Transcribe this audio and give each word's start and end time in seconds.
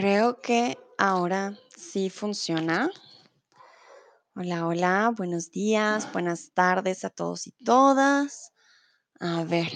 Creo 0.00 0.40
que 0.40 0.78
ahora 0.96 1.58
sí 1.76 2.08
funciona. 2.08 2.88
Hola, 4.36 4.64
hola, 4.68 5.12
buenos 5.16 5.50
días, 5.50 6.12
buenas 6.12 6.52
tardes 6.54 7.04
a 7.04 7.10
todos 7.10 7.48
y 7.48 7.50
todas. 7.50 8.52
A 9.18 9.42
ver, 9.42 9.66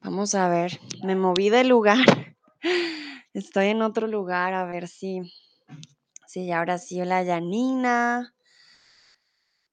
vamos 0.00 0.34
a 0.34 0.48
ver, 0.48 0.80
me 1.04 1.14
moví 1.16 1.50
de 1.50 1.64
lugar. 1.64 2.06
Estoy 3.34 3.66
en 3.66 3.82
otro 3.82 4.06
lugar, 4.06 4.54
a 4.54 4.64
ver 4.64 4.88
si, 4.88 5.20
si 6.26 6.50
ahora 6.50 6.78
sí, 6.78 6.98
hola 6.98 7.22
Janina. 7.26 8.34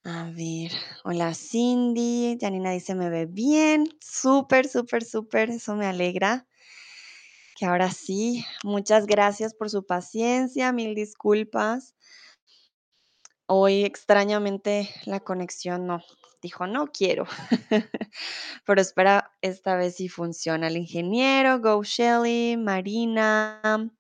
A 0.04 0.30
ver, 0.36 0.74
hola 1.06 1.34
Cindy. 1.34 2.38
Janina 2.38 2.72
dice, 2.72 2.96
me 2.96 3.10
ve 3.10 3.28
bien. 3.28 3.88
Súper, 4.02 4.68
súper, 4.68 5.06
súper, 5.06 5.52
eso 5.52 5.78
me 5.78 5.86
alegra. 5.86 6.49
Que 7.60 7.66
ahora 7.66 7.92
sí, 7.92 8.46
muchas 8.64 9.06
gracias 9.06 9.54
por 9.54 9.70
su 9.70 9.86
paciencia, 9.86 10.72
mil 10.72 10.96
disculpas. 10.96 11.94
Hoy 13.48 13.84
extrañamente 13.84 14.90
la 15.04 15.20
conexión 15.20 15.86
no, 15.86 16.02
dijo, 16.42 16.68
no 16.68 16.88
quiero. 16.88 17.26
Pero 18.66 18.80
espera, 18.80 19.34
esta 19.42 19.76
vez 19.76 19.98
sí 19.98 20.08
funciona. 20.08 20.70
El 20.70 20.78
ingeniero, 20.78 21.60
Go 21.60 21.84
Shelly, 21.84 22.56
Marina, 22.56 23.92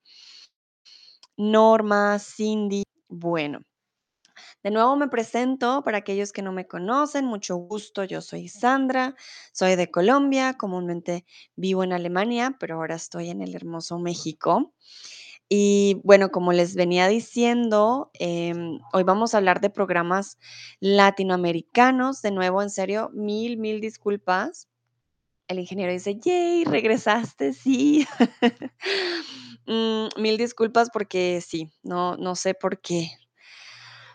Norma, 1.35 2.17
Cindy. 2.17 2.83
Bueno, 3.09 3.59
de 4.63 4.71
nuevo 4.71 4.95
me 4.95 5.07
presento 5.07 5.83
para 5.83 5.99
aquellos 5.99 6.31
que 6.31 6.41
no 6.41 6.51
me 6.51 6.67
conocen. 6.67 7.25
Mucho 7.25 7.55
gusto, 7.57 8.03
yo 8.03 8.21
soy 8.21 8.47
Sandra, 8.47 9.15
soy 9.51 9.75
de 9.75 9.89
Colombia, 9.91 10.55
comúnmente 10.57 11.25
vivo 11.55 11.83
en 11.83 11.93
Alemania, 11.93 12.55
pero 12.59 12.75
ahora 12.75 12.95
estoy 12.95 13.29
en 13.29 13.41
el 13.41 13.55
hermoso 13.55 13.99
México. 13.99 14.73
Y 15.49 15.99
bueno, 16.03 16.29
como 16.29 16.53
les 16.53 16.75
venía 16.75 17.07
diciendo, 17.07 18.11
em, 18.13 18.79
hoy 18.93 19.03
vamos 19.03 19.33
a 19.33 19.37
hablar 19.37 19.61
de 19.61 19.71
programas 19.71 20.37
latinoamericanos. 20.79 22.21
De 22.21 22.31
nuevo, 22.31 22.61
en 22.61 22.69
serio, 22.69 23.09
mil, 23.13 23.57
mil 23.57 23.81
disculpas. 23.81 24.67
El 25.47 25.59
ingeniero 25.59 25.91
dice, 25.91 26.17
yay, 26.19 26.65
regresaste, 26.65 27.53
sí. 27.53 28.07
Mm, 29.69 30.07
mil 30.17 30.37
disculpas 30.37 30.89
porque 30.89 31.41
sí, 31.41 31.69
no, 31.83 32.17
no 32.17 32.35
sé 32.35 32.55
por 32.55 32.81
qué. 32.81 33.11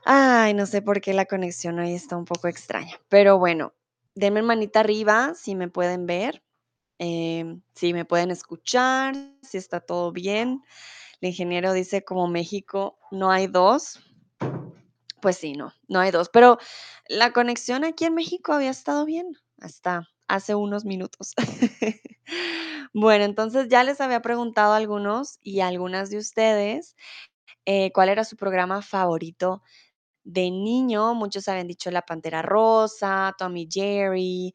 Ay, 0.04 0.52
no 0.52 0.66
sé 0.66 0.82
por 0.82 1.00
qué 1.00 1.14
la 1.14 1.24
conexión 1.24 1.78
hoy 1.78 1.94
está 1.94 2.16
un 2.16 2.26
poco 2.26 2.46
extraña. 2.46 3.00
Pero 3.08 3.38
bueno, 3.38 3.72
denme 4.14 4.42
manita 4.42 4.80
arriba 4.80 5.32
si 5.34 5.54
me 5.54 5.68
pueden 5.68 6.06
ver, 6.06 6.42
em, 6.98 7.62
si 7.74 7.94
me 7.94 8.04
pueden 8.04 8.30
escuchar, 8.30 9.14
si 9.42 9.56
está 9.56 9.80
todo 9.80 10.12
bien. 10.12 10.62
El 11.20 11.30
ingeniero 11.30 11.72
dice, 11.72 12.04
como 12.04 12.28
México 12.28 12.98
no 13.10 13.30
hay 13.30 13.46
dos. 13.46 13.98
Pues 15.22 15.38
sí, 15.38 15.54
no, 15.54 15.72
no 15.88 16.00
hay 16.00 16.10
dos. 16.10 16.28
Pero 16.28 16.58
la 17.08 17.32
conexión 17.32 17.84
aquí 17.84 18.04
en 18.04 18.14
México 18.14 18.52
había 18.52 18.70
estado 18.70 19.06
bien 19.06 19.38
hasta 19.58 20.06
hace 20.28 20.54
unos 20.54 20.84
minutos. 20.84 21.32
bueno, 22.92 23.24
entonces 23.24 23.68
ya 23.68 23.84
les 23.84 24.02
había 24.02 24.20
preguntado 24.20 24.74
a 24.74 24.76
algunos 24.76 25.38
y 25.40 25.60
algunas 25.60 26.10
de 26.10 26.18
ustedes 26.18 26.94
eh, 27.66 27.90
cuál 27.92 28.10
era 28.10 28.24
su 28.24 28.36
programa 28.36 28.82
favorito 28.82 29.62
de 30.24 30.50
niño. 30.50 31.14
Muchos 31.14 31.48
habían 31.48 31.68
dicho 31.68 31.90
La 31.90 32.02
Pantera 32.02 32.42
Rosa, 32.42 33.34
Tommy 33.38 33.68
Jerry, 33.70 34.54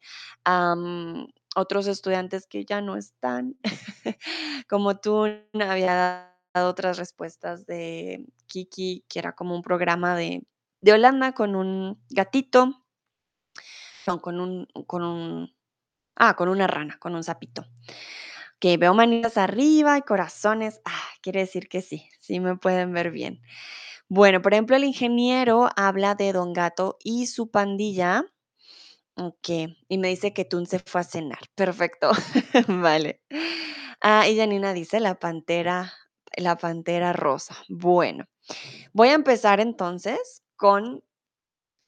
otros 1.56 1.86
estudiantes 1.86 2.46
que 2.46 2.64
ya 2.64 2.80
no 2.80 2.96
están, 2.96 3.56
como 4.68 4.98
tú, 4.98 5.24
había 5.54 6.34
dado 6.54 6.70
otras 6.70 6.98
respuestas 6.98 7.66
de 7.66 8.26
Kiki, 8.46 9.04
que 9.08 9.18
era 9.18 9.32
como 9.34 9.54
un 9.54 9.62
programa 9.62 10.16
de, 10.16 10.44
de 10.80 10.92
Holanda 10.92 11.32
con 11.32 11.56
un 11.56 12.00
gatito, 12.10 12.84
con 14.20 14.40
un, 14.40 14.66
con 14.86 15.04
un, 15.04 15.54
ah, 16.16 16.34
con 16.34 16.48
una 16.48 16.66
rana, 16.66 16.98
con 16.98 17.14
un 17.14 17.22
sapito. 17.22 17.64
Que 18.58 18.76
veo 18.76 18.92
manitas 18.92 19.38
arriba 19.38 19.96
y 19.96 20.02
corazones. 20.02 20.80
Ah, 20.84 21.02
quiere 21.22 21.40
decir 21.40 21.68
que 21.68 21.80
sí, 21.80 22.08
sí 22.20 22.40
me 22.40 22.56
pueden 22.56 22.92
ver 22.92 23.10
bien. 23.10 23.40
Bueno, 24.12 24.42
por 24.42 24.54
ejemplo, 24.54 24.74
el 24.74 24.82
ingeniero 24.82 25.68
habla 25.76 26.16
de 26.16 26.32
Don 26.32 26.52
Gato 26.52 26.98
y 27.04 27.28
su 27.28 27.48
pandilla. 27.48 28.24
Ok, 29.14 29.48
y 29.86 29.98
me 29.98 30.08
dice 30.08 30.32
que 30.32 30.44
Tun 30.44 30.66
se 30.66 30.80
fue 30.80 31.02
a 31.02 31.04
cenar. 31.04 31.38
Perfecto, 31.54 32.10
vale. 32.66 33.22
Ah, 34.00 34.28
y 34.28 34.36
Janina 34.36 34.72
dice 34.72 34.98
la 34.98 35.20
pantera, 35.20 35.92
la 36.36 36.56
pantera 36.56 37.12
rosa. 37.12 37.56
Bueno, 37.68 38.24
voy 38.92 39.10
a 39.10 39.14
empezar 39.14 39.60
entonces 39.60 40.42
con 40.56 41.04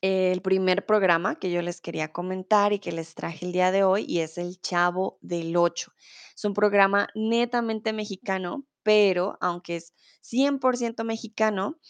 el 0.00 0.42
primer 0.42 0.86
programa 0.86 1.40
que 1.40 1.50
yo 1.50 1.60
les 1.60 1.80
quería 1.80 2.12
comentar 2.12 2.72
y 2.72 2.78
que 2.78 2.92
les 2.92 3.16
traje 3.16 3.46
el 3.46 3.52
día 3.52 3.72
de 3.72 3.82
hoy 3.82 4.04
y 4.06 4.20
es 4.20 4.38
El 4.38 4.60
Chavo 4.60 5.18
del 5.22 5.56
Ocho. 5.56 5.90
Es 6.36 6.44
un 6.44 6.54
programa 6.54 7.08
netamente 7.16 7.92
mexicano, 7.92 8.64
pero 8.84 9.38
aunque 9.40 9.74
es 9.74 9.92
100% 10.22 11.02
mexicano, 11.02 11.80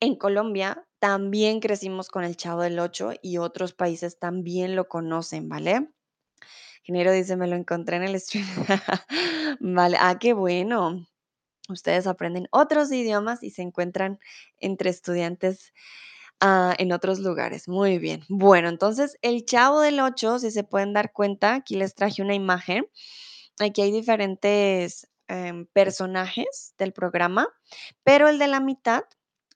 en 0.00 0.16
Colombia 0.16 0.86
también 0.98 1.60
crecimos 1.60 2.08
con 2.08 2.24
El 2.24 2.36
Chavo 2.36 2.62
del 2.62 2.78
Ocho 2.78 3.12
y 3.22 3.38
otros 3.38 3.72
países 3.72 4.18
también 4.18 4.76
lo 4.76 4.88
conocen, 4.88 5.48
¿vale? 5.48 5.88
Ingeniero 6.82 7.12
dice, 7.12 7.36
me 7.36 7.46
lo 7.46 7.56
encontré 7.56 7.96
en 7.96 8.02
el 8.04 8.20
stream. 8.20 8.46
vale, 9.60 9.96
ah, 10.00 10.18
qué 10.18 10.32
bueno. 10.32 11.06
Ustedes 11.68 12.06
aprenden 12.06 12.48
otros 12.50 12.90
idiomas 12.90 13.42
y 13.42 13.50
se 13.50 13.62
encuentran 13.62 14.18
entre 14.58 14.90
estudiantes 14.90 15.72
Ah, 16.42 16.74
en 16.78 16.92
otros 16.92 17.18
lugares. 17.18 17.68
Muy 17.68 17.98
bien. 17.98 18.24
Bueno, 18.30 18.70
entonces 18.70 19.18
el 19.20 19.44
Chavo 19.44 19.80
del 19.82 20.00
Ocho, 20.00 20.38
si 20.38 20.50
se 20.50 20.64
pueden 20.64 20.94
dar 20.94 21.12
cuenta, 21.12 21.54
aquí 21.54 21.76
les 21.76 21.94
traje 21.94 22.22
una 22.22 22.34
imagen. 22.34 22.86
Aquí 23.58 23.82
hay 23.82 23.92
diferentes 23.92 25.06
em, 25.28 25.66
personajes 25.66 26.74
del 26.78 26.94
programa, 26.94 27.48
pero 28.04 28.28
el 28.28 28.38
de 28.38 28.48
la 28.48 28.60
mitad 28.60 29.04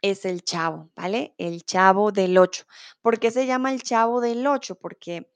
es 0.04 0.26
el 0.26 0.44
Chavo, 0.44 0.90
¿vale? 0.94 1.34
El 1.38 1.64
Chavo 1.64 2.12
del 2.12 2.36
Ocho. 2.36 2.64
¿Por 3.00 3.18
qué 3.18 3.30
se 3.30 3.46
llama 3.46 3.72
el 3.72 3.82
Chavo 3.82 4.20
del 4.20 4.46
Ocho? 4.46 4.74
Porque 4.74 5.32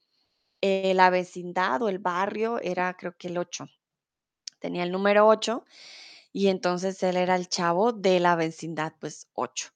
eh, 0.61 0.93
la 0.93 1.09
vecindad 1.09 1.81
o 1.81 1.89
el 1.89 1.99
barrio 1.99 2.61
era, 2.61 2.95
creo 2.95 3.17
que 3.17 3.29
el 3.29 3.39
8. 3.39 3.67
Tenía 4.59 4.83
el 4.83 4.93
número 4.93 5.27
8 5.27 5.65
y 6.34 6.49
entonces 6.49 7.03
él 7.03 7.17
era 7.17 7.37
el 7.37 7.49
Chavo 7.49 7.95
de 7.95 8.21
la 8.21 8.37
vecindad, 8.37 8.93
pues 9.01 9.29
8. 9.33 9.71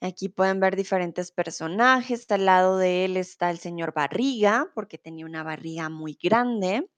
Aquí 0.00 0.28
pueden 0.28 0.58
ver 0.58 0.74
diferentes 0.74 1.30
personajes. 1.30 2.28
Al 2.32 2.44
lado 2.44 2.76
de 2.78 3.04
él 3.04 3.16
está 3.16 3.50
el 3.50 3.60
señor 3.60 3.94
Barriga, 3.94 4.68
porque 4.74 4.98
tenía 4.98 5.26
una 5.26 5.44
barriga 5.44 5.88
muy 5.90 6.18
grande. 6.20 6.90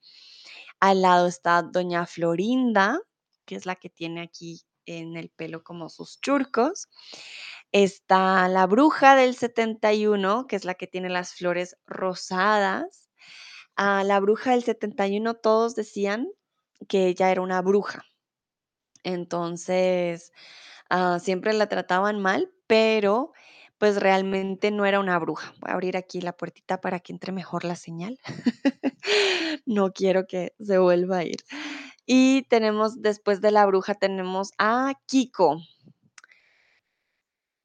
Al 0.80 1.02
lado 1.02 1.26
está 1.26 1.60
doña 1.60 2.06
Florinda, 2.06 2.98
que 3.44 3.56
es 3.56 3.66
la 3.66 3.76
que 3.76 3.90
tiene 3.90 4.22
aquí 4.22 4.62
en 4.86 5.16
el 5.16 5.30
pelo 5.30 5.62
como 5.62 5.88
sus 5.88 6.20
churcos. 6.20 6.88
Está 7.72 8.48
la 8.48 8.66
bruja 8.66 9.16
del 9.16 9.34
71, 9.34 10.46
que 10.46 10.56
es 10.56 10.64
la 10.64 10.74
que 10.74 10.86
tiene 10.86 11.10
las 11.10 11.34
flores 11.34 11.76
rosadas. 11.86 13.10
A 13.76 14.04
la 14.04 14.20
bruja 14.20 14.52
del 14.52 14.64
71 14.64 15.34
todos 15.34 15.74
decían 15.74 16.28
que 16.88 17.06
ella 17.08 17.30
era 17.30 17.42
una 17.42 17.60
bruja. 17.62 18.04
Entonces, 19.02 20.32
ah, 20.90 21.18
siempre 21.20 21.52
la 21.52 21.68
trataban 21.68 22.20
mal, 22.20 22.50
pero 22.66 23.32
pues 23.78 24.00
realmente 24.00 24.70
no 24.70 24.86
era 24.86 25.00
una 25.00 25.18
bruja. 25.18 25.52
Voy 25.60 25.70
a 25.70 25.74
abrir 25.74 25.96
aquí 25.96 26.20
la 26.20 26.32
puertita 26.32 26.80
para 26.80 27.00
que 27.00 27.12
entre 27.12 27.32
mejor 27.32 27.64
la 27.64 27.76
señal. 27.76 28.18
no 29.66 29.92
quiero 29.92 30.26
que 30.26 30.54
se 30.58 30.78
vuelva 30.78 31.18
a 31.18 31.24
ir. 31.24 31.36
Y 32.06 32.42
tenemos, 32.44 33.02
después 33.02 33.40
de 33.40 33.50
la 33.50 33.66
bruja, 33.66 33.94
tenemos 33.94 34.52
a 34.58 34.94
Kiko. 35.06 35.60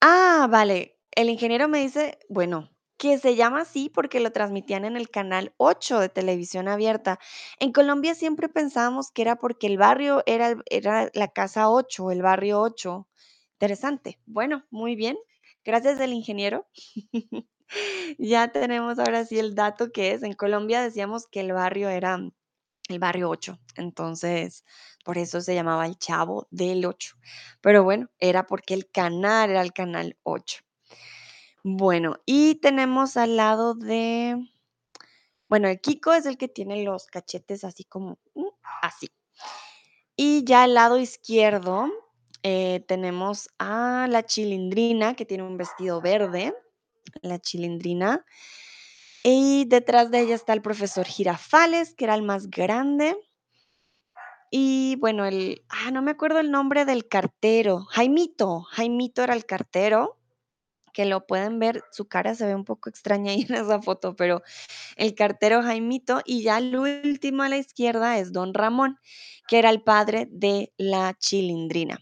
Ah, 0.02 0.48
vale. 0.50 0.98
El 1.12 1.30
ingeniero 1.30 1.68
me 1.68 1.80
dice, 1.80 2.18
bueno, 2.28 2.70
que 2.98 3.18
se 3.18 3.36
llama 3.36 3.62
así 3.62 3.90
porque 3.90 4.20
lo 4.20 4.32
transmitían 4.32 4.86
en 4.86 4.96
el 4.96 5.10
canal 5.10 5.54
8 5.58 6.00
de 6.00 6.10
televisión 6.10 6.68
abierta. 6.68 7.20
En 7.60 7.72
Colombia 7.72 8.16
siempre 8.16 8.50
pensábamos 8.50 9.12
que 9.12 9.24
era 9.24 9.38
porque 9.38 9.68
el 9.68 9.78
barrio 9.78 10.24
era, 10.26 10.56
era 10.70 11.10
la 11.14 11.28
casa 11.28 11.70
8, 11.70 12.12
el 12.12 12.22
barrio 12.22 12.62
8. 12.62 13.08
Interesante. 13.54 14.20
Bueno, 14.26 14.66
muy 14.72 14.96
bien. 14.96 15.18
Gracias 15.64 16.00
del 16.00 16.14
ingeniero. 16.14 16.68
ya 18.18 18.52
tenemos 18.52 19.00
ahora 19.00 19.26
sí 19.26 19.40
el 19.40 19.56
dato 19.56 19.92
que 19.92 20.12
es. 20.14 20.24
En 20.24 20.34
Colombia 20.34 20.82
decíamos 20.82 21.28
que 21.28 21.42
el 21.42 21.54
barrio 21.54 21.90
era 21.90 22.20
el 22.90 23.00
barrio 23.00 23.30
8. 23.30 23.60
Entonces, 23.76 24.66
por 25.04 25.18
eso 25.18 25.42
se 25.42 25.56
llamaba 25.56 25.86
el 25.86 25.98
Chavo 25.98 26.48
del 26.52 26.86
8. 26.86 27.16
Pero 27.62 27.84
bueno, 27.84 28.10
era 28.20 28.46
porque 28.46 28.74
el 28.74 28.90
canal 28.90 29.50
era 29.50 29.62
el 29.62 29.74
canal 29.74 30.18
8. 30.24 30.64
Bueno, 31.64 32.16
y 32.26 32.56
tenemos 32.56 33.18
al 33.18 33.38
lado 33.38 33.76
de, 33.76 34.36
bueno, 35.48 35.68
el 35.68 35.80
Kiko 35.80 36.14
es 36.14 36.26
el 36.26 36.38
que 36.38 36.48
tiene 36.48 36.84
los 36.84 37.06
cachetes 37.06 37.64
así 37.64 37.84
como, 37.84 38.18
mm, 38.34 38.48
así. 38.82 39.12
Y 40.16 40.44
ya 40.44 40.64
al 40.64 40.74
lado 40.74 41.00
izquierdo 41.00 41.90
eh, 42.44 42.84
tenemos 42.88 43.50
a 43.60 44.08
la 44.10 44.26
chilindrina 44.26 45.16
que 45.16 45.26
tiene 45.26 45.44
un 45.44 45.58
vestido 45.58 46.02
verde, 46.02 46.54
la 47.22 47.40
chilindrina. 47.40 48.26
Y 49.24 49.66
detrás 49.66 50.10
de 50.10 50.22
ella 50.22 50.36
está 50.36 50.54
el 50.54 50.62
profesor 50.62 51.06
Girafales, 51.06 51.94
que 51.94 52.06
era 52.06 52.16
el 52.16 52.24
más 52.24 52.50
grande. 52.50 53.16
Y 54.50 54.98
bueno, 55.00 55.26
el, 55.26 55.64
ah, 55.70 55.92
no 55.92 56.02
me 56.02 56.12
acuerdo 56.12 56.40
el 56.40 56.52
nombre 56.52 56.84
del 56.84 57.08
cartero, 57.08 57.86
Jaimito, 57.86 58.64
Jaimito 58.64 59.24
era 59.24 59.34
el 59.34 59.46
cartero, 59.46 60.18
que 60.92 61.06
lo 61.06 61.26
pueden 61.26 61.58
ver, 61.58 61.84
su 61.92 62.10
cara 62.10 62.36
se 62.36 62.46
ve 62.46 62.54
un 62.54 62.66
poco 62.66 62.90
extraña 62.90 63.32
ahí 63.32 63.46
en 63.48 63.56
esa 63.56 63.82
foto, 63.82 64.14
pero 64.16 64.42
el 64.98 65.16
cartero 65.16 65.64
Jaimito 65.64 66.22
y 66.26 66.44
ya 66.44 66.58
el 66.58 66.76
último 66.76 67.44
a 67.44 67.50
la 67.50 67.58
izquierda 67.58 68.18
es 68.20 68.34
Don 68.34 68.54
Ramón, 68.54 69.00
que 69.48 69.58
era 69.60 69.70
el 69.70 69.84
padre 69.84 70.28
de 70.30 70.74
la 70.76 71.14
chilindrina. 71.18 72.00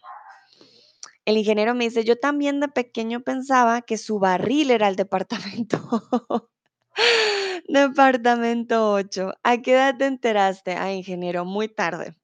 El 1.26 1.38
ingeniero 1.38 1.76
me 1.76 1.84
dice, 1.84 2.04
yo 2.04 2.18
también 2.18 2.60
de 2.60 2.70
pequeño 2.70 3.22
pensaba 3.22 3.84
que 3.84 4.00
su 4.00 4.18
barril 4.18 4.72
era 4.72 4.88
el 4.88 4.96
departamento. 4.96 5.80
Departamento 7.68 8.92
8. 8.94 9.34
¿A 9.44 9.58
qué 9.62 9.74
edad 9.74 9.98
te 9.98 10.06
enteraste? 10.06 10.74
Ah, 10.74 10.92
ingeniero, 10.92 11.46
muy 11.46 11.68
tarde. 11.68 12.16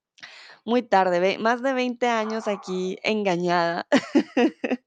Muy 0.66 0.82
tarde, 0.84 1.20
ve, 1.20 1.38
más 1.38 1.62
de 1.62 1.74
20 1.74 2.08
años 2.08 2.48
aquí 2.48 2.98
engañada. 3.04 3.88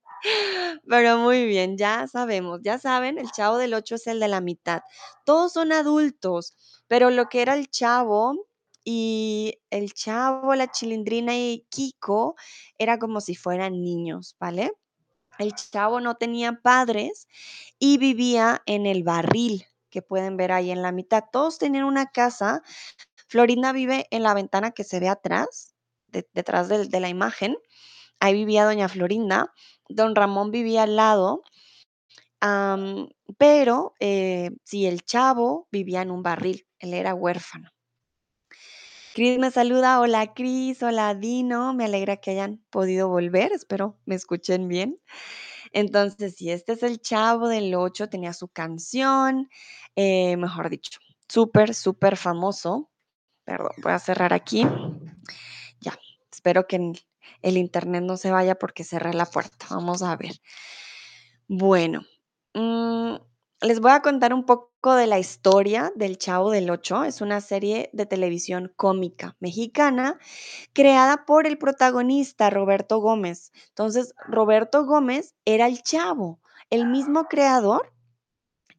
Pero 0.89 1.19
muy 1.19 1.47
bien, 1.47 1.77
ya 1.79 2.07
sabemos, 2.09 2.61
ya 2.63 2.79
saben, 2.79 3.19
el 3.19 3.31
chavo 3.31 3.57
del 3.59 3.75
8 3.75 3.97
es 3.97 4.07
el 4.09 4.21
de 4.21 4.29
la 4.29 4.41
mitad. 4.41 4.83
Todos 5.25 5.53
son 5.53 5.73
adultos, 5.73 6.55
pero 6.89 7.11
lo 7.11 7.29
que 7.29 7.43
era 7.43 7.55
el 7.55 7.71
chavo 7.71 8.35
y 8.85 9.61
el 9.71 9.93
chavo, 9.95 10.55
la 10.55 10.71
chilindrina 10.71 11.37
y 11.37 11.67
Kiko 11.71 12.37
era 12.79 12.99
como 12.99 13.21
si 13.21 13.37
fueran 13.37 13.83
niños, 13.83 14.37
¿vale? 14.41 14.73
El 15.39 15.55
chavo 15.55 16.01
no 16.01 16.17
tenía 16.17 16.61
padres 16.61 17.29
y 17.79 17.99
vivía 17.99 18.63
en 18.67 18.87
el 18.87 19.05
barril 19.05 19.65
que 19.91 20.03
pueden 20.03 20.37
ver 20.37 20.53
ahí 20.53 20.71
en 20.71 20.83
la 20.83 20.93
mitad. 20.93 21.25
Todos 21.33 21.59
tenían 21.59 21.85
una 21.85 22.07
casa. 22.07 22.63
Florinda 23.29 23.73
vive 23.73 24.07
en 24.11 24.23
la 24.23 24.35
ventana 24.35 24.73
que 24.73 24.85
se 24.85 25.01
ve 25.01 25.09
atrás, 25.09 25.75
detrás 26.09 26.69
de, 26.69 27.01
la 27.01 27.09
imagen. 27.09 27.57
Ahí 28.21 28.35
vivía 28.35 28.65
doña 28.65 28.89
Florinda. 28.89 29.53
Don 29.89 30.15
Ramón 30.15 30.51
vivía 30.51 30.83
al 30.83 30.97
lado. 30.97 31.43
pero 33.39 33.95
eh, 34.01 34.51
sí, 34.65 34.87
el 34.87 35.03
chavo 35.03 35.69
vivía 35.71 36.03
en 36.03 36.11
un 36.11 36.23
barril. 36.23 36.67
Él 36.79 36.95
era 36.95 37.15
huérfano. 37.15 37.71
Cris 39.19 39.37
me 39.41 39.51
saluda. 39.51 39.99
Hola 39.99 40.33
Cris, 40.33 40.81
hola 40.81 41.13
Dino. 41.13 41.75
Me 41.75 41.87
alegra 41.87 42.19
que 42.19 42.31
hayan 42.31 42.63
podido 42.71 43.09
volver. 43.09 43.51
Espero 43.51 43.99
me 44.05 44.15
escuchen 44.15 44.69
bien. 44.69 45.01
Entonces, 45.73 46.37
si 46.37 46.53
este 46.53 46.75
es 46.75 46.85
el 46.85 47.01
chavo 47.01 47.49
del 47.49 47.75
8, 47.75 48.09
tenía 48.09 48.33
su 48.33 48.47
canción, 48.47 49.51
eh, 49.97 50.37
mejor 50.37 50.71
dicho, 50.71 51.01
súper, 51.29 51.75
súper 51.75 52.17
famoso. 52.17 52.93
Perdón, 53.43 53.73
voy 53.83 53.91
a 53.91 53.99
cerrar 53.99 54.33
aquí. 54.33 54.65
Ya, 55.81 55.99
espero 56.33 56.69
que 56.69 56.77
el, 57.43 57.57
internet 57.57 58.05
no 58.05 58.17
se 58.17 58.31
vaya 58.31 58.55
porque 58.55 58.85
cerré 58.85 59.15
la 59.15 59.27
puerta. 59.27 59.67
Vamos 59.71 60.01
a 60.05 60.15
ver. 60.15 60.37
Bueno, 61.49 62.03
mm, 62.55 63.17
les 63.63 63.81
voy 63.81 63.91
a 63.91 64.01
contar 64.01 64.33
un 64.33 64.47
poco 64.47 64.68
de 64.95 65.07
la 65.07 65.19
historia 65.19 65.93
del 65.95 66.19
Chavo 66.19 66.51
del 66.51 66.71
8. 66.71 67.05
Es 67.05 67.21
una 67.21 67.41
serie 67.41 67.91
de 67.93 68.07
televisión 68.07 68.73
cómica 68.77 69.37
mexicana 69.41 70.19
creada 70.73 71.25
por 71.27 71.47
el 71.47 71.59
protagonista 71.59 72.51
Roberto 72.51 72.99
Gómez. 72.99 73.53
Entonces, 73.69 74.15
Roberto 74.27 74.85
Gómez 74.85 75.35
era 75.45 75.67
el 75.67 75.83
Chavo, 75.83 76.41
el 76.71 76.87
mismo 76.87 77.25
creador 77.25 77.93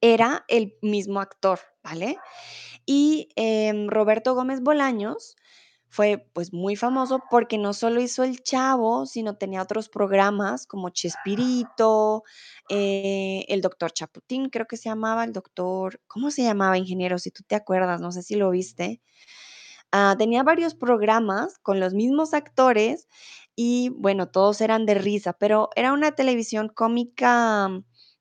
era 0.02 0.46
el 0.48 0.76
mismo 0.82 1.20
actor, 1.20 1.60
¿vale? 1.84 2.18
Y 2.86 3.30
em, 3.36 3.88
Roberto 3.88 4.36
Gómez 4.36 4.62
Bolaños 4.62 5.36
fue 5.89 6.30
pues 6.33 6.53
muy 6.53 6.75
famoso 6.75 7.19
porque 7.30 7.57
no 7.57 7.74
solo 7.74 8.00
hizo 8.00 8.24
El 8.24 8.41
Chavo, 8.44 9.07
sino 9.07 9.36
tenía 9.36 9.62
otros 9.63 9.89
programas 9.89 10.68
como 10.68 10.91
Chespirito, 10.91 12.24
eh, 12.69 13.44
el 13.47 13.62
doctor 13.62 13.91
Chaputín, 13.91 14.50
creo 14.50 14.68
que 14.68 14.77
se 14.77 14.89
llamaba, 14.89 15.24
el 15.24 15.33
doctor, 15.33 16.00
¿cómo 16.07 16.30
se 16.30 16.44
llamaba, 16.44 16.77
ingeniero? 16.77 17.18
Si 17.18 17.31
tú 17.31 17.44
te 17.45 17.56
acuerdas, 17.56 18.01
no 18.01 18.12
sé 18.12 18.21
si 18.21 18.36
lo 18.36 18.51
viste. 18.51 19.01
Ah, 19.91 20.15
tenía 20.18 20.44
varios 20.44 20.75
programas 20.75 21.57
con 21.59 21.80
los 21.80 21.94
mismos 21.95 22.33
actores 22.36 23.07
y 23.56 23.89
bueno, 23.89 24.30
todos 24.30 24.62
eran 24.62 24.86
de 24.86 24.94
risa, 24.94 25.33
pero 25.33 25.69
era 25.75 25.94
una 25.94 26.12
televisión 26.12 26.69
cómica, 26.69 27.69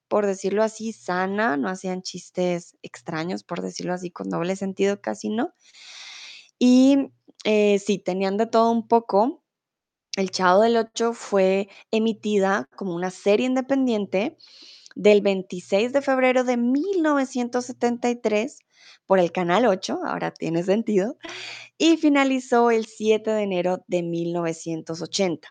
por 0.09 0.27
decirlo 0.27 0.63
así, 0.63 0.93
sana, 0.95 1.59
no 1.59 1.69
hacían 1.69 2.01
chistes 2.03 2.77
extraños, 2.83 3.45
por 3.45 3.61
decirlo 3.61 3.93
así, 3.93 4.11
con 4.11 4.31
doble 4.31 4.57
sentido 4.57 5.01
casi, 5.03 5.29
¿no? 5.29 5.53
Y 6.59 7.13
eh, 7.45 7.79
sí, 7.79 7.99
tenían 7.99 8.37
de 8.37 8.47
todo 8.47 8.71
un 8.71 8.87
poco. 8.89 9.43
El 10.17 10.31
Chavo 10.31 10.63
del 10.63 10.77
Ocho 10.77 11.13
fue 11.13 11.69
emitida 11.91 12.69
como 12.77 12.95
una 12.95 13.11
serie 13.11 13.47
independiente 13.47 14.37
del 14.97 15.21
26 15.21 15.93
de 15.93 16.03
febrero 16.03 16.45
de 16.45 16.57
1973 16.57 18.59
por 19.07 19.21
el 19.21 19.33
Canal 19.33 19.67
8, 19.67 20.01
ahora 20.05 20.33
tiene 20.33 20.63
sentido, 20.65 21.17
y 21.79 21.97
finalizó 21.97 22.71
el 22.71 22.87
7 22.87 23.31
de 23.31 23.43
enero 23.43 23.85
de 23.87 24.03
1980. 24.03 25.49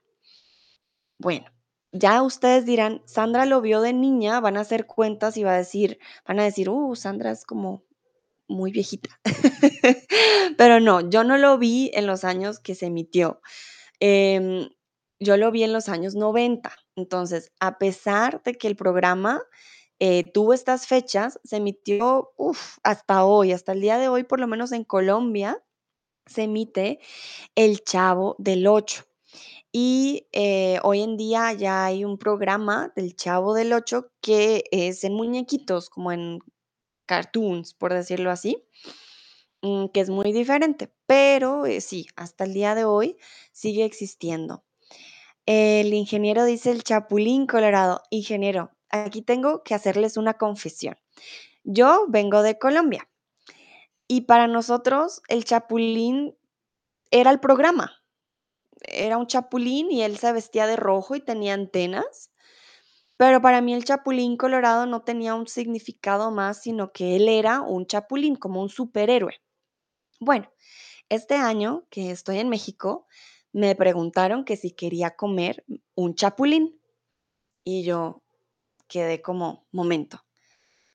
Bueno, 1.20 1.46
ya 1.92 2.22
ustedes 2.22 2.66
dirán, 2.66 3.02
Sandra 3.06 3.46
lo 3.46 3.62
vio 3.62 3.82
de 3.82 3.94
niña, 3.94 4.40
van 4.40 4.58
a 4.58 4.62
hacer 4.62 4.86
cuentas 4.86 5.38
y 5.38 5.44
va 5.44 5.54
a 5.54 5.58
decir, 5.58 6.00
van 6.28 6.40
a 6.40 6.44
decir, 6.44 6.70
uh, 6.70 6.96
Sandra 6.96 7.32
es 7.32 7.46
como 7.46 7.84
muy 8.48 8.72
viejita. 8.72 9.20
Pero 10.58 10.80
no, 10.80 11.10
yo 11.10 11.24
no 11.24 11.38
lo 11.38 11.58
vi 11.58 11.92
en 11.94 12.08
los 12.08 12.24
años 12.24 12.60
que 12.60 12.76
se 12.76 12.88
emitió. 12.88 13.42
Em, 14.00 14.70
yo 15.20 15.38
lo 15.38 15.52
vi 15.52 15.64
en 15.64 15.74
los 15.74 15.90
años 15.90 16.16
90. 16.16 16.72
Entonces, 16.96 17.52
a 17.60 17.78
pesar 17.78 18.42
de 18.44 18.56
que 18.56 18.68
el 18.68 18.76
programa 18.76 19.42
eh, 20.00 20.24
tuvo 20.32 20.54
estas 20.54 20.88
fechas, 20.88 21.40
se 21.44 21.58
emitió 21.58 22.32
hasta 22.84 23.26
hoy, 23.26 23.52
hasta 23.52 23.72
el 23.72 23.82
día 23.82 23.98
de 23.98 24.10
hoy, 24.10 24.24
por 24.24 24.40
lo 24.40 24.48
menos 24.48 24.72
en 24.72 24.84
Colombia, 24.84 25.64
se 26.26 26.44
emite 26.44 27.00
El 27.56 27.84
Chavo 27.84 28.36
del 28.38 28.68
8. 28.68 29.04
Y 29.72 30.28
eh, 30.32 30.80
hoy 30.84 31.02
en 31.02 31.18
día 31.18 31.54
ya 31.54 31.86
hay 31.86 32.06
un 32.06 32.18
programa 32.18 32.92
del 32.96 33.16
Chavo 33.16 33.54
del 33.54 33.74
8 33.74 34.12
que 34.22 34.64
es 34.72 35.04
en 35.04 35.14
muñequitos, 35.14 35.90
como 35.90 36.12
en 36.12 36.40
cartoons, 37.08 37.74
por 37.74 37.94
decirlo 37.94 38.30
así, 38.30 38.64
mm, 39.64 39.88
que 39.88 40.02
es 40.02 40.10
muy 40.12 40.32
diferente, 40.32 40.94
pero 41.08 41.66
eh, 41.66 41.82
sí, 41.82 42.08
hasta 42.16 42.44
el 42.44 42.54
día 42.54 42.76
de 42.76 42.86
hoy 42.86 43.18
sigue 43.52 43.86
existiendo. 43.86 44.64
El 45.48 45.94
ingeniero 45.94 46.46
dice 46.46 46.72
el 46.72 46.84
Chapulín 46.84 47.48
Colorado. 47.48 48.04
Ingeniero, 48.12 48.72
aquí 48.90 49.22
tengo 49.24 49.64
que 49.64 49.74
hacerles 49.74 50.18
una 50.18 50.36
confesión. 50.36 50.98
Yo 51.64 52.06
vengo 52.10 52.44
de 52.44 52.60
Colombia 52.60 53.10
y 54.08 54.22
para 54.22 54.48
nosotros 54.48 55.22
el 55.30 55.46
Chapulín 55.46 56.36
era 57.12 57.32
el 57.32 57.40
programa. 57.40 57.94
Era 58.82 59.18
un 59.18 59.28
chapulín 59.28 59.92
y 59.92 60.04
él 60.04 60.18
se 60.18 60.32
vestía 60.32 60.68
de 60.68 60.76
rojo 60.76 61.16
y 61.16 61.22
tenía 61.22 61.54
antenas. 61.54 62.32
Pero 63.18 63.42
para 63.42 63.62
mí 63.62 63.74
el 63.74 63.84
Chapulín 63.84 64.38
Colorado 64.38 64.86
no 64.86 65.02
tenía 65.02 65.34
un 65.34 65.48
significado 65.48 66.30
más, 66.32 66.62
sino 66.62 66.92
que 66.92 67.16
él 67.16 67.28
era 67.28 67.62
un 67.62 67.88
chapulín, 67.88 68.36
como 68.36 68.62
un 68.62 68.70
superhéroe. 68.70 69.42
Bueno, 70.20 70.50
este 71.10 71.36
año 71.36 71.86
que 71.90 72.12
estoy 72.12 72.40
en 72.40 72.50
México, 72.50 73.08
me 73.54 73.76
preguntaron 73.76 74.46
que 74.46 74.58
si 74.58 74.72
quería 74.72 75.16
comer 75.16 75.66
un 75.96 76.16
chapulín 76.16 76.80
y 77.64 77.84
yo 77.84 78.24
quedé 78.88 79.22
como, 79.22 79.68
momento, 79.72 80.26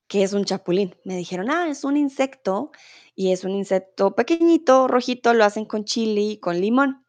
¿qué 0.08 0.22
es 0.24 0.32
un 0.34 0.44
chapulín? 0.44 0.96
Me 1.04 1.16
dijeron, 1.16 1.50
ah, 1.50 1.68
es 1.70 1.84
un 1.84 1.96
insecto 1.96 2.72
y 3.14 3.32
es 3.32 3.44
un 3.44 3.52
insecto 3.52 4.14
pequeñito, 4.14 4.88
rojito, 4.88 5.34
lo 5.34 5.44
hacen 5.44 5.66
con 5.66 5.84
chili 5.84 6.32
y 6.32 6.40
con 6.40 6.60
limón. 6.60 7.04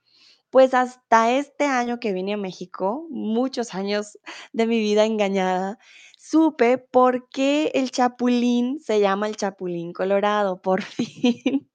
Pues 0.53 0.75
hasta 0.75 1.31
este 1.31 1.65
año 1.65 2.00
que 2.00 2.13
vine 2.13 2.33
a 2.33 2.38
México, 2.38 3.07
muchos 3.10 3.74
años 3.74 4.19
de 4.51 4.67
mi 4.67 4.77
vida 4.77 5.03
engañada, 5.03 5.79
supe 6.19 6.77
por 6.77 7.27
qué 7.29 7.72
el 7.74 7.89
chapulín 7.89 8.79
se 8.79 9.00
llama 9.00 9.27
el 9.27 9.36
chapulín 9.36 9.93
colorado, 9.93 10.62
por 10.62 10.81
fin. 10.83 11.67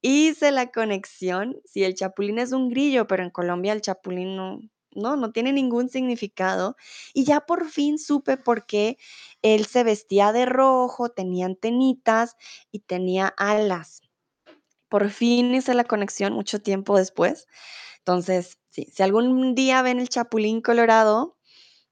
Hice 0.00 0.50
la 0.50 0.72
conexión, 0.72 1.60
si 1.66 1.84
el 1.84 1.94
chapulín 1.94 2.38
es 2.38 2.52
un 2.52 2.70
grillo, 2.70 3.06
pero 3.06 3.22
en 3.22 3.28
Colombia 3.28 3.74
el 3.74 3.82
chapulín 3.82 4.34
no, 4.34 4.60
no, 4.92 5.16
no 5.16 5.30
tiene 5.32 5.52
ningún 5.52 5.90
significado. 5.90 6.76
Y 7.12 7.24
ya 7.24 7.40
por 7.42 7.68
fin 7.68 7.98
supe 7.98 8.38
por 8.38 8.64
qué 8.64 8.96
él 9.42 9.66
se 9.66 9.84
vestía 9.84 10.32
de 10.32 10.46
rojo, 10.46 11.10
tenía 11.10 11.44
antenitas 11.44 12.34
y 12.72 12.78
tenía 12.78 13.28
alas. 13.36 14.00
Por 14.88 15.10
fin 15.10 15.54
hice 15.54 15.74
la 15.74 15.84
conexión 15.84 16.32
mucho 16.32 16.60
tiempo 16.60 16.96
después. 16.96 17.46
Entonces, 17.98 18.58
sí, 18.70 18.86
si 18.92 19.02
algún 19.02 19.54
día 19.54 19.82
ven 19.82 20.00
el 20.00 20.08
chapulín 20.08 20.60
colorado, 20.60 21.36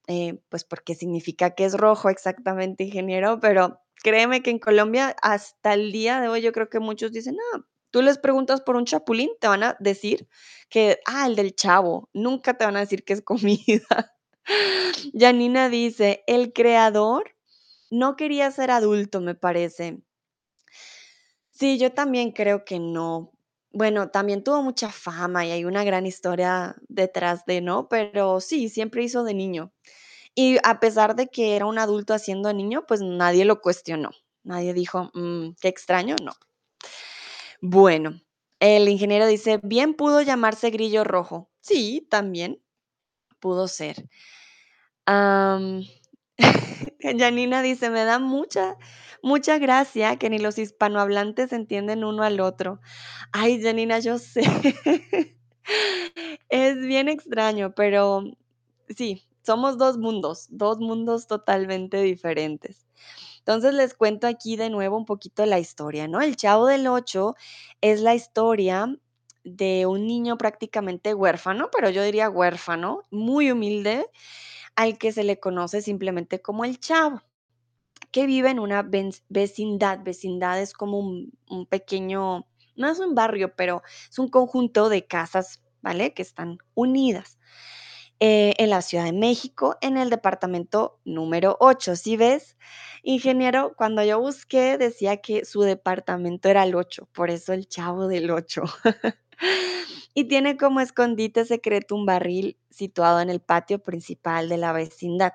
eh, 0.08 0.40
pues 0.49 0.64
porque 0.64 0.94
significa 0.94 1.54
que 1.54 1.64
es 1.64 1.75
rojo 1.75 2.11
exactamente, 2.11 2.84
ingeniero, 2.84 3.40
pero 3.40 3.80
créeme 4.02 4.42
que 4.42 4.50
en 4.50 4.58
Colombia 4.58 5.16
hasta 5.22 5.75
el 5.75 5.92
día 5.92 6.20
de 6.20 6.28
hoy 6.28 6.42
yo 6.42 6.52
creo 6.52 6.68
que 6.68 6.80
muchos 6.80 7.12
dicen, 7.12 7.37
no, 7.37 7.66
tú 7.90 8.02
les 8.02 8.18
preguntas 8.18 8.61
por 8.61 8.76
un 8.76 8.84
chapulín, 8.84 9.30
te 9.40 9.49
van 9.49 9.62
a 9.62 9.76
decir 9.78 10.28
que, 10.68 10.99
ah, 11.06 11.26
el 11.26 11.37
del 11.37 11.54
chavo, 11.54 12.11
nunca 12.12 12.58
te 12.58 12.64
van 12.64 12.76
a 12.76 12.80
decir 12.80 13.04
que 13.04 13.12
es 13.14 13.22
comida. 13.25 14.14
Janina 15.18 15.68
dice, 15.68 16.25
el 16.26 16.52
creador 16.52 17.34
no 17.90 18.16
quería 18.16 18.50
ser 18.50 18.70
adulto, 18.70 19.20
me 19.20 19.34
parece. 19.34 20.02
Sí, 21.62 21.78
yo 21.78 21.92
también 21.92 22.33
creo 22.33 22.64
que 22.64 22.81
no. 22.81 23.31
Bueno, 23.71 24.11
también 24.11 24.42
tuvo 24.42 24.64
mucha 24.64 24.90
fama 24.90 25.47
y 25.47 25.52
hay 25.52 25.64
una 25.64 25.85
gran 25.85 26.07
historia 26.07 26.75
detrás 26.88 27.45
de, 27.47 27.61
¿no? 27.61 27.88
Pero 27.88 28.40
sí, 28.40 28.69
siempre 28.69 29.04
hizo 29.04 29.23
de 29.23 29.33
niño. 29.35 29.73
Y 30.35 30.59
a 30.64 30.81
pesar 30.81 31.16
de 31.16 31.28
que 31.28 31.57
era 31.57 31.66
un 31.66 31.78
adulto 31.78 32.14
haciendo 32.14 32.49
de 32.49 32.54
niño, 32.54 32.85
pues 32.88 33.02
nadie 33.02 33.45
lo 33.45 33.61
cuestionó. 33.61 34.11
Nadie 34.45 34.75
dijo, 34.75 35.11
"Mm, 35.14 35.52
qué 35.61 35.69
extraño, 35.69 36.16
no. 36.25 36.33
Bueno, 37.61 38.21
el 38.59 38.88
ingeniero 38.88 39.25
dice, 39.26 39.61
bien 39.62 39.95
pudo 39.95 40.21
llamarse 40.21 40.71
grillo 40.71 41.04
rojo. 41.04 41.49
Sí, 41.61 42.07
también 42.11 42.61
pudo 43.40 43.69
ser. 43.69 44.09
Janina 47.18 47.62
dice, 47.62 47.90
me 47.90 48.04
da 48.04 48.18
mucha, 48.18 48.76
mucha 49.23 49.59
gracia 49.59 50.16
que 50.16 50.30
ni 50.30 50.38
los 50.38 50.59
hispanohablantes 50.59 51.52
entienden 51.52 52.04
uno 52.04 52.23
al 52.23 52.40
otro. 52.40 52.80
Ay, 53.32 53.62
Janina, 53.62 53.99
yo 53.99 54.18
sé. 54.18 54.42
Es 56.49 56.76
bien 56.78 57.09
extraño, 57.09 57.73
pero 57.75 58.25
sí, 58.88 59.23
somos 59.44 59.78
dos 59.78 59.99
mundos, 59.99 60.47
dos 60.50 60.78
mundos 60.78 61.26
totalmente 61.26 62.02
diferentes. 62.02 62.87
Entonces 63.38 63.75
les 63.75 63.94
cuento 63.94 64.26
aquí 64.26 64.56
de 64.56 64.71
nuevo 64.71 64.97
un 64.97 65.04
poquito 65.04 65.47
la 65.47 65.59
historia, 65.59 66.09
¿no? 66.09 66.21
El 66.21 66.37
Chavo 66.37 66.66
del 66.66 66.87
Ocho 66.87 67.35
es 67.80 68.00
la 68.00 68.14
historia 68.14 68.97
de 69.44 69.87
un 69.87 70.06
niño 70.06 70.38
prácticamente 70.38 71.14
huérfano, 71.14 71.68
pero 71.73 71.90
yo 71.90 72.02
diría 72.04 72.30
huérfano, 72.30 73.02
muy 73.11 73.50
humilde, 73.50 74.06
al 74.76 74.99
que 74.99 75.12
se 75.12 75.25
le 75.25 75.38
conoce 75.38 75.83
simplemente 75.83 76.41
como 76.41 76.64
el 76.64 76.79
Chavo, 76.81 77.23
que 78.11 78.26
vive 78.26 78.50
en 78.50 78.59
una 78.59 78.88
vecindad. 79.29 80.00
Vecindad 80.02 80.61
es 80.61 80.73
como 80.73 80.99
un, 80.99 81.33
pequeño, 81.69 82.47
no 82.76 82.88
es 82.88 82.99
un 82.99 83.14
barrio, 83.14 83.55
pero 83.57 83.83
es 84.11 84.19
un 84.19 84.29
conjunto 84.29 84.88
de 84.88 85.07
casas, 85.07 85.62
¿vale? 85.81 86.14
Que 86.14 86.23
están 86.23 86.59
unidas 86.75 87.38
eh, 88.21 88.55
en 88.59 88.71
la 88.71 88.83
Ciudad 88.83 89.05
de 89.05 89.12
México, 89.12 89.76
en 89.81 89.97
el 89.97 90.11
departamento 90.11 91.00
número 91.05 91.57
8. 91.61 91.97
¿Sí 91.97 92.17
ves? 92.17 92.57
Ingeniero, 93.02 93.75
cuando 93.76 94.05
yo 94.05 94.21
busqué 94.21 94.79
decía 94.79 95.17
que 95.17 95.45
su 95.45 95.62
departamento 95.62 96.49
era 96.49 96.62
el 96.62 96.75
8, 96.76 97.09
por 97.12 97.31
eso 97.31 97.52
el 97.52 97.67
chavo 97.67 98.07
del 98.07 98.31
8. 98.31 98.62
y 100.15 100.25
tiene 100.25 100.57
como 100.57 100.81
escondite 100.81 101.45
secreto 101.45 101.95
un 101.95 102.07
barril 102.07 102.59
situado 102.71 103.21
en 103.21 103.31
el 103.31 103.41
patio 103.41 103.83
principal 103.83 104.49
de 104.49 104.57
la 104.57 104.73
vecindad. 104.73 105.33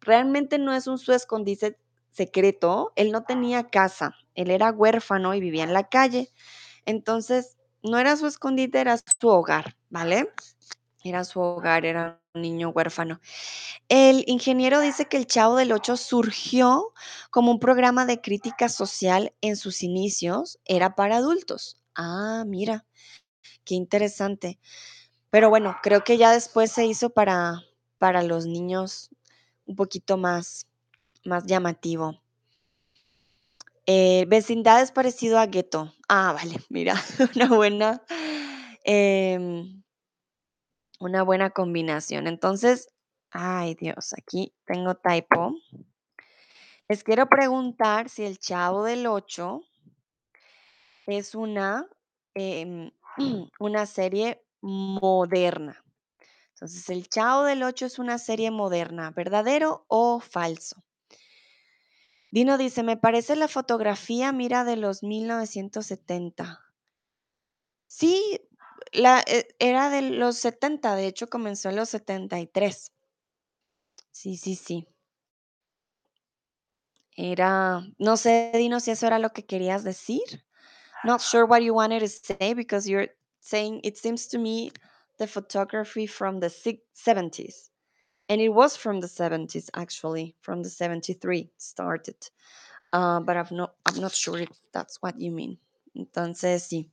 Realmente 0.00 0.58
no 0.58 0.74
es 0.74 0.86
un 0.86 0.98
su 0.98 1.12
escondite 1.12 1.78
secreto, 2.10 2.92
él 2.96 3.12
no 3.12 3.24
tenía 3.24 3.70
casa, 3.70 4.14
él 4.34 4.50
era 4.50 4.70
huérfano 4.70 5.34
y 5.34 5.40
vivía 5.40 5.64
en 5.64 5.72
la 5.72 5.88
calle. 5.88 6.30
Entonces, 6.84 7.56
no 7.82 7.98
era 7.98 8.16
su 8.16 8.26
escondite, 8.26 8.80
era 8.80 8.98
su 8.98 9.28
hogar, 9.28 9.76
¿vale? 9.90 10.30
Era 11.04 11.24
su 11.24 11.40
hogar, 11.40 11.84
era 11.84 12.20
un 12.34 12.42
niño 12.42 12.70
huérfano. 12.70 13.20
El 13.88 14.24
ingeniero 14.26 14.80
dice 14.80 15.06
que 15.06 15.16
el 15.16 15.26
Chavo 15.26 15.56
del 15.56 15.72
Ocho 15.72 15.96
surgió 15.96 16.92
como 17.30 17.50
un 17.50 17.58
programa 17.58 18.06
de 18.06 18.20
crítica 18.20 18.68
social 18.68 19.34
en 19.40 19.56
sus 19.56 19.82
inicios, 19.82 20.58
era 20.64 20.94
para 20.94 21.16
adultos. 21.16 21.82
Ah, 21.94 22.44
mira, 22.46 22.86
qué 23.64 23.74
interesante. 23.74 24.58
Pero 25.30 25.48
bueno, 25.50 25.76
creo 25.82 26.04
que 26.04 26.18
ya 26.18 26.32
después 26.32 26.72
se 26.72 26.86
hizo 26.86 27.10
para, 27.10 27.62
para 27.98 28.22
los 28.22 28.46
niños 28.46 29.10
un 29.66 29.76
poquito 29.76 30.16
más, 30.16 30.66
más 31.24 31.46
llamativo. 31.46 32.20
Eh, 33.86 34.26
vecindad 34.28 34.80
es 34.82 34.92
parecido 34.92 35.38
a 35.38 35.46
gueto. 35.46 35.92
Ah, 36.08 36.32
vale, 36.32 36.56
mira, 36.68 36.94
una 37.34 37.48
buena, 37.48 38.02
em, 38.84 39.82
una 41.00 41.22
buena 41.22 41.50
combinación. 41.50 42.26
Entonces, 42.26 42.88
ay 43.30 43.74
Dios, 43.74 44.12
aquí 44.16 44.52
tengo 44.66 44.94
typo. 44.94 45.56
Les 46.88 47.02
quiero 47.02 47.28
preguntar 47.28 48.08
si 48.08 48.24
El 48.24 48.38
Chavo 48.38 48.84
del 48.84 49.06
Ocho 49.06 49.62
es 51.06 51.34
una, 51.34 51.86
em, 52.34 52.90
una 53.58 53.86
serie 53.86 54.44
moderna. 54.60 55.82
Entonces, 56.54 56.90
El 56.90 57.08
Chavo 57.08 57.44
del 57.44 57.62
Ocho 57.64 57.86
es 57.86 57.98
una 57.98 58.18
serie 58.18 58.50
moderna, 58.50 59.10
¿verdadero 59.12 59.84
o 59.88 60.20
falso? 60.20 60.84
Dino 62.32 62.58
dice, 62.58 62.82
me 62.82 62.96
parece 62.96 63.36
la 63.36 63.46
fotografía, 63.46 64.32
mira, 64.32 64.64
de 64.64 64.74
los 64.76 65.04
1970. 65.04 66.60
Sí, 67.86 68.40
la, 68.92 69.20
e- 69.24 69.46
era 69.60 69.88
de 69.88 70.02
los 70.02 70.36
70, 70.36 70.96
de 70.96 71.06
hecho 71.06 71.28
comenzó 71.30 71.68
en 71.68 71.76
los 71.76 71.90
73. 71.90 72.90
Sí, 74.12 74.36
sí, 74.36 74.54
sí. 74.56 74.86
Era, 77.16 77.80
no 77.98 78.16
sé, 78.18 78.52
Dino, 78.54 78.78
si 78.80 78.90
eso 78.90 79.06
era 79.06 79.18
lo 79.18 79.30
que 79.32 79.46
querías 79.46 79.82
decir. 79.82 80.44
Not 81.04 81.20
sure 81.20 81.46
what 81.46 81.62
you 81.62 81.74
wanted 81.74 82.00
to 82.00 82.08
say 82.08 82.54
because 82.54 82.88
you're 82.88 83.08
saying 83.40 83.80
it 83.82 83.98
seems 83.98 84.28
to 84.28 84.38
me 84.38 84.70
the 85.18 85.26
photography 85.26 86.06
from 86.06 86.40
the 86.40 86.50
six- 86.50 86.82
70s. 86.94 87.70
And 88.28 88.40
it 88.40 88.50
was 88.50 88.76
from 88.76 89.00
the 89.00 89.08
70s 89.08 89.68
actually, 89.74 90.34
from 90.40 90.62
the 90.62 90.70
73 90.70 91.50
started. 91.58 92.16
Uh, 92.92 93.20
but 93.20 93.36
I'm 93.36 93.46
not, 93.50 93.74
I'm 93.86 94.00
not 94.00 94.12
sure 94.12 94.38
if 94.38 94.50
that's 94.72 95.02
what 95.02 95.20
you 95.20 95.32
mean. 95.32 95.58
Entonces, 95.96 96.68
sí. 96.68 96.88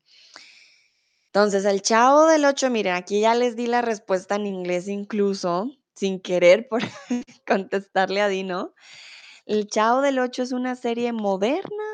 Entonces, 1.31 1.65
el 1.65 1.81
Chavo 1.81 2.27
del 2.27 2.45
Ocho, 2.45 2.69
miren, 2.69 2.95
aquí 2.95 3.21
ya 3.21 3.35
les 3.35 3.55
di 3.55 3.67
la 3.67 3.81
respuesta 3.81 4.35
en 4.35 4.47
inglés 4.47 4.87
incluso, 4.87 5.71
sin 5.95 6.19
querer 6.19 6.67
por 6.67 6.81
contestarle 7.47 8.21
a 8.21 8.27
Dino. 8.27 8.73
¿El 9.45 9.67
Chavo 9.67 10.01
del 10.01 10.19
Ocho 10.19 10.41
es 10.41 10.51
una 10.51 10.75
serie 10.75 11.13
moderna 11.13 11.88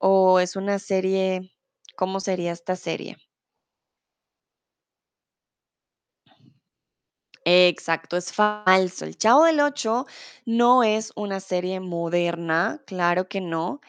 o 0.00 0.40
es 0.40 0.56
una 0.56 0.80
serie, 0.80 1.52
cómo 1.96 2.20
sería 2.20 2.52
esta 2.52 2.76
serie? 2.76 3.18
Exacto, 7.44 8.16
es 8.16 8.32
falso. 8.32 9.04
El 9.04 9.16
Chavo 9.16 9.44
del 9.44 9.60
Ocho 9.60 10.06
no 10.44 10.82
es 10.84 11.12
una 11.16 11.40
serie 11.40 11.80
moderna, 11.80 12.82
claro 12.86 13.28
que 13.28 13.40
no. 13.40 13.80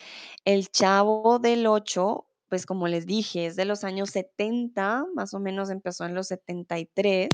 El 0.46 0.70
Chavo 0.72 1.40
del 1.40 1.68
Ocho, 1.68 2.28
pues 2.50 2.66
como 2.66 2.88
les 2.88 3.06
dije, 3.06 3.46
es 3.48 3.56
de 3.58 3.66
los 3.66 3.84
años 3.84 4.12
70, 4.12 5.06
más 5.16 5.34
o 5.34 5.40
menos 5.40 5.70
empezó 5.70 6.06
en 6.06 6.16
los 6.16 6.28
73. 6.28 7.30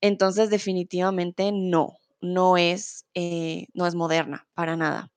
Entonces, 0.00 0.50
definitivamente 0.50 1.52
no, 1.52 1.94
no 2.20 2.56
es, 2.58 3.06
eh, 3.14 3.66
no 3.74 3.86
es 3.86 3.94
moderna, 3.96 4.46
para 4.54 4.76
nada. 4.76 5.10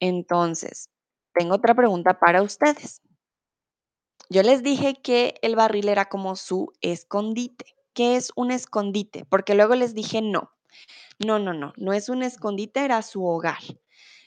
Entonces, 0.00 0.88
tengo 1.34 1.56
otra 1.56 1.74
pregunta 1.74 2.18
para 2.18 2.42
ustedes. 2.42 3.02
Yo 4.30 4.42
les 4.42 4.62
dije 4.62 4.94
que 5.02 5.34
el 5.42 5.56
barril 5.56 5.88
era 5.88 6.06
como 6.06 6.36
su 6.36 6.72
escondite. 6.80 7.76
¿Qué 7.92 8.16
es 8.16 8.32
un 8.36 8.50
escondite? 8.50 9.24
Porque 9.26 9.54
luego 9.54 9.74
les 9.74 9.94
dije 9.94 10.22
no. 10.22 10.50
No, 11.24 11.38
no, 11.38 11.52
no, 11.52 11.72
no 11.76 11.92
es 11.92 12.08
un 12.08 12.22
escondite, 12.22 12.84
era 12.84 13.02
su 13.02 13.24
hogar. 13.24 13.60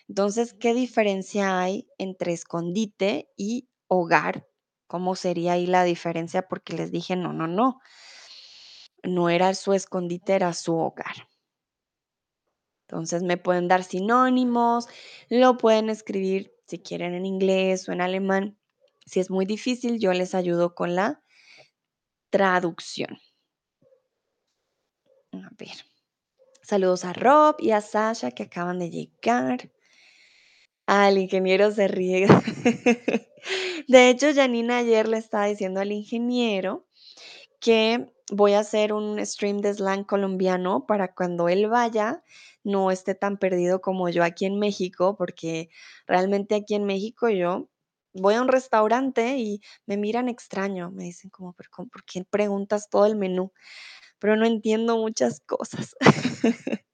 Entonces, 0.08 0.54
¿qué 0.54 0.74
diferencia 0.74 1.60
hay 1.60 1.88
entre 1.98 2.32
escondite 2.32 3.30
y 3.36 3.68
hogar? 3.88 4.48
¿Cómo 4.88 5.16
sería 5.16 5.54
ahí 5.54 5.68
la 5.68 5.84
diferencia? 5.84 6.48
Porque 6.48 6.74
les 6.74 6.92
dije 6.92 7.16
no, 7.16 7.34
no, 7.34 7.48
no. 7.48 7.82
No 9.04 9.30
era 9.30 9.54
su 9.54 9.74
escondite, 9.74 10.34
era 10.34 10.54
su 10.54 10.78
hogar. 10.78 11.28
Entonces, 12.88 13.24
me 13.24 13.36
pueden 13.36 13.68
dar 13.68 13.84
sinónimos, 13.84 14.88
lo 15.30 15.58
pueden 15.58 15.90
escribir 15.90 16.57
si 16.68 16.80
quieren 16.80 17.14
en 17.14 17.26
inglés 17.26 17.88
o 17.88 17.94
en 17.94 18.02
alemán. 18.02 18.58
Si 19.06 19.20
es 19.20 19.30
muy 19.30 19.46
difícil, 19.46 20.00
yo 20.00 20.14
les 20.14 20.36
ayudo 20.36 20.76
con 20.76 20.96
la 20.96 21.24
traducción. 22.30 23.18
A 25.32 25.50
ver. 25.58 25.86
Saludos 26.62 27.06
a 27.06 27.14
Rob 27.14 27.56
y 27.60 27.72
a 27.72 27.80
Sasha 27.80 28.32
que 28.32 28.44
acaban 28.44 28.80
de 28.80 28.90
llegar. 28.90 29.72
El 30.86 31.18
ingeniero 31.18 31.72
se 31.72 31.88
ríe. 31.88 32.28
De 33.88 34.10
hecho, 34.10 34.34
Janina 34.34 34.80
ayer 34.80 35.08
le 35.08 35.18
estaba 35.18 35.46
diciendo 35.46 35.80
al 35.80 35.92
ingeniero 35.94 36.86
que 37.62 38.12
voy 38.32 38.54
a 38.54 38.60
hacer 38.60 38.94
un 38.94 39.24
stream 39.26 39.60
de 39.60 39.74
slang 39.74 40.04
colombiano 40.06 40.86
para 40.86 41.14
cuando 41.14 41.50
él 41.50 41.68
vaya 41.70 42.24
no 42.64 42.92
esté 42.92 43.16
tan 43.16 43.38
perdido 43.38 43.82
como 43.82 44.10
yo 44.10 44.24
aquí 44.24 44.46
en 44.46 44.60
México, 44.60 45.16
porque 45.18 45.70
realmente 46.08 46.56
aquí 46.56 46.76
en 46.76 46.86
México 46.86 47.30
yo 47.30 47.70
voy 48.14 48.36
a 48.36 48.42
un 48.42 48.48
restaurante 48.50 49.38
y 49.38 49.62
me 49.86 49.96
miran 49.98 50.28
extraño, 50.30 50.92
me 50.92 51.04
dicen 51.06 51.30
como, 51.30 51.56
cómo- 51.72 51.90
¿por 51.90 52.04
qué 52.06 52.26
preguntas 52.26 52.90
todo 52.90 53.06
el 53.06 53.16
menú? 53.16 53.52
Pero 54.20 54.36
no 54.38 54.46
entiendo 54.46 54.98
muchas 54.98 55.42
cosas. 55.42 55.96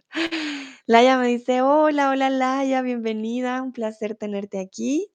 Laia 0.87 1.17
me 1.17 1.27
dice, 1.27 1.61
hola, 1.61 2.09
hola 2.11 2.29
Laia, 2.29 2.81
bienvenida, 2.81 3.61
un 3.61 3.73
placer 3.73 4.15
tenerte 4.15 4.59
aquí. 4.59 5.11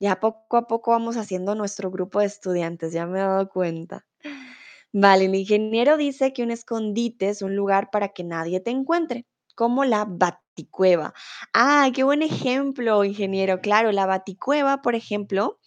Ya 0.00 0.20
poco 0.20 0.56
a 0.56 0.66
poco 0.66 0.92
vamos 0.92 1.18
haciendo 1.18 1.54
nuestro 1.54 1.90
grupo 1.90 2.20
de 2.20 2.24
estudiantes, 2.24 2.94
ya 2.94 3.04
me 3.04 3.18
he 3.18 3.22
dado 3.22 3.46
cuenta. 3.50 4.05
Vale, 4.98 5.26
el 5.26 5.34
ingeniero 5.34 5.98
dice 5.98 6.32
que 6.32 6.42
un 6.42 6.50
escondite 6.50 7.28
es 7.28 7.42
un 7.42 7.54
lugar 7.54 7.90
para 7.90 8.14
que 8.14 8.24
nadie 8.24 8.60
te 8.60 8.70
encuentre, 8.70 9.26
como 9.54 9.84
la 9.84 10.06
baticueva. 10.08 11.12
Ah, 11.52 11.90
qué 11.94 12.02
buen 12.02 12.22
ejemplo, 12.22 13.04
ingeniero. 13.04 13.60
Claro, 13.60 13.92
la 13.92 14.06
baticueva, 14.06 14.80
por 14.80 14.94
ejemplo, 14.94 15.60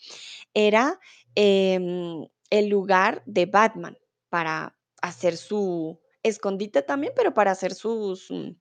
era 0.55 0.99
em, 1.35 2.27
el 2.49 2.69
lugar 2.69 3.21
de 3.27 3.45
Batman 3.45 3.99
para 4.29 4.75
hacer 4.99 5.37
su 5.37 5.99
escondite 6.23 6.81
también, 6.81 7.13
pero 7.15 7.31
para 7.31 7.51
hacer 7.51 7.75
sus, 7.75 8.31
mm, 8.31 8.55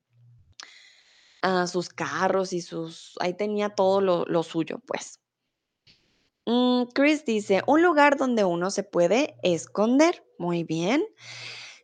ah, 1.40 1.66
sus 1.66 1.88
carros 1.88 2.52
y 2.52 2.60
sus... 2.60 3.14
Ahí 3.20 3.32
tenía 3.32 3.70
todo 3.70 4.02
lo, 4.02 4.42
suyo, 4.42 4.80
pues. 4.86 5.18
Mm, 6.44 6.90
Chris 6.92 7.24
dice, 7.24 7.62
un 7.66 7.82
lugar 7.82 8.18
donde 8.18 8.44
uno 8.44 8.70
se 8.70 8.82
puede 8.82 9.34
esconder. 9.42 10.27
Muy 10.38 10.62
bien. 10.62 11.04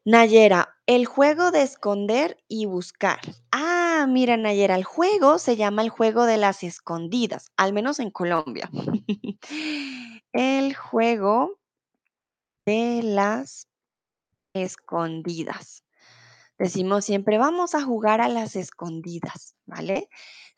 Nayera, 0.05 0.77
el 0.87 1.07
juego 1.07 1.51
de 1.51 1.63
esconder 1.63 2.37
y 2.47 2.67
buscar. 2.67 3.21
Ah, 3.51 4.07
mira, 4.09 4.37
Nayera, 4.37 4.77
el 4.77 4.85
juego 4.85 5.39
se 5.39 5.57
llama 5.57 5.83
el 5.83 5.89
juego 5.89 6.25
de 6.25 6.37
las 6.37 6.63
escondidas, 6.63 7.51
al 7.57 7.73
menos 7.73 7.99
en 8.01 8.11
Colombia. 8.11 8.71
El 10.33 10.75
juego 10.75 11.61
de 12.67 13.03
las 13.03 13.69
escondidas. 14.55 15.85
Decimos 16.59 17.05
siempre, 17.05 17.39
vamos 17.39 17.75
a 17.75 17.83
jugar 17.83 18.21
a 18.21 18.29
las 18.29 18.57
escondidas, 18.57 19.57
¿vale? 19.67 20.09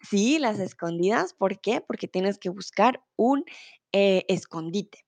Sí, 0.02 0.38
las 0.38 0.58
escondidas, 0.58 1.34
¿por 1.34 1.60
qué? 1.60 1.80
Porque 1.80 2.08
tienes 2.08 2.38
que 2.38 2.50
buscar 2.50 3.02
un 3.16 3.44
eh, 3.92 4.24
escondite. 4.28 5.05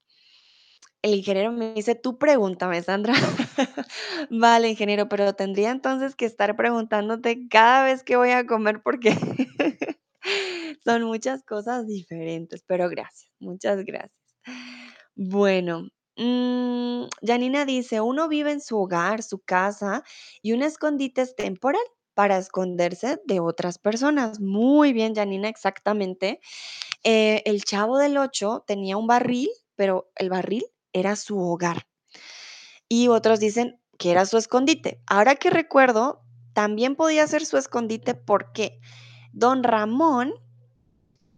El 1.00 1.14
ingeniero 1.14 1.52
me 1.52 1.74
dice, 1.74 1.94
tú 1.94 2.18
pregúntame, 2.18 2.82
Sandra. 2.82 3.14
Vale, 4.30 4.68
ingeniero, 4.68 5.08
pero 5.08 5.32
tendría 5.34 5.70
entonces 5.70 6.16
que 6.16 6.24
estar 6.26 6.56
preguntándote 6.56 7.48
cada 7.48 7.84
vez 7.84 8.02
que 8.02 8.16
voy 8.16 8.30
a 8.30 8.46
comer 8.46 8.82
porque 8.82 9.10
son 10.84 11.04
muchas 11.04 11.44
cosas 11.44 11.86
diferentes, 11.86 12.64
pero 12.66 12.88
gracias, 12.88 13.30
muchas 13.38 13.84
gracias. 13.84 14.12
Bueno, 15.14 15.88
mm, 16.16 17.04
Janina 17.24 17.64
dice, 17.64 18.00
uno 18.00 18.28
vive 18.28 18.50
en 18.50 18.60
su 18.60 18.76
hogar, 18.78 19.22
su 19.22 19.38
casa, 19.38 20.02
y 20.42 20.52
un 20.52 20.62
escondite 20.62 21.22
es 21.22 21.36
temporal 21.36 21.82
para 22.14 22.38
esconderse 22.38 23.20
de 23.24 23.38
otras 23.38 23.78
personas. 23.78 24.40
Muy 24.40 24.92
bien, 24.92 25.14
Janina, 25.14 25.48
exactamente. 25.48 26.40
Eh, 27.04 27.42
el 27.46 27.62
Chavo 27.62 27.98
del 27.98 28.16
Ocho 28.18 28.64
tenía 28.66 28.96
un 28.96 29.06
barril, 29.06 29.48
pero 29.76 30.10
el 30.16 30.28
barril 30.28 30.64
era 30.98 31.16
su 31.16 31.38
hogar. 31.38 31.86
Y 32.88 33.08
otros 33.08 33.40
dicen 33.40 33.80
que 33.98 34.10
era 34.10 34.26
su 34.26 34.36
escondite. 34.38 35.00
Ahora 35.06 35.36
que 35.36 35.50
recuerdo, 35.50 36.22
también 36.52 36.96
podía 36.96 37.26
ser 37.26 37.44
su 37.44 37.56
escondite 37.56 38.14
porque 38.14 38.80
don 39.32 39.62
Ramón, 39.62 40.32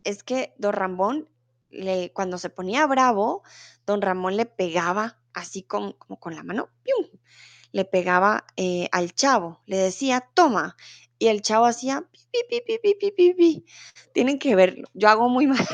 es 0.05 0.23
que 0.23 0.55
don 0.59 0.73
Ramón, 0.73 1.29
le, 1.70 2.12
cuando 2.12 2.38
se 2.38 2.51
ponía 2.51 2.87
bravo, 2.87 3.42
don 3.87 4.03
Ramón 4.03 4.37
le 4.37 4.46
pegaba 4.46 5.18
así 5.35 5.62
con, 5.62 5.92
como 5.92 6.18
con 6.18 6.35
la 6.35 6.42
mano, 6.42 6.70
le 7.73 7.85
pegaba 7.85 8.46
eh, 8.57 8.88
al 8.92 9.14
chavo, 9.14 9.61
le 9.66 9.77
decía, 9.77 10.29
toma, 10.35 10.77
y 11.18 11.29
el 11.29 11.42
chavo 11.42 11.66
hacía, 11.66 12.03
pi, 12.11 12.38
pi, 12.49 12.62
pi, 12.66 12.79
pi, 12.83 12.94
pi, 12.94 13.11
pi, 13.11 13.35
pi. 13.35 13.66
Tienen 14.14 14.38
que 14.38 14.57
verlo, 14.57 14.88
yo 14.94 15.09
hago 15.09 15.29
muy 15.29 15.46
mal. 15.46 15.66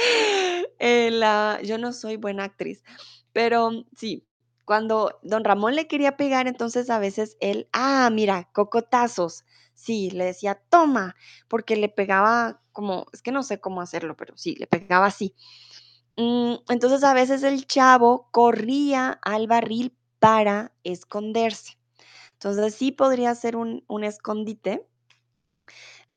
Yo 1.62 1.78
no 1.78 1.92
soy 1.92 2.16
buena 2.16 2.44
actriz, 2.44 2.82
pero 3.32 3.70
sí, 3.96 4.26
cuando 4.64 5.18
don 5.22 5.44
Ramón 5.44 5.74
le 5.74 5.86
quería 5.86 6.16
pegar, 6.16 6.46
entonces 6.46 6.90
a 6.90 6.98
veces 6.98 7.36
él, 7.40 7.68
ah, 7.72 8.08
mira, 8.12 8.48
cocotazos, 8.52 9.44
sí, 9.74 10.10
le 10.10 10.24
decía, 10.24 10.62
toma, 10.70 11.16
porque 11.48 11.76
le 11.76 11.88
pegaba 11.88 12.62
como, 12.72 13.06
es 13.12 13.22
que 13.22 13.32
no 13.32 13.42
sé 13.42 13.60
cómo 13.60 13.80
hacerlo, 13.80 14.16
pero 14.16 14.36
sí, 14.36 14.54
le 14.56 14.66
pegaba 14.66 15.06
así. 15.06 15.34
Mm, 16.16 16.54
entonces 16.68 17.02
a 17.04 17.14
veces 17.14 17.42
el 17.42 17.66
chavo 17.66 18.28
corría 18.30 19.18
al 19.22 19.46
barril 19.46 19.96
para 20.18 20.72
esconderse. 20.84 21.78
Entonces 22.34 22.74
sí 22.74 22.92
podría 22.92 23.34
ser 23.34 23.56
un 23.56 24.04
escondite, 24.04 24.86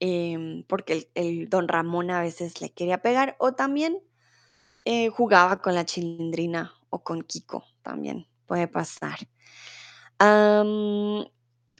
em, 0.03 0.63
porque 0.65 1.09
el, 1.15 1.49
don 1.49 1.67
Ramón 1.69 2.11
a 2.11 2.21
veces 2.21 2.61
le 2.61 2.71
quería 2.71 3.01
pegar, 3.01 3.35
o 3.39 3.53
también 3.53 3.99
eh, 4.85 5.09
jugaba 5.09 5.61
con 5.61 5.75
la 5.75 5.85
Chilindrina 5.85 6.73
o 6.89 7.03
con 7.03 7.23
Kiko, 7.23 7.65
también 7.83 8.27
puede 8.47 8.67
pasar. 8.67 9.19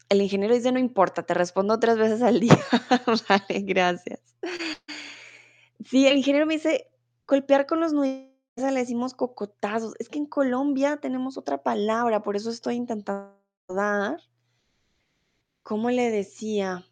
El 0.10 0.22
ingeniero 0.22 0.54
dice: 0.56 0.72
"No 0.72 0.80
importa, 0.80 1.24
te 1.24 1.34
respondo 1.34 1.80
3 1.80 1.98
veces 1.98 2.22
al 2.22 2.40
día". 2.40 2.58
Vale, 3.30 3.62
gracias. 3.62 4.22
Sí, 5.86 6.08
el 6.08 6.18
ingeniero 6.18 6.46
me 6.46 6.56
dice: 6.56 6.90
"Golpear 7.28 7.66
con 7.66 7.80
los 7.80 7.94
nudillos 7.94 8.32
le 8.58 8.80
decimos 8.80 9.14
cocotazos". 9.14 9.94
Es 10.00 10.10
que 10.10 10.20
en 10.20 10.26
Colombia 10.26 10.98
tenemos 10.98 11.38
otra 11.38 11.64
palabra, 11.64 12.22
por 12.22 12.36
eso 12.36 12.50
estoy 12.50 12.76
intentando 12.76 13.36
dar, 13.68 14.20
¿cómo 15.64 15.90
le 15.90 16.10
decía? 16.10 16.86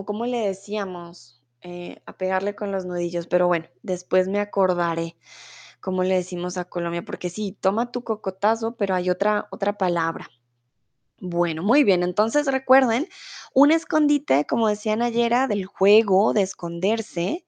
O 0.00 0.04
cómo 0.04 0.26
le 0.26 0.38
decíamos, 0.46 1.42
eh, 1.60 2.00
a 2.06 2.16
pegarle 2.16 2.54
con 2.54 2.70
los 2.70 2.84
nudillos, 2.84 3.26
pero 3.26 3.48
bueno, 3.48 3.66
después 3.82 4.28
me 4.28 4.38
acordaré 4.38 5.16
cómo 5.80 6.04
le 6.04 6.14
decimos 6.14 6.56
a 6.56 6.66
Colombia, 6.66 7.04
porque 7.04 7.30
sí, 7.30 7.58
toma 7.60 7.90
tu 7.90 8.04
cocotazo, 8.04 8.76
pero 8.76 8.94
hay 8.94 9.10
otra 9.10 9.48
otra 9.50 9.76
palabra. 9.76 10.28
Bueno, 11.20 11.64
muy 11.64 11.84
bien. 11.84 12.04
Entonces 12.04 12.46
recuerden, 12.46 13.08
un 13.54 13.72
escondite, 13.72 14.46
como 14.46 14.68
decían 14.68 15.02
ayer, 15.02 15.26
era 15.32 15.48
del 15.48 15.66
juego 15.66 16.32
de 16.32 16.42
esconderse, 16.42 17.44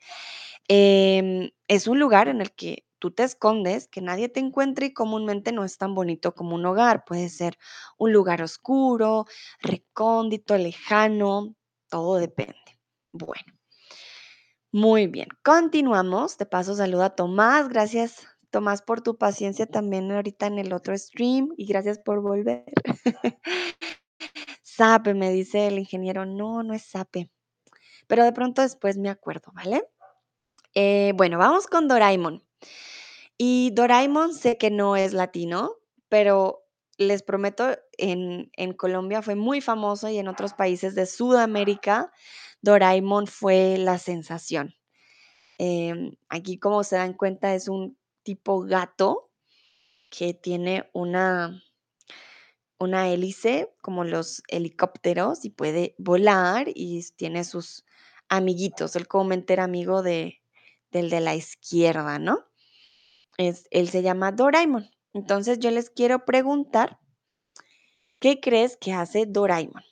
em, 0.69 1.51
es 1.69 1.87
un 1.89 2.01
lugar 2.01 2.29
en 2.29 2.41
el 2.41 2.53
que 2.53 2.85
tú 2.99 3.13
te 3.13 3.25
escondes, 3.25 3.89
que 3.89 4.01
nadie 4.03 4.29
te 4.29 4.41
encuentre 4.41 4.87
y 4.87 4.95
comúnmente 4.95 5.53
no 5.53 5.65
es 5.65 5.79
tan 5.79 5.95
bonito 5.95 6.35
como 6.35 6.57
un 6.57 6.67
hogar. 6.67 7.05
Puede 7.07 7.29
ser 7.31 7.59
un 7.99 8.13
lugar 8.13 8.43
oscuro, 8.43 9.27
recóndito, 9.63 10.57
lejano, 10.59 11.55
todo 11.91 12.17
depende. 12.17 12.79
Bueno, 13.13 13.53
muy 14.73 15.09
bien. 15.09 15.29
Continuamos. 15.45 16.39
De 16.39 16.47
paso, 16.47 16.75
saluda 16.77 17.07
a 17.07 17.15
Tomás. 17.17 17.69
Gracias, 17.69 18.27
Tomás, 18.51 18.83
por 18.83 19.03
tu 19.03 19.19
paciencia 19.19 19.67
también 19.67 20.11
ahorita 20.13 20.47
en 20.47 20.59
el 20.59 20.73
otro 20.73 20.97
stream 20.97 21.51
y 21.57 21.67
gracias 21.67 21.99
por 21.99 22.23
volver. 22.23 22.65
Sape, 24.63 25.13
me 25.15 25.31
dice 25.31 25.67
el 25.67 25.79
ingeniero. 25.79 26.25
No, 26.25 26.63
no 26.63 26.73
es 26.73 26.85
sape, 26.85 27.31
pero 28.07 28.25
de 28.25 28.33
pronto 28.33 28.63
después 28.63 28.97
me 28.97 29.11
acuerdo, 29.11 29.53
¿vale? 29.53 29.85
Eh, 30.75 31.13
bueno, 31.17 31.37
vamos 31.37 31.67
con 31.67 31.89
Doraemon. 31.89 32.45
Y 33.37 33.73
Doraemon 33.73 34.35
sé 34.35 34.57
que 34.57 34.71
no 34.71 34.97
es 34.97 35.13
latino, 35.13 35.75
pero 36.09 36.65
les 37.01 37.23
prometo, 37.23 37.77
en, 37.97 38.51
en 38.57 38.73
Colombia 38.75 39.23
fue 39.23 39.35
muy 39.35 39.61
famoso 39.63 40.09
y 40.11 40.19
en 40.19 40.29
otros 40.29 40.53
países 40.53 40.95
de 40.95 41.07
Sudamérica, 41.07 42.13
Doraemon 42.61 43.27
fue 43.27 43.79
la 43.79 43.99
sensación. 43.99 44.75
Em, 45.59 46.13
aquí, 46.29 46.59
como 46.59 46.85
se 46.85 46.97
dan 46.97 47.15
cuenta, 47.15 47.55
es 47.55 47.69
un 47.69 47.99
tipo 48.23 48.61
gato 48.61 49.31
que 50.11 50.35
tiene 50.35 50.91
una, 50.93 51.63
una 52.79 53.09
hélice 53.09 53.73
como 53.81 54.05
los 54.05 54.43
helicópteros 54.49 55.45
y 55.45 55.51
puede 55.51 55.95
volar 55.99 56.67
y 56.75 57.03
tiene 57.17 57.45
sus 57.45 57.85
amiguitos. 58.29 58.95
Él 58.97 59.09
comúnmente 59.09 59.59
amigo 59.59 60.03
de, 60.03 60.43
del 60.91 61.09
de 61.09 61.21
la 61.21 61.35
izquierda, 61.35 62.19
¿no? 62.19 62.45
Es, 63.39 63.67
él 63.71 63.89
se 63.89 64.03
llama 64.03 64.33
Doraemon. 64.33 64.91
Entonces 65.13 65.59
yo 65.59 65.71
les 65.71 65.91
quiero 65.91 66.25
preguntar, 66.25 66.99
¿qué 68.21 68.41
crees 68.41 68.77
que 68.77 68.93
hace 68.93 69.27
Doraemon? 69.27 69.83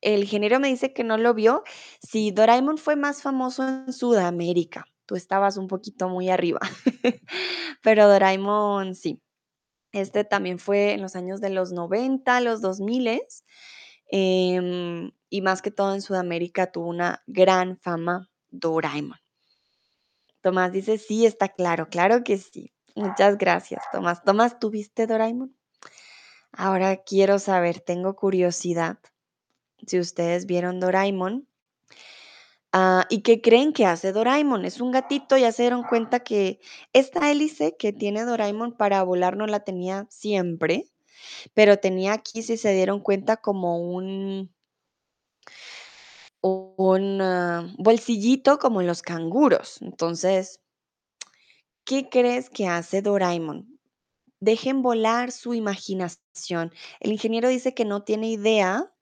El 0.00 0.22
ingeniero 0.22 0.60
me 0.60 0.68
dice 0.68 0.92
que 0.92 1.04
no 1.04 1.18
lo 1.18 1.34
vio. 1.34 1.62
Sí, 2.00 2.30
Doraemon 2.30 2.78
fue 2.78 2.96
más 2.96 3.22
famoso 3.22 3.66
en 3.66 3.92
Sudamérica. 3.92 4.86
tú 5.06 5.14
estabas 5.14 5.56
un 5.56 5.68
poquito 5.68 6.08
muy 6.08 6.30
arriba. 6.30 6.58
Pero 7.82 8.08
Doraemon, 8.08 8.94
sí. 8.96 9.20
Este 9.92 10.24
también 10.24 10.58
fue 10.58 10.92
en 10.92 11.02
los 11.02 11.16
años 11.16 11.40
de 11.40 11.50
los 11.50 11.72
90, 11.72 12.40
los 12.40 12.60
2000 12.60 13.20
em, 14.08 15.10
y 15.30 15.42
más 15.42 15.62
que 15.62 15.70
todo 15.70 15.94
en 15.94 16.02
Sudamérica 16.02 16.70
tuvo 16.72 16.88
una 16.88 17.22
gran 17.26 17.78
fama 17.78 18.28
Doraemon. 18.50 19.18
Tomás 20.42 20.72
dice, 20.72 20.98
sí, 20.98 21.26
está 21.26 21.48
claro, 21.48 21.88
claro 21.88 22.22
que 22.22 22.38
sí. 22.38 22.75
Muchas 22.96 23.36
gracias, 23.36 23.82
Tomás. 23.92 24.24
Tomás, 24.24 24.58
¿tuviste 24.58 25.06
Doraemon? 25.06 25.54
Ahora 26.50 26.96
quiero 26.96 27.38
saber, 27.38 27.80
tengo 27.80 28.16
curiosidad 28.16 28.98
si 29.86 30.00
ustedes 30.00 30.46
vieron 30.46 30.80
Doraemon. 30.80 31.46
Ah, 32.72 33.06
¿y 33.10 33.20
qué 33.20 33.42
creen 33.42 33.74
que 33.74 33.84
hace 33.84 34.12
Doraemon? 34.12 34.64
Es 34.64 34.80
un 34.80 34.92
gatito, 34.92 35.36
ya 35.36 35.52
se 35.52 35.64
dieron 35.64 35.82
cuenta 35.82 36.20
que 36.20 36.58
esta 36.94 37.30
hélice 37.30 37.76
que 37.76 37.92
tiene 37.92 38.24
Doraemon 38.24 38.72
para 38.78 39.02
volar 39.02 39.36
no 39.36 39.46
la 39.46 39.60
tenía 39.60 40.06
siempre, 40.08 40.90
pero 41.52 41.78
tenía 41.78 42.14
aquí, 42.14 42.42
si 42.42 42.56
se 42.56 42.72
dieron 42.72 43.00
cuenta, 43.00 43.36
como 43.36 43.78
un, 43.78 44.54
un 46.40 47.20
ah, 47.20 47.70
bolsillito 47.78 48.58
como 48.58 48.80
los 48.80 49.02
canguros. 49.02 49.82
Entonces, 49.82 50.60
¿qué 51.86 52.08
crees 52.10 52.50
que 52.50 52.66
hace 52.66 53.00
Doraemon? 53.00 53.78
Dejen 54.40 54.82
volar 54.82 55.32
su 55.32 55.54
imaginación. 55.54 56.72
El 57.00 57.12
ingeniero 57.12 57.48
dice 57.48 57.72
que 57.72 57.86
no 57.86 58.02
tiene 58.02 58.28
idea, 58.28 58.92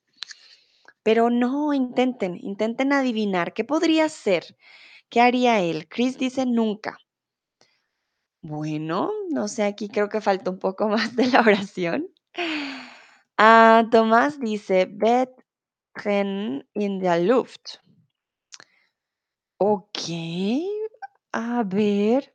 pero 1.02 1.30
no, 1.30 1.72
intenten, 1.74 2.38
intenten 2.40 2.92
adivinar. 2.92 3.52
¿Qué 3.52 3.64
podría 3.64 4.08
ser? 4.08 4.56
¿Qué 5.08 5.20
haría 5.20 5.60
él? 5.60 5.88
Chris 5.88 6.18
dice 6.18 6.46
nunca. 6.46 6.98
Bueno, 8.42 9.10
no 9.30 9.48
sé, 9.48 9.64
aquí 9.64 9.88
creo 9.88 10.08
que 10.08 10.20
falta 10.20 10.50
un 10.50 10.58
poco 10.58 10.88
más 10.88 11.16
de 11.16 11.26
la 11.26 11.40
oración. 11.40 12.08
Ah, 13.36 13.84
Tomás 13.90 14.38
dice, 14.38 14.86
Betren 14.86 16.68
in 16.74 17.00
der 17.00 17.22
Luft. 17.22 17.78
Ok, 19.58 19.98
a 21.32 21.62
ver. 21.64 22.33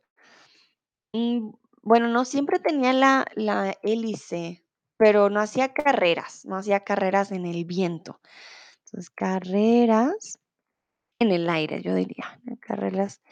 Mm, 1.12 1.50
bueno, 1.82 2.08
no 2.08 2.24
siempre 2.24 2.58
tenía 2.58 2.92
la, 2.92 3.26
la 3.34 3.74
hélice, 3.82 4.64
pero 4.96 5.30
no 5.30 5.40
hacía 5.40 5.72
carreras, 5.72 6.44
no 6.44 6.56
hacía 6.56 6.80
carreras 6.80 7.32
en 7.32 7.46
el 7.46 7.64
viento. 7.64 8.20
Entonces, 8.86 9.10
carreras 9.10 10.38
en 11.20 11.32
el 11.32 11.48
aire, 11.50 11.82
yo 11.82 11.94
diría, 11.94 12.40
carreras 12.60 13.22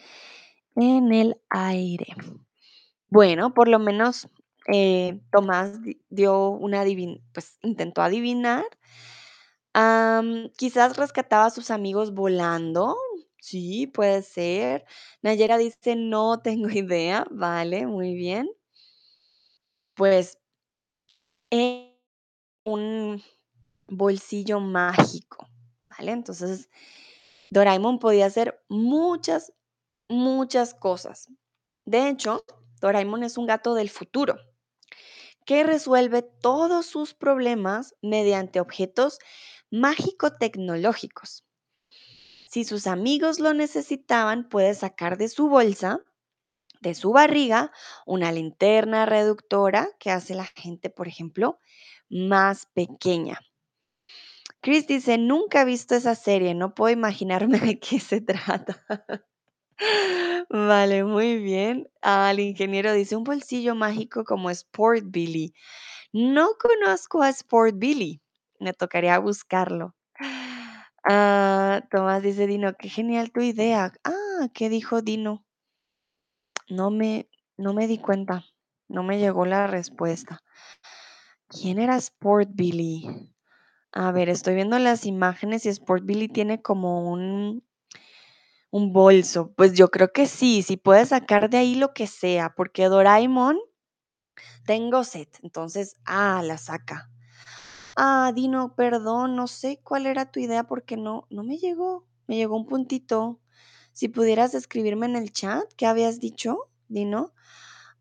en 0.76 1.12
el 1.12 1.40
aire. 1.50 2.08
Bueno, 3.10 3.54
por 3.54 3.68
lo 3.68 3.78
menos 3.78 4.28
eh, 4.72 5.20
Tomás 5.32 5.82
di- 5.82 6.00
dio 6.10 6.50
una 6.50 6.84
pues 7.32 7.58
intentó 7.62 8.02
adivinar. 8.02 8.64
Quizás 10.56 10.96
rescataba 10.96 11.46
a 11.46 11.50
sus 11.50 11.70
amigos 11.70 12.12
volando. 12.14 12.96
Sí, 13.48 13.86
puede 13.86 14.22
ser. 14.22 14.84
Nayera 15.22 15.56
dice, 15.56 15.96
no 15.96 16.40
tengo 16.40 16.68
idea. 16.70 17.26
Vale, 17.30 17.86
muy 17.86 18.14
bien. 18.14 18.50
Pues 19.94 20.38
eh, 21.50 21.98
un 22.64 23.22
bolsillo 23.86 24.60
mágico, 24.60 25.48
¿vale? 25.88 26.12
Entonces, 26.12 26.68
Doraemon 27.50 27.98
podía 27.98 28.26
hacer 28.26 28.62
muchas, 28.68 29.54
muchas 30.10 30.74
cosas. 30.74 31.28
De 31.86 32.10
hecho, 32.10 32.44
Doraemon 32.82 33.24
es 33.24 33.38
un 33.38 33.46
gato 33.46 33.74
del 33.74 33.88
futuro 33.88 34.36
que 35.46 35.64
resuelve 35.64 36.20
todos 36.20 36.84
sus 36.84 37.14
problemas 37.14 37.94
mediante 38.02 38.60
objetos 38.60 39.18
mágico-tecnológicos. 39.70 41.47
Si 42.48 42.64
sus 42.64 42.86
amigos 42.86 43.40
lo 43.40 43.52
necesitaban, 43.52 44.48
puede 44.48 44.74
sacar 44.74 45.18
de 45.18 45.28
su 45.28 45.50
bolsa, 45.50 46.00
de 46.80 46.94
su 46.94 47.12
barriga, 47.12 47.72
una 48.06 48.32
linterna 48.32 49.04
reductora 49.04 49.90
que 49.98 50.10
hace 50.10 50.34
la 50.34 50.46
gente, 50.46 50.88
por 50.88 51.08
ejemplo, 51.08 51.60
más 52.08 52.64
pequeña. 52.72 53.38
Chris 54.62 54.86
dice, 54.86 55.18
nunca 55.18 55.60
he 55.60 55.64
visto 55.66 55.94
esa 55.94 56.14
serie, 56.14 56.54
no 56.54 56.74
puedo 56.74 56.90
imaginarme 56.90 57.58
de 57.60 57.78
qué 57.78 58.00
se 58.00 58.22
trata. 58.22 58.82
Vale, 60.48 61.04
muy 61.04 61.36
bien. 61.36 61.90
Al 62.00 62.40
ingeniero 62.40 62.94
dice, 62.94 63.14
un 63.14 63.24
bolsillo 63.24 63.74
mágico 63.74 64.24
como 64.24 64.48
Sport 64.48 65.04
Billy. 65.08 65.52
No 66.12 66.48
conozco 66.58 67.22
a 67.22 67.28
Sport 67.28 67.74
Billy. 67.76 68.22
Me 68.58 68.72
tocaría 68.72 69.18
buscarlo. 69.18 69.94
Ah, 71.08 71.82
Tomás 71.90 72.22
dice, 72.22 72.46
Dino, 72.46 72.72
qué 72.74 72.88
genial 72.88 73.32
tu 73.32 73.40
idea. 73.40 73.92
Ah, 74.04 74.48
¿qué 74.54 74.68
dijo 74.68 75.02
Dino? 75.02 75.44
No 76.70 76.90
me, 76.90 77.28
no 77.56 77.74
me 77.74 77.86
di 77.88 77.98
cuenta. 77.98 78.44
No 78.88 79.02
me 79.02 79.18
llegó 79.18 79.44
la 79.44 79.66
respuesta. 79.66 80.40
¿Quién 81.48 81.78
era 81.78 81.96
Sport 81.96 82.50
Billy? 82.54 83.06
A 83.92 84.12
ver, 84.12 84.28
estoy 84.28 84.54
viendo 84.54 84.78
las 84.78 85.06
imágenes 85.06 85.66
y 85.66 85.70
Sport 85.70 86.04
Billy 86.04 86.28
tiene 86.28 86.62
como 86.62 87.10
un, 87.10 87.64
un 88.70 88.92
bolso. 88.92 89.52
Pues 89.56 89.74
yo 89.74 89.88
creo 89.90 90.08
que 90.12 90.26
sí, 90.26 90.62
sí 90.62 90.76
puede 90.78 91.04
sacar 91.06 91.50
de 91.50 91.58
ahí 91.58 91.74
lo 91.74 91.92
que 91.92 92.06
sea, 92.06 92.54
porque 92.56 92.86
Doraemon 92.86 93.58
tengo 94.66 95.04
set. 95.04 95.28
Entonces, 95.42 95.96
ah, 96.04 96.42
la 96.44 96.58
saca. 96.58 97.10
Ah, 98.00 98.30
Dino, 98.32 98.74
perdón, 98.76 99.34
no 99.34 99.48
sé 99.48 99.80
cuál 99.82 100.06
era 100.06 100.30
tu 100.30 100.38
idea 100.38 100.62
porque 100.64 100.96
no, 100.96 101.26
no 101.30 101.42
me 101.42 101.58
llegó. 101.58 102.06
Me 102.28 102.36
llegó 102.36 102.56
un 102.56 102.64
puntito. 102.66 103.40
Si 103.92 104.06
pudieras 104.08 104.54
escribirme 104.54 105.06
en 105.06 105.16
el 105.16 105.32
chat, 105.32 105.64
¿qué 105.76 105.84
habías 105.86 106.20
dicho, 106.20 106.68
Dino? 106.86 107.32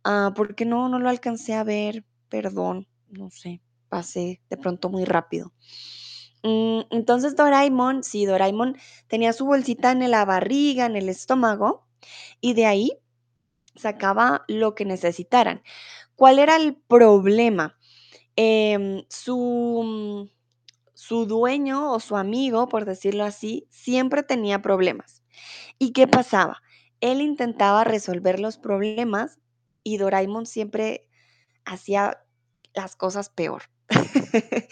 Ah, 0.04 0.34
porque 0.36 0.66
no, 0.66 0.90
no 0.90 1.00
lo 1.00 1.10
alcancé 1.10 1.56
a 1.56 1.64
ver. 1.64 2.06
Perdón, 2.30 2.88
no 3.10 3.32
sé, 3.32 3.62
pasé 3.90 4.42
de 4.50 4.58
pronto 4.58 4.90
muy 4.90 5.06
rápido. 5.06 5.54
Mm, 6.44 6.82
entonces 6.92 7.36
Doraemon, 7.36 8.04
sí, 8.04 8.26
Doraemon 8.26 8.78
tenía 9.08 9.34
su 9.34 9.46
bolsita 9.46 9.92
en 9.92 10.12
la 10.12 10.26
barriga, 10.26 10.86
en 10.86 10.96
el 10.96 11.10
estómago, 11.10 11.88
y 12.42 12.54
de 12.54 12.66
ahí 12.68 13.00
sacaba 13.76 14.46
lo 14.48 14.76
que 14.76 14.86
necesitaran. 14.86 15.64
¿Cuál 16.16 16.40
era 16.40 16.58
el 16.58 16.76
problema? 16.76 17.77
Em, 18.38 19.04
su, 19.10 20.30
su 20.94 21.26
dueño 21.28 21.92
o 21.94 22.00
su 22.00 22.18
amigo, 22.18 22.70
por 22.70 22.86
decirlo 22.86 23.24
así, 23.26 23.68
siempre 23.72 24.24
tenía 24.24 24.62
problemas. 24.62 25.24
¿Y 25.80 25.94
qué 25.94 26.08
pasaba? 26.08 26.62
Él 27.02 27.22
intentaba 27.22 27.84
resolver 27.86 28.40
los 28.40 28.58
problemas 28.58 29.40
y 29.84 29.98
Doraemon 29.98 30.46
siempre 30.48 31.08
hacía 31.66 32.20
las 32.74 32.96
cosas 32.96 33.30
peor. 33.30 33.64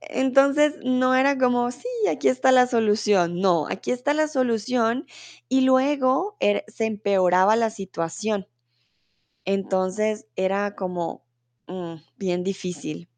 Entonces 0.00 0.74
no 0.84 1.14
era 1.14 1.38
como, 1.38 1.70
sí, 1.72 1.88
aquí 2.10 2.28
está 2.28 2.52
la 2.52 2.66
solución. 2.66 3.40
No, 3.40 3.66
aquí 3.68 3.90
está 3.90 4.14
la 4.14 4.28
solución 4.28 5.06
y 5.48 5.62
luego 5.62 6.36
er- 6.40 6.64
se 6.68 6.86
empeoraba 6.86 7.56
la 7.56 7.70
situación. 7.70 8.46
Entonces 9.46 10.26
era 10.36 10.74
como 10.74 11.23
mm, 11.68 11.96
bien 12.16 12.42
difícil. 12.42 13.08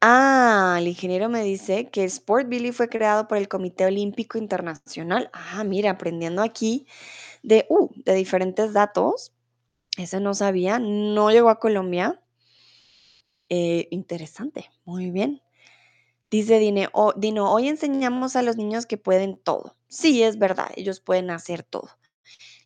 Ah, 0.00 0.76
el 0.78 0.86
ingeniero 0.88 1.28
me 1.28 1.42
dice 1.42 1.90
que 1.90 2.04
Sport 2.04 2.48
Billy 2.48 2.70
fue 2.72 2.88
creado 2.88 3.26
por 3.26 3.38
el 3.38 3.48
Comité 3.48 3.86
Olímpico 3.86 4.38
Internacional. 4.38 5.30
Ah, 5.32 5.64
mira, 5.64 5.90
aprendiendo 5.90 6.42
aquí 6.42 6.86
de, 7.42 7.66
uh, 7.70 7.88
de 7.96 8.14
diferentes 8.14 8.72
datos. 8.74 9.32
Ese 9.98 10.20
no 10.20 10.34
sabía, 10.34 10.78
no 10.80 11.30
llegó 11.32 11.50
a 11.50 11.60
Colombia. 11.60 12.20
Eh, 13.48 13.88
interesante, 13.90 14.70
muy 14.84 15.10
bien. 15.10 15.40
Dice 16.30 16.88
"Oh, 16.94 17.14
Dino, 17.16 17.52
hoy 17.52 17.68
enseñamos 17.68 18.36
a 18.36 18.42
los 18.42 18.56
niños 18.56 18.86
que 18.86 18.98
pueden 18.98 19.38
todo. 19.38 19.76
Sí, 19.88 20.22
es 20.22 20.38
verdad, 20.38 20.70
ellos 20.76 21.00
pueden 21.00 21.30
hacer 21.30 21.62
todo. 21.64 21.90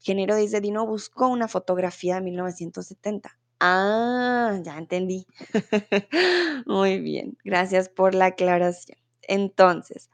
Ingeniero 0.00 0.37
dice, 0.37 0.61
Dino 0.61 0.87
buscó 0.87 1.28
una 1.28 1.48
fotografía 1.48 2.16
de 2.16 2.22
1970. 2.22 3.38
Ah, 3.61 4.59
ya 4.62 4.79
entendí. 4.79 5.27
Muy 6.66 7.01
bien, 7.01 7.37
gracias 7.44 7.88
por 7.88 8.14
la 8.14 8.27
aclaración. 8.27 8.99
Entonces, 9.23 10.11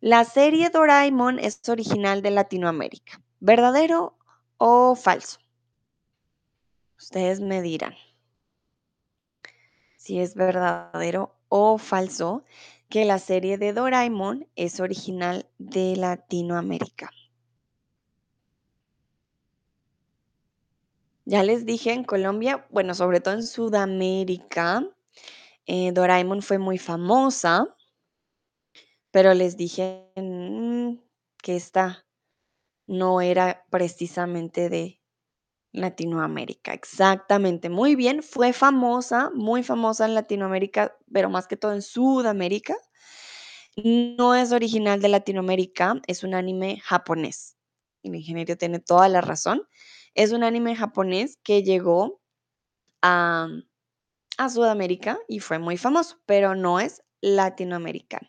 la 0.00 0.24
serie 0.24 0.70
Doraemon 0.70 1.38
es 1.38 1.60
original 1.68 2.22
de 2.22 2.30
Latinoamérica. 2.30 3.20
¿Verdadero 3.40 4.16
o 4.58 4.94
falso? 4.94 5.38
Ustedes 6.98 7.40
me 7.40 7.62
dirán 7.62 7.94
si 10.06 10.20
es 10.20 10.36
verdadero 10.36 11.34
o 11.48 11.78
falso 11.78 12.44
que 12.88 13.04
la 13.04 13.18
serie 13.18 13.58
de 13.58 13.72
Doraemon 13.72 14.46
es 14.54 14.78
original 14.78 15.48
de 15.58 15.96
Latinoamérica. 15.96 17.10
Ya 21.28 21.42
les 21.42 21.66
dije, 21.66 21.92
en 21.92 22.04
Colombia, 22.04 22.66
bueno, 22.70 22.94
sobre 22.94 23.20
todo 23.20 23.34
en 23.34 23.42
Sudamérica, 23.42 24.88
eh, 25.66 25.92
Doraemon 25.92 26.42
fue 26.42 26.58
muy 26.58 26.78
famosa, 26.78 27.76
pero 29.10 29.34
les 29.34 29.56
dije, 29.56 30.10
mm, 30.16 30.94
que 31.42 31.56
esta 31.56 32.06
no 32.86 33.20
era 33.20 33.64
precisamente 33.70 34.68
de 34.70 35.00
Latinoamérica. 35.72 36.74
Exactamente, 36.74 37.70
muy 37.70 37.96
bien, 37.96 38.22
fue 38.22 38.52
famosa, 38.52 39.30
muy 39.34 39.62
famosa 39.62 40.06
en 40.06 40.14
Latinoamérica, 40.14 40.96
pero 41.12 41.30
más 41.30 41.46
que 41.48 41.56
todo 41.56 41.72
en 41.74 41.82
Sudamérica. 41.82 42.76
No 43.76 44.34
es 44.34 44.52
original 44.52 45.02
de 45.02 45.08
Latinoamérica, 45.08 46.00
es 46.06 46.24
un 46.24 46.34
anime 46.34 46.80
japonés. 46.84 47.56
El 48.02 48.14
ingeniero 48.16 48.56
tiene 48.56 48.80
toda 48.80 49.08
la 49.08 49.20
razón. 49.20 49.62
Es 50.16 50.32
un 50.32 50.44
anime 50.44 50.74
japonés 50.74 51.36
que 51.44 51.62
llegó 51.62 52.22
a, 53.02 53.48
Sudamérica 54.50 55.18
y 55.28 55.40
fue 55.40 55.58
muy 55.58 55.76
famoso, 55.76 56.18
pero 56.24 56.54
no 56.54 56.80
es 56.80 57.02
latinoamericano. 57.20 58.26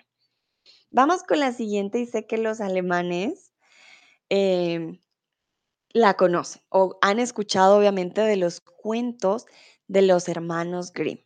Vamos 0.91 1.23
con 1.23 1.39
la 1.39 1.53
siguiente 1.53 1.99
y 1.99 2.05
sé 2.05 2.27
que 2.27 2.37
los 2.37 2.59
alemanes 2.59 3.53
em, 4.29 4.99
la 5.89 6.15
conocen 6.15 6.61
o 6.69 6.97
han 7.01 7.19
escuchado 7.19 7.77
obviamente 7.77 8.21
de 8.21 8.35
los 8.35 8.59
cuentos 8.59 9.45
de 9.87 10.01
los 10.01 10.27
hermanos 10.27 10.91
Grimm. 10.91 11.19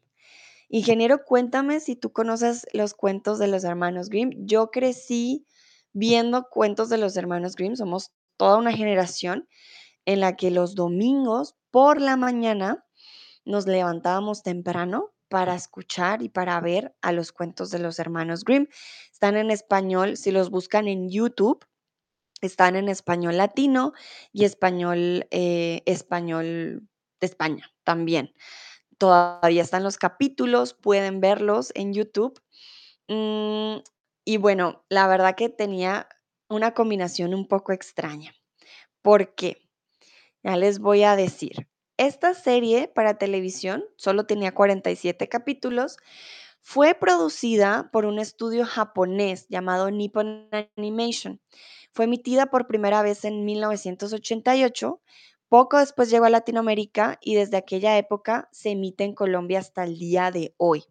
Ingeniero, 0.69 1.24
cuéntame 1.26 1.80
si 1.80 1.95
tú 1.95 2.12
conoces 2.13 2.67
los 2.71 2.93
cuentos 2.93 3.39
de 3.39 3.47
los 3.47 3.63
hermanos 3.63 4.10
Grimm. 4.10 4.32
Yo 4.45 4.69
crecí 4.69 5.47
viendo 5.91 6.50
cuentos 6.50 6.89
de 6.89 7.00
los 7.00 7.17
hermanos 7.17 7.56
Grimm. 7.56 7.76
Somos 7.76 8.12
toda 8.38 8.58
una 8.58 8.71
generación 8.71 9.47
en 10.06 10.20
la 10.20 10.36
que 10.36 10.52
los 10.52 10.76
domingos 10.76 11.56
por 11.72 12.02
la 12.02 12.18
mañana 12.18 12.86
nos 13.46 13.68
levantábamos 13.68 14.44
temprano 14.44 15.12
para 15.30 15.56
escuchar 15.56 16.22
y 16.22 16.30
para 16.30 16.60
ver 16.60 16.94
a 17.02 17.12
los 17.14 17.32
cuentos 17.32 17.72
de 17.72 17.80
los 17.80 18.00
hermanos 18.00 18.44
Grimm. 18.44 18.68
Están 19.12 19.38
en 19.38 19.50
español, 19.50 20.18
si 20.18 20.32
los 20.32 20.50
buscan 20.50 20.88
en 20.88 21.10
YouTube, 21.10 21.66
están 22.42 22.76
en 22.76 22.90
español 22.90 23.38
latino 23.38 23.94
y 24.34 24.46
español, 24.46 25.28
eh, 25.32 25.84
español 25.86 26.88
de 27.22 27.28
España 27.28 27.72
también. 27.84 28.34
Todavía 28.98 29.64
están 29.64 29.84
los 29.84 29.98
capítulos, 29.98 30.74
pueden 30.74 31.22
verlos 31.22 31.72
en 31.76 31.94
YouTube. 31.94 32.42
Mm, 33.08 33.78
y 34.26 34.38
bueno, 34.38 34.86
la 34.90 35.08
verdad 35.08 35.36
que 35.36 35.50
tenía 35.50 36.08
una 36.50 36.74
combinación 36.74 37.34
un 37.34 37.48
poco 37.48 37.72
extraña. 37.74 38.34
¿Por 39.02 39.36
qué? 39.36 39.71
Ya 40.44 40.58
les 40.58 40.80
voy 40.80 41.04
a 41.04 41.16
decir. 41.16 41.68
Esta 41.98 42.34
serie 42.34 42.88
para 42.88 43.18
televisión 43.18 43.84
solo 43.96 44.26
tenía 44.26 44.54
47 44.54 45.30
capítulos. 45.30 45.98
Fue 46.62 46.96
producida 46.96 47.90
por 47.92 48.06
un 48.06 48.18
estudio 48.18 48.66
japonés 48.66 49.48
llamado 49.50 49.92
Nippon 49.92 50.50
Animation. 50.78 51.40
Fue 51.92 52.06
emitida 52.06 52.48
por 52.48 52.68
primera 52.68 53.04
vez 53.04 53.26
en 53.26 53.46
1988. 53.46 55.02
Poco 55.48 55.78
después 55.78 56.10
llegó 56.10 56.26
a 56.26 56.30
Latinoamérica 56.30 57.20
y 57.22 57.36
desde 57.36 57.58
aquella 57.58 57.98
época 57.98 58.48
se 58.52 58.72
emite 58.72 59.04
en 59.04 59.14
Colombia 59.14 59.60
hasta 59.60 59.84
el 59.84 60.00
día 60.00 60.32
de 60.32 60.56
hoy. 60.58 60.86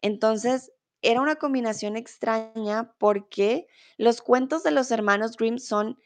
Entonces, 0.00 0.72
era 1.02 1.20
una 1.20 1.36
combinación 1.36 1.96
extraña 1.96 2.94
porque 2.98 3.66
los 3.98 4.22
cuentos 4.22 4.62
de 4.62 4.70
los 4.70 4.90
hermanos 4.90 5.36
Grimm 5.36 5.58
son 5.58 5.98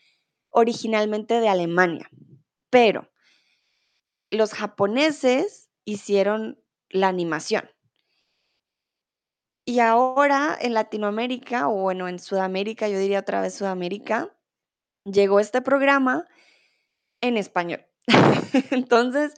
originalmente 0.51 1.41
de 1.41 1.49
Alemania, 1.49 2.11
pero 2.71 3.11
los 4.31 4.53
japoneses 4.53 5.71
hicieron 5.85 6.63
la 6.91 7.09
animación. 7.09 7.71
Y 9.65 9.81
ahora 9.81 10.57
en 10.61 10.75
Latinoamérica, 10.75 11.69
o 11.69 11.75
bueno, 11.83 12.09
en 12.09 12.19
Sudamérica, 12.19 12.89
yo 12.89 12.99
diría 12.99 13.21
otra 13.21 13.43
vez 13.43 13.55
Sudamérica, 13.55 14.35
llegó 15.05 15.41
este 15.41 15.61
programa 15.61 16.27
en 17.21 17.37
español. 17.37 17.85
Entonces, 18.71 19.35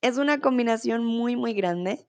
es 0.00 0.16
una 0.16 0.40
combinación 0.40 1.04
muy, 1.04 1.36
muy 1.36 1.52
grande. 1.52 2.06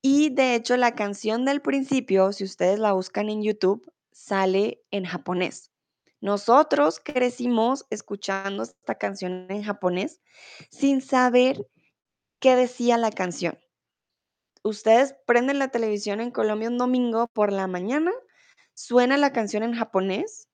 Y 0.00 0.30
de 0.30 0.54
hecho, 0.54 0.76
la 0.76 0.94
canción 0.94 1.44
del 1.44 1.60
principio, 1.60 2.32
si 2.32 2.44
ustedes 2.44 2.78
la 2.78 2.92
buscan 2.92 3.28
en 3.28 3.42
YouTube, 3.42 3.92
sale 4.10 4.82
en 4.90 5.04
japonés. 5.04 5.71
Nosotros 6.22 7.00
crecimos 7.00 7.84
escuchando 7.90 8.62
esta 8.62 8.94
canción 8.94 9.48
en 9.50 9.64
japonés 9.64 10.20
sin 10.70 11.02
saber 11.02 11.66
qué 12.38 12.54
decía 12.54 12.96
la 12.96 13.10
canción. 13.10 13.58
Ustedes 14.62 15.16
prenden 15.26 15.58
la 15.58 15.68
televisión 15.68 16.20
en 16.20 16.30
Colombia 16.30 16.68
un 16.68 16.78
domingo 16.78 17.26
por 17.26 17.52
la 17.52 17.66
mañana, 17.66 18.12
suena 18.72 19.16
la 19.16 19.32
canción 19.32 19.64
en 19.64 19.74
japonés. 19.74 20.48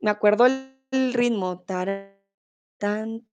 Me 0.00 0.10
acuerdo 0.10 0.44
el, 0.44 1.14
ritmo, 1.14 1.60
taran, 1.60 2.14
tan, 2.76 3.26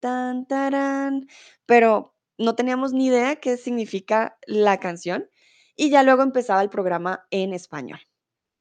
tan, 0.00 0.48
tarán, 0.48 1.28
pero 1.66 2.16
no 2.36 2.56
teníamos 2.56 2.92
ni 2.92 3.06
idea 3.06 3.36
qué 3.36 3.56
significa 3.56 4.38
la 4.44 4.80
canción 4.80 5.30
y 5.76 5.88
ya 5.90 6.02
luego 6.02 6.24
empezaba 6.24 6.62
el 6.62 6.68
programa 6.68 7.28
en 7.30 7.54
español. 7.54 8.00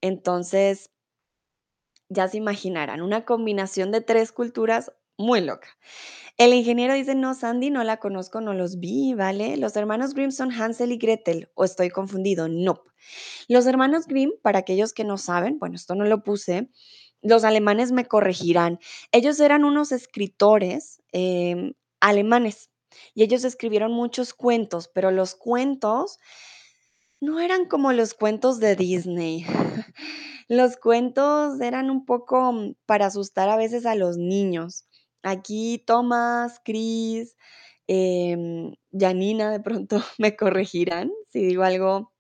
Entonces, 0.01 0.91
ya 2.09 2.27
se 2.27 2.37
imaginarán, 2.37 3.01
una 3.01 3.25
combinación 3.25 3.91
de 3.91 4.01
tres 4.01 4.31
culturas 4.31 4.91
muy 5.17 5.41
loca. 5.41 5.67
El 6.37 6.53
ingeniero 6.53 6.93
dice, 6.93 7.15
no, 7.15 7.33
Sandy, 7.33 7.69
no 7.69 7.83
la 7.83 7.97
conozco, 7.97 8.41
no 8.41 8.53
los 8.53 8.79
vi, 8.79 9.13
¿vale? 9.13 9.55
Los 9.55 9.75
hermanos 9.77 10.13
Grimm 10.13 10.31
son 10.31 10.51
Hansel 10.51 10.91
y 10.91 10.97
Gretel, 10.97 11.49
o 11.55 11.63
estoy 11.63 11.89
confundido, 11.89 12.49
no. 12.49 12.83
Los 13.47 13.65
hermanos 13.67 14.05
Grimm, 14.07 14.31
para 14.41 14.59
aquellos 14.59 14.91
que 14.91 15.05
no 15.05 15.17
saben, 15.17 15.59
bueno, 15.59 15.75
esto 15.75 15.95
no 15.95 16.03
lo 16.03 16.23
puse, 16.23 16.69
los 17.21 17.43
alemanes 17.43 17.91
me 17.91 18.05
corregirán. 18.05 18.79
Ellos 19.11 19.39
eran 19.39 19.63
unos 19.63 19.91
escritores 19.91 21.01
em, 21.11 21.73
alemanes 21.99 22.69
y 23.13 23.23
ellos 23.23 23.43
escribieron 23.43 23.91
muchos 23.91 24.33
cuentos, 24.33 24.89
pero 24.93 25.11
los 25.11 25.35
cuentos 25.35 26.19
no 27.21 27.39
eran 27.39 27.65
como 27.65 27.91
los 27.93 28.13
cuentos 28.13 28.59
de 28.59 28.75
Disney. 28.75 29.45
Los 30.47 30.77
cuentos 30.77 31.59
eran 31.59 31.89
un 31.89 32.05
poco 32.05 32.53
mm, 32.53 32.75
para 32.85 33.07
asustar 33.07 33.49
a 33.49 33.57
veces 33.57 33.85
a 33.87 33.95
los 33.95 34.17
niños. 34.17 34.85
Aquí 35.23 35.83
Tomás, 35.87 36.61
Chris, 36.63 37.35
em, 37.87 38.73
Janina 38.91 39.49
de 39.51 39.59
pronto 39.59 39.97
me 40.19 40.35
corregirán 40.35 41.11
si 41.31 41.45
digo 41.45 41.63
algo 41.63 42.13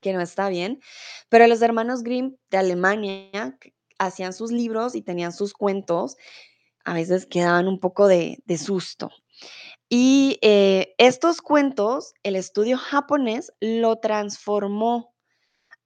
que 0.00 0.12
no 0.12 0.20
está 0.20 0.48
bien, 0.48 0.80
pero 1.28 1.46
los 1.48 1.62
hermanos 1.62 2.02
Grimm 2.02 2.36
de 2.50 2.58
Alemania 2.58 3.58
hacían 3.98 4.32
sus 4.32 4.52
libros 4.52 4.94
y 4.94 5.02
tenían 5.02 5.32
sus 5.32 5.52
cuentos, 5.52 6.16
a 6.84 6.94
veces 6.94 7.26
quedaban 7.26 7.68
un 7.68 7.80
poco 7.80 8.08
de 8.08 8.42
susto. 8.58 9.10
Y 9.94 10.38
eh, 10.40 10.94
estos 10.96 11.42
cuentos, 11.42 12.14
el 12.22 12.34
estudio 12.34 12.78
japonés 12.78 13.52
lo 13.60 13.96
transformó 13.96 15.14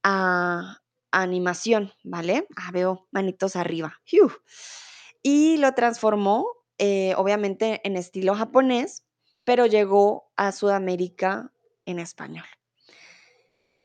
a 0.04 0.80
animación, 1.10 1.92
¿vale? 2.04 2.46
Ah, 2.54 2.70
veo 2.72 3.08
manitos 3.10 3.56
arriba. 3.56 4.00
Y 5.24 5.56
lo 5.56 5.74
transformó, 5.74 6.46
eh, 6.78 7.14
obviamente, 7.16 7.80
en 7.82 7.96
estilo 7.96 8.36
japonés, 8.36 9.02
pero 9.42 9.66
llegó 9.66 10.30
a 10.36 10.52
Sudamérica 10.52 11.52
en 11.84 11.98
español. 11.98 12.46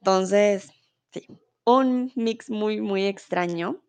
Entonces, 0.02 0.72
sí, 1.12 1.26
un 1.66 2.12
mix 2.14 2.48
muy, 2.52 2.80
muy 2.80 3.08
extraño. 3.08 3.82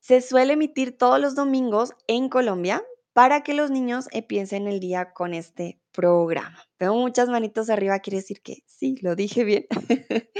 Se 0.00 0.22
suele 0.22 0.54
emitir 0.54 0.96
todos 0.96 1.20
los 1.20 1.34
domingos 1.34 1.92
en 2.06 2.30
Colombia 2.30 2.82
para 3.12 3.42
que 3.42 3.54
los 3.54 3.70
niños 3.70 4.08
empiecen 4.12 4.66
el 4.66 4.80
día 4.80 5.12
con 5.12 5.34
este 5.34 5.80
programa. 5.92 6.64
Veo 6.78 6.94
muchas 6.94 7.28
manitos 7.28 7.70
arriba, 7.70 7.98
quiere 7.98 8.18
decir 8.18 8.40
que 8.42 8.62
sí, 8.66 8.96
lo 9.02 9.16
dije 9.16 9.44
bien. 9.44 9.66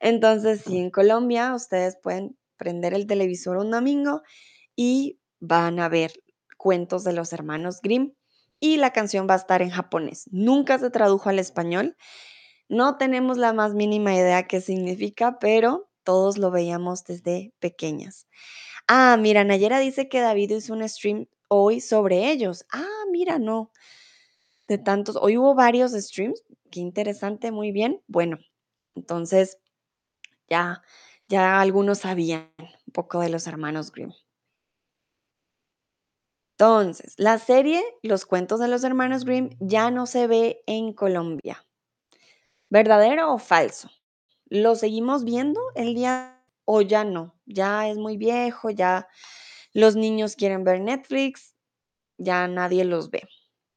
Entonces, 0.00 0.62
sí, 0.66 0.78
en 0.78 0.90
Colombia 0.90 1.54
ustedes 1.54 1.96
pueden 2.02 2.36
prender 2.56 2.94
el 2.94 3.06
televisor 3.06 3.58
un 3.58 3.70
domingo 3.70 4.22
y 4.74 5.20
van 5.40 5.80
a 5.80 5.88
ver 5.88 6.12
cuentos 6.56 7.04
de 7.04 7.12
los 7.12 7.32
hermanos 7.32 7.80
Grimm 7.82 8.12
y 8.60 8.76
la 8.78 8.92
canción 8.92 9.26
va 9.28 9.34
a 9.34 9.38
estar 9.38 9.62
en 9.62 9.70
japonés. 9.70 10.24
Nunca 10.30 10.78
se 10.78 10.90
tradujo 10.90 11.28
al 11.28 11.38
español. 11.38 11.96
No 12.68 12.96
tenemos 12.96 13.38
la 13.38 13.52
más 13.52 13.74
mínima 13.74 14.14
idea 14.14 14.46
qué 14.46 14.60
significa, 14.60 15.38
pero 15.38 15.88
todos 16.02 16.38
lo 16.38 16.50
veíamos 16.50 17.04
desde 17.04 17.52
pequeñas. 17.60 18.26
Ah, 18.88 19.16
mira, 19.18 19.44
Nayera 19.44 19.78
dice 19.78 20.08
que 20.08 20.20
David 20.20 20.50
hizo 20.52 20.72
un 20.72 20.88
stream 20.88 21.26
hoy 21.48 21.80
sobre 21.80 22.30
ellos. 22.30 22.66
Ah, 22.72 23.04
mira, 23.10 23.38
no. 23.38 23.72
De 24.68 24.78
tantos, 24.78 25.16
hoy 25.20 25.36
hubo 25.38 25.54
varios 25.54 25.92
streams. 25.92 26.44
Qué 26.70 26.80
interesante, 26.80 27.50
muy 27.52 27.72
bien. 27.72 28.02
Bueno, 28.06 28.38
entonces 28.94 29.58
ya, 30.50 30.82
ya 31.28 31.60
algunos 31.60 32.00
sabían 32.00 32.52
un 32.60 32.92
poco 32.94 33.20
de 33.20 33.30
los 33.30 33.46
hermanos 33.48 33.92
Grimm. 33.92 34.12
Entonces, 36.58 37.14
la 37.16 37.38
serie 37.38 37.82
Los 38.02 38.26
cuentos 38.26 38.60
de 38.60 38.68
los 38.68 38.84
hermanos 38.84 39.24
Grimm 39.24 39.50
ya 39.60 39.90
no 39.90 40.06
se 40.06 40.26
ve 40.26 40.62
en 40.66 40.92
Colombia. 40.92 41.64
¿Verdadero 42.70 43.32
o 43.34 43.38
falso? 43.38 43.88
¿Lo 44.46 44.74
seguimos 44.74 45.24
viendo 45.24 45.60
el 45.74 45.94
día 45.94 46.40
o 46.64 46.82
ya 46.82 47.04
no? 47.04 47.34
Ya 47.46 47.88
es 47.88 47.96
muy 47.98 48.16
viejo, 48.18 48.70
ya 48.70 49.08
los 49.72 49.96
niños 49.96 50.36
quieren 50.36 50.64
ver 50.64 50.80
Netflix, 50.80 51.54
ya 52.18 52.48
nadie 52.48 52.84
los 52.84 53.10
ve, 53.10 53.28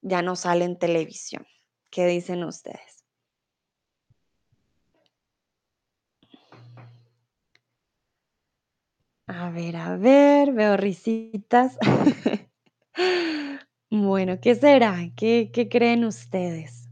ya 0.02 0.22
no 0.22 0.36
sale 0.36 0.66
en 0.66 0.78
televisión. 0.78 1.46
¿Qué 1.90 2.06
dicen 2.06 2.44
ustedes? 2.44 3.06
A 9.28 9.50
ver, 9.50 9.76
a 9.78 9.96
ver, 9.98 10.52
veo 10.52 10.78
risitas. 10.78 11.78
Bueno, 13.94 14.40
¿qué 14.40 14.56
será? 14.56 15.12
¿Qué, 15.18 15.52
qué 15.54 15.68
creen 15.68 16.06
ustedes? 16.06 16.88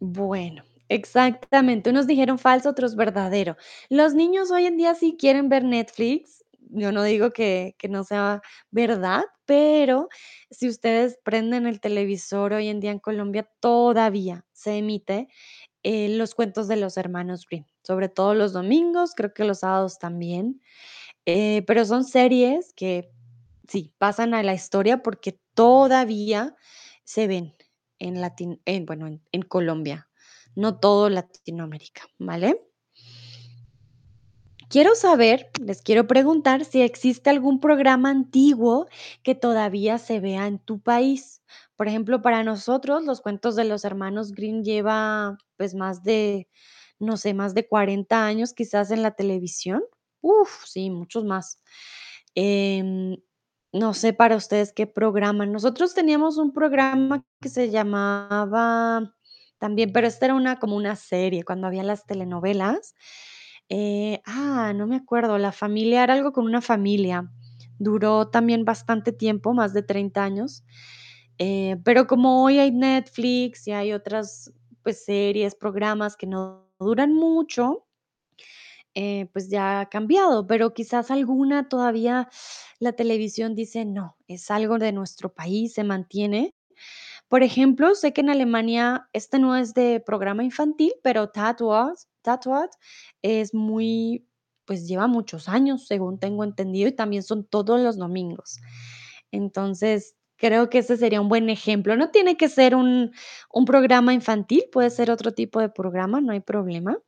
Bueno, 0.00 0.64
exactamente. 0.94 1.90
Unos 1.90 2.06
dijeron 2.06 2.38
falso, 2.38 2.70
otros 2.70 2.96
verdadero. 2.96 3.56
Los 3.88 4.14
niños 4.14 4.50
hoy 4.50 4.66
en 4.66 4.76
día 4.76 4.94
sí 4.94 5.16
quieren 5.18 5.48
ver 5.48 5.64
Netflix. 5.64 6.44
Yo 6.70 6.92
no 6.92 7.02
digo 7.02 7.30
que, 7.32 7.74
que 7.78 7.88
no 7.88 8.04
sea 8.04 8.42
verdad, 8.70 9.24
pero 9.46 10.08
si 10.50 10.68
ustedes 10.68 11.18
prenden 11.24 11.66
el 11.66 11.80
televisor 11.80 12.52
hoy 12.54 12.68
en 12.68 12.80
día 12.80 12.90
en 12.90 12.98
Colombia, 12.98 13.48
todavía 13.60 14.44
se 14.52 14.78
emite 14.78 15.28
eh, 15.84 16.08
los 16.10 16.34
cuentos 16.34 16.68
de 16.68 16.76
los 16.76 16.96
hermanos 16.96 17.46
Grimm, 17.48 17.66
sobre 17.82 18.08
todo 18.08 18.34
los 18.34 18.52
domingos, 18.52 19.14
creo 19.14 19.34
que 19.34 19.44
los 19.44 19.60
sábados 19.60 19.98
también. 19.98 20.60
Eh, 21.26 21.62
pero 21.66 21.84
son 21.84 22.04
series 22.04 22.72
que 22.74 23.10
sí, 23.68 23.92
pasan 23.98 24.34
a 24.34 24.42
la 24.42 24.54
historia 24.54 25.02
porque 25.02 25.38
todavía 25.54 26.56
se 27.04 27.26
ven 27.26 27.54
en 27.98 28.20
Latin 28.20 28.60
en, 28.64 28.86
bueno, 28.86 29.06
en 29.06 29.22
en 29.32 29.42
Colombia, 29.42 30.08
no 30.54 30.78
todo 30.78 31.08
Latinoamérica, 31.10 32.02
¿vale? 32.18 32.60
Quiero 34.68 34.94
saber, 34.94 35.50
les 35.60 35.82
quiero 35.82 36.06
preguntar 36.06 36.64
si 36.64 36.82
existe 36.82 37.30
algún 37.30 37.60
programa 37.60 38.10
antiguo 38.10 38.88
que 39.22 39.34
todavía 39.34 39.98
se 39.98 40.20
vea 40.20 40.46
en 40.46 40.58
tu 40.58 40.80
país. 40.80 41.42
Por 41.76 41.86
ejemplo, 41.86 42.22
para 42.22 42.42
nosotros, 42.42 43.04
los 43.04 43.20
cuentos 43.20 43.56
de 43.56 43.64
los 43.64 43.84
hermanos 43.84 44.32
Grimm 44.32 44.62
lleva, 44.62 45.38
pues, 45.56 45.74
más 45.74 46.02
de, 46.02 46.48
no 46.98 47.16
sé, 47.16 47.34
más 47.34 47.54
de 47.54 47.68
40 47.68 48.26
años 48.26 48.52
quizás 48.52 48.90
en 48.90 49.02
la 49.02 49.12
televisión. 49.12 49.82
Uf, 50.22 50.64
sí, 50.66 50.90
muchos 50.90 51.24
más. 51.24 51.60
Em, 52.34 53.16
no 53.72 53.94
sé 53.94 54.12
para 54.12 54.36
ustedes 54.36 54.72
qué 54.72 54.86
programa. 54.86 55.46
Nosotros 55.46 55.94
teníamos 55.94 56.38
un 56.38 56.52
programa 56.52 57.24
que 57.40 57.48
se 57.48 57.70
llamaba 57.70 59.14
también, 59.58 59.92
pero 59.92 60.06
esta 60.06 60.26
era 60.26 60.34
una 60.34 60.58
como 60.58 60.76
una 60.76 60.96
serie, 60.96 61.44
cuando 61.44 61.66
había 61.66 61.82
las 61.84 62.06
telenovelas. 62.06 62.94
Eh, 63.68 64.20
ah, 64.26 64.72
no 64.74 64.86
me 64.86 64.96
acuerdo, 64.96 65.38
La 65.38 65.52
familia 65.52 66.04
era 66.04 66.14
algo 66.14 66.32
con 66.32 66.44
una 66.46 66.60
familia. 66.62 67.30
Duró 67.78 68.28
también 68.28 68.64
bastante 68.64 69.12
tiempo, 69.12 69.54
más 69.54 69.72
de 69.74 69.82
30 69.82 70.24
años. 70.24 70.64
Eh, 71.38 71.76
pero 71.84 72.06
como 72.06 72.44
hoy 72.44 72.58
hay 72.58 72.70
Netflix 72.72 73.66
y 73.68 73.72
hay 73.72 73.92
otras, 73.92 74.52
pues, 74.82 75.04
series, 75.04 75.54
programas 75.56 76.16
que 76.16 76.26
no 76.26 76.68
duran 76.78 77.12
mucho, 77.14 77.86
eh, 78.94 79.26
pues 79.32 79.48
ya 79.50 79.80
ha 79.80 79.88
cambiado, 79.88 80.46
pero 80.46 80.72
quizás 80.74 81.10
alguna 81.10 81.68
todavía 81.68 82.28
la 82.78 82.92
televisión 82.92 83.54
dice: 83.56 83.84
"No, 83.84 84.16
es 84.28 84.50
algo 84.50 84.78
de 84.78 84.92
nuestro 84.92 85.32
país, 85.34 85.74
se 85.74 85.84
mantiene". 85.84 86.53
Por 87.34 87.42
ejemplo, 87.42 87.96
sé 87.96 88.12
que 88.12 88.20
en 88.20 88.30
Alemania 88.30 89.08
este 89.12 89.40
no 89.40 89.56
es 89.56 89.74
de 89.74 89.98
programa 89.98 90.44
infantil, 90.44 90.92
pero 91.02 91.30
Tatort 91.30 92.70
es 93.22 93.52
muy 93.52 94.24
pues 94.64 94.86
lleva 94.86 95.08
muchos 95.08 95.48
años, 95.48 95.88
según 95.88 96.20
tengo 96.20 96.44
entendido, 96.44 96.88
y 96.88 96.92
también 96.92 97.24
son 97.24 97.44
todos 97.44 97.80
los 97.80 97.98
domingos. 97.98 98.60
Entonces, 99.32 100.14
creo 100.36 100.70
que 100.70 100.78
ese 100.78 100.96
sería 100.96 101.20
un 101.20 101.28
buen 101.28 101.50
ejemplo. 101.50 101.96
No 101.96 102.12
tiene 102.12 102.36
que 102.36 102.48
ser 102.48 102.76
un 102.76 103.10
un 103.52 103.64
programa 103.64 104.14
infantil, 104.14 104.62
puede 104.70 104.90
ser 104.90 105.10
otro 105.10 105.32
tipo 105.32 105.58
de 105.58 105.70
programa, 105.70 106.20
no 106.20 106.30
hay 106.30 106.40
problema. 106.40 107.00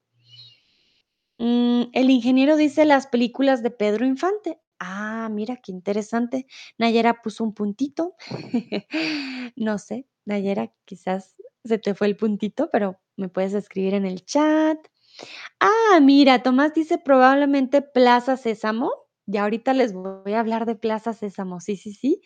Mm, 1.38 1.82
el 1.92 2.10
ingeniero 2.10 2.56
dice 2.56 2.84
las 2.84 3.06
películas 3.06 3.62
de 3.62 3.70
Pedro 3.70 4.04
Infante. 4.04 4.58
Ah, 4.80 5.28
mira, 5.30 5.56
qué 5.56 5.70
interesante. 5.70 6.46
Nayera 6.78 7.22
puso 7.22 7.44
un 7.44 7.54
puntito. 7.54 8.16
No 9.56 9.78
sé, 9.78 10.06
Nayera, 10.26 10.72
quizás 10.84 11.36
se 11.64 11.78
te 11.78 11.94
fue 11.94 12.08
el 12.08 12.16
puntito, 12.16 12.68
pero 12.72 12.98
me 13.16 13.28
puedes 13.28 13.54
escribir 13.54 13.94
en 13.94 14.06
el 14.06 14.24
chat. 14.24 14.78
Ah, 15.60 16.00
mira, 16.02 16.42
Tomás 16.42 16.74
dice 16.74 16.98
probablemente 16.98 17.82
Plaza 17.82 18.36
Sésamo. 18.36 18.90
Ya 19.26 19.44
ahorita 19.44 19.74
les 19.74 19.92
voy 19.94 20.32
a 20.34 20.40
hablar 20.40 20.66
de 20.66 20.76
Plaza 20.76 21.12
Sésamo. 21.14 21.60
Sí, 21.60 21.76
sí, 21.76 21.92
sí. 21.94 22.22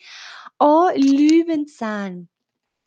O 0.57 0.91
Löwenzahn. 0.95 2.29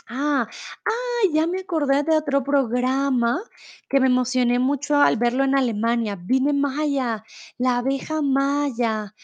Ah, 0.09 0.47
ah, 0.87 1.29
ya 1.33 1.47
me 1.47 1.61
acordé 1.61 2.03
de 2.03 2.17
otro 2.17 2.45
programa 2.45 3.41
que 3.89 4.01
me 4.01 4.07
emocioné 4.09 4.59
mucho 4.59 4.97
al 4.97 5.17
verlo 5.17 5.45
en 5.45 5.57
Alemania, 5.57 6.17
Biene 6.17 6.53
Maya, 6.53 7.25
la 7.59 7.79
abeja 7.79 8.23
maya. 8.23 9.15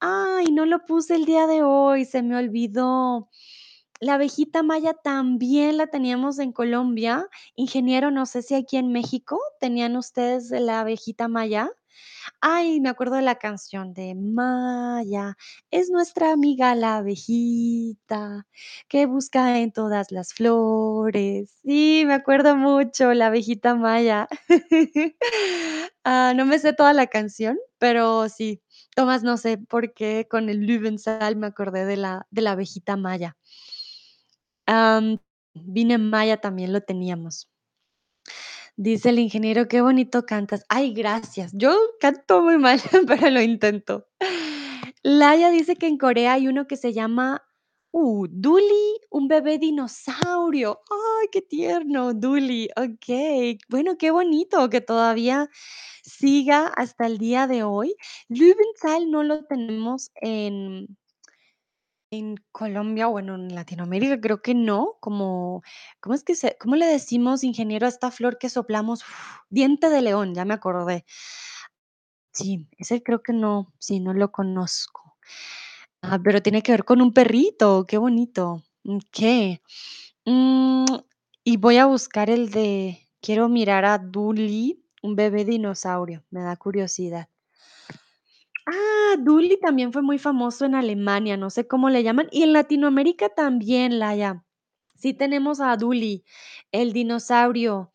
Ay, 0.00 0.46
no 0.52 0.66
lo 0.66 0.84
puse 0.86 1.16
el 1.16 1.26
día 1.26 1.46
de 1.46 1.62
hoy, 1.62 2.04
se 2.06 2.22
me 2.22 2.36
olvidó. 2.36 3.28
La 4.02 4.14
abejita 4.14 4.62
maya 4.62 4.94
también 4.94 5.76
la 5.76 5.86
teníamos 5.88 6.38
en 6.38 6.52
Colombia. 6.52 7.28
Ingeniero, 7.54 8.10
no 8.10 8.24
sé 8.24 8.40
si 8.40 8.54
aquí 8.54 8.78
en 8.78 8.92
México 8.92 9.38
tenían 9.60 9.94
ustedes 9.94 10.50
la 10.50 10.80
abejita 10.80 11.28
maya. 11.28 11.70
Ay, 12.40 12.80
me 12.80 12.88
acuerdo 12.90 13.16
de 13.16 13.22
la 13.22 13.36
canción 13.36 13.94
de 13.94 14.14
Maya, 14.14 15.36
es 15.70 15.90
nuestra 15.90 16.32
amiga 16.32 16.74
la 16.76 16.98
abejita, 16.98 18.46
que 18.88 19.06
busca 19.06 19.58
en 19.60 19.72
todas 19.72 20.12
las 20.12 20.34
flores. 20.34 21.52
Sí, 21.64 22.04
me 22.06 22.14
acuerdo 22.14 22.56
mucho, 22.56 23.14
la 23.14 23.28
abejita 23.28 23.74
Maya. 23.76 24.28
Ah, 26.04 26.32
no 26.36 26.46
me 26.46 26.58
sé 26.58 26.72
toda 26.72 26.94
la 26.94 27.08
canción, 27.08 27.58
pero 27.78 28.28
sí. 28.30 28.62
Tomás, 28.96 29.22
no 29.22 29.36
sé 29.36 29.58
por 29.58 29.94
qué 29.94 30.26
con 30.30 30.48
el 30.48 30.66
Löwenzahn 30.66 31.38
me 31.38 31.46
acordé 31.48 31.84
de 31.86 31.96
la 31.98 32.26
de 32.30 32.42
la 32.42 32.52
abejita 32.52 32.96
Maya. 32.96 33.36
Biene 35.54 35.98
Maya 35.98 36.36
también 36.40 36.72
lo 36.72 36.80
teníamos. 36.80 37.48
Dice 38.76 39.10
el 39.10 39.18
ingeniero: 39.18 39.68
"Qué 39.68 39.80
bonito 39.80 40.24
cantas". 40.26 40.64
Ay, 40.68 40.92
gracias. 40.94 41.52
Yo 41.54 41.72
canto 42.00 42.42
muy 42.42 42.58
mal, 42.58 42.80
pero 43.06 43.30
lo 43.30 43.42
intento. 43.42 44.06
Laia 45.02 45.50
dice 45.50 45.76
que 45.76 45.86
en 45.86 45.98
Corea 45.98 46.34
hay 46.34 46.48
uno 46.48 46.66
que 46.66 46.76
se 46.76 46.92
llama, 46.92 47.42
uh, 47.92 48.26
Dully, 48.30 49.00
un 49.10 49.28
bebé 49.28 49.58
dinosaurio. 49.58 50.80
Ay, 50.90 51.28
qué 51.32 51.42
tierno, 51.42 52.14
Dully. 52.14 52.68
Okey. 52.76 53.58
Bueno, 53.68 53.96
qué 53.98 54.10
bonito 54.10 54.68
que 54.70 54.80
todavía 54.80 55.48
siga 56.04 56.68
hasta 56.68 57.06
el 57.06 57.18
día 57.18 57.46
de 57.46 57.64
hoy. 57.64 57.94
Löwenzahn 58.28 59.10
no 59.10 59.22
lo 59.24 59.44
tenemos 59.44 60.10
en 60.16 60.96
en 62.10 62.36
Colombia, 62.52 63.06
bueno, 63.06 63.36
en 63.36 63.54
Latinoamérica 63.54 64.20
creo 64.20 64.42
que 64.42 64.54
no, 64.54 64.96
como, 65.00 65.62
¿cómo 66.00 66.14
es 66.14 66.24
que 66.24 66.34
se 66.34 66.56
cómo 66.58 66.76
le 66.76 66.86
decimos, 66.86 67.44
ingeniero, 67.44 67.86
a 67.86 67.88
esta 67.88 68.10
flor 68.10 68.38
que 68.38 68.48
soplamos? 68.50 69.02
Diente 69.48 69.88
de 69.90 70.02
león, 70.02 70.34
ya 70.34 70.44
me 70.44 70.54
acordé. 70.54 71.04
Sí, 72.32 72.68
ese 72.78 73.02
creo 73.02 73.22
que 73.22 73.32
no, 73.32 73.72
sí, 73.78 74.00
no 74.00 74.12
lo 74.12 74.32
conozco. 74.32 75.16
Ah, 76.02 76.18
pero 76.22 76.42
tiene 76.42 76.62
que 76.62 76.72
ver 76.72 76.84
con 76.84 77.02
un 77.02 77.12
perrito, 77.12 77.86
qué 77.86 77.98
bonito. 77.98 78.62
Mm, 80.24 80.84
y 81.44 81.56
voy 81.58 81.76
a 81.78 81.86
buscar 81.86 82.30
el 82.30 82.50
de 82.50 83.08
quiero 83.20 83.48
mirar 83.48 83.84
a 83.84 83.98
Dully, 83.98 84.82
un 85.02 85.16
bebé 85.16 85.44
dinosaurio, 85.44 86.24
me 86.30 86.42
da 86.42 86.56
curiosidad. 86.56 87.28
Ah, 88.72 89.16
Dully 89.18 89.58
también 89.58 89.92
fue 89.92 90.02
muy 90.02 90.18
famoso 90.18 90.64
en 90.64 90.76
Alemania, 90.76 91.36
no 91.36 91.50
sé 91.50 91.66
cómo 91.66 91.90
le 91.90 92.04
llaman, 92.04 92.28
y 92.30 92.44
en 92.44 92.52
Latinoamérica 92.52 93.28
también, 93.28 93.98
Laia. 93.98 94.44
Sí 94.96 95.12
tenemos 95.14 95.60
a 95.60 95.76
Dully, 95.76 96.24
el 96.70 96.92
dinosaurio. 96.92 97.90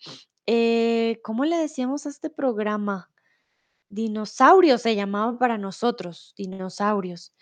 Eh, 0.47 1.21
¿cómo 1.23 1.45
le 1.45 1.55
decíamos 1.57 2.05
a 2.05 2.09
este 2.09 2.29
programa? 2.29 3.09
Dinosaurio 3.89 4.77
se 4.77 4.95
llamaba 4.95 5.37
para 5.39 5.57
nosotros, 5.57 6.33
Dinosaurios. 6.37 7.33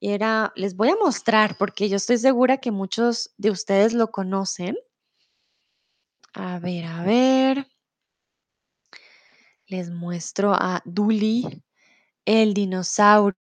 Y 0.00 0.10
era 0.12 0.52
les 0.56 0.74
voy 0.76 0.88
a 0.88 0.96
mostrar, 0.96 1.56
porque 1.58 1.88
yo 1.90 1.96
estoy 1.96 2.18
segura 2.18 2.58
que 2.58 2.70
muchos 2.70 3.34
de 3.36 3.50
ustedes 3.50 3.92
lo 3.92 4.10
conocen. 4.10 4.76
A 6.32 6.58
ver, 6.58 6.86
a 6.86 7.02
ver. 7.02 7.66
Les 9.66 9.90
muestro 9.90 10.54
a 10.54 10.80
Dully, 10.86 11.62
el 12.28 12.52
dinosaurio. 12.54 13.34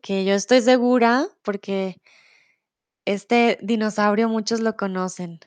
Que 0.00 0.24
yo 0.24 0.34
estoy 0.34 0.62
segura, 0.62 1.26
porque 1.42 1.96
este 3.04 3.58
dinosaurio 3.60 4.28
muchos 4.28 4.60
lo 4.60 4.76
conocen. 4.76 5.40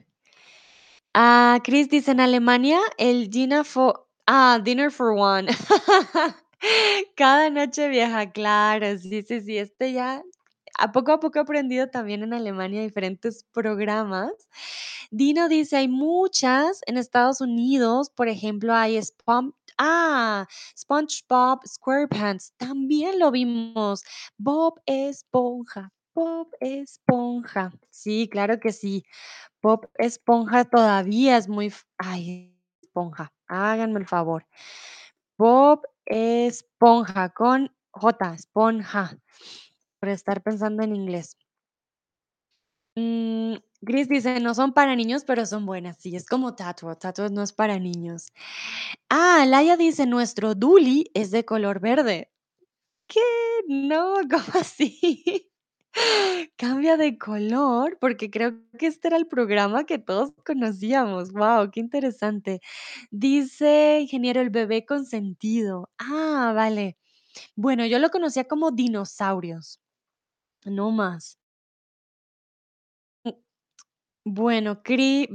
Ah, 1.15 1.59
Chris 1.63 1.89
dice: 1.89 2.11
"En 2.11 2.19
Alemania, 2.19 2.79
el 2.97 3.29
Dinner 3.29 3.65
for 3.65 4.07
ah, 4.27 4.59
Dinner 4.63 4.91
for 4.91 5.11
One". 5.17 5.47
Cada 7.15 7.49
noche 7.49 7.87
viaja, 7.89 8.31
claro, 8.31 8.97
sí, 8.99 9.23
sí, 9.23 9.41
sí, 9.41 9.57
este 9.57 9.93
ya 9.93 10.21
a 10.79 10.91
poco 10.91 11.11
a 11.13 11.19
poco 11.19 11.39
he 11.39 11.41
aprendido 11.41 11.87
también 11.89 12.23
en 12.23 12.33
Alemania 12.33 12.81
diferentes 12.81 13.43
programas. 13.51 14.31
Dino 15.11 15.49
dice: 15.49 15.77
"Hay 15.77 15.87
muchas 15.87 16.81
en 16.85 16.97
Estados 16.97 17.41
Unidos, 17.41 18.09
por 18.09 18.27
ejemplo, 18.27 18.73
hay 18.73 18.97
Spon 19.01 19.53
ah, 19.77 20.47
SpongeBob 20.77 21.65
SquarePants, 21.67 22.53
también 22.57 23.19
lo 23.19 23.31
vimos. 23.31 24.03
Bob 24.37 24.79
Esponja, 24.85 25.91
Bob 26.13 26.49
Esponja". 26.59 27.71
Sí, 27.89 28.29
claro 28.31 28.59
que 28.59 28.71
sí. 28.71 29.03
Bob 29.61 29.89
Esponja 29.97 30.65
todavía 30.65 31.37
es 31.37 31.47
muy 31.49 31.73
ay, 31.97 32.55
esponja, 32.81 33.31
háganme 33.47 33.99
el 33.99 34.07
favor. 34.07 34.45
Bob 35.37 35.81
Esponja 36.05 37.29
con 37.29 37.71
J, 37.91 38.33
esponja, 38.33 39.17
por 40.01 40.09
estar 40.09 40.43
pensando 40.43 40.83
en 40.83 40.97
inglés. 40.97 41.37
Mm, 42.95 43.55
dice: 43.81 44.39
"No 44.41 44.53
son 44.53 44.73
para 44.73 44.95
niños, 44.95 45.23
pero 45.25 45.45
son 45.45 45.65
buenas". 45.65 45.97
Sí, 45.99 46.15
es 46.15 46.25
como 46.25 46.55
Tattle, 46.55 46.95
Tattle 46.95 47.29
no 47.29 47.41
es 47.43 47.53
para 47.53 47.79
niños. 47.79 48.27
Ah, 49.09 49.45
Laia 49.47 49.77
dice: 49.77 50.05
"Nuestro 50.07 50.55
Dully 50.55 51.11
es 51.13 51.31
de 51.31 51.45
color 51.45 51.79
verde". 51.79 52.31
¿Qué? 53.07 53.21
No, 53.69 54.15
¿cómo 54.31 54.45
así? 54.61 55.49
¿Cambia 56.57 56.97
de 56.97 57.17
color? 57.17 57.97
Porque 57.99 58.29
creo 58.31 58.53
que 58.79 58.87
este 58.87 59.07
era 59.09 59.17
el 59.17 59.27
programa 59.27 59.85
que 59.85 59.97
todos 59.99 60.31
conocíamos. 60.45 61.31
Guau, 61.31 61.71
qué 61.71 61.79
interesante. 61.81 62.61
Dice 63.11 63.99
ingeniero: 64.01 64.41
"El 64.41 64.49
bebé 64.51 64.85
consentido". 64.85 65.89
Ah, 65.99 66.53
vale. 66.55 66.97
Bueno, 67.57 67.85
yo 67.87 67.99
lo 67.99 68.11
conocía 68.11 68.45
como 68.45 68.71
dinosaurios, 68.71 69.80
no 70.65 70.91
más. 70.91 71.37
Bueno, 74.23 74.81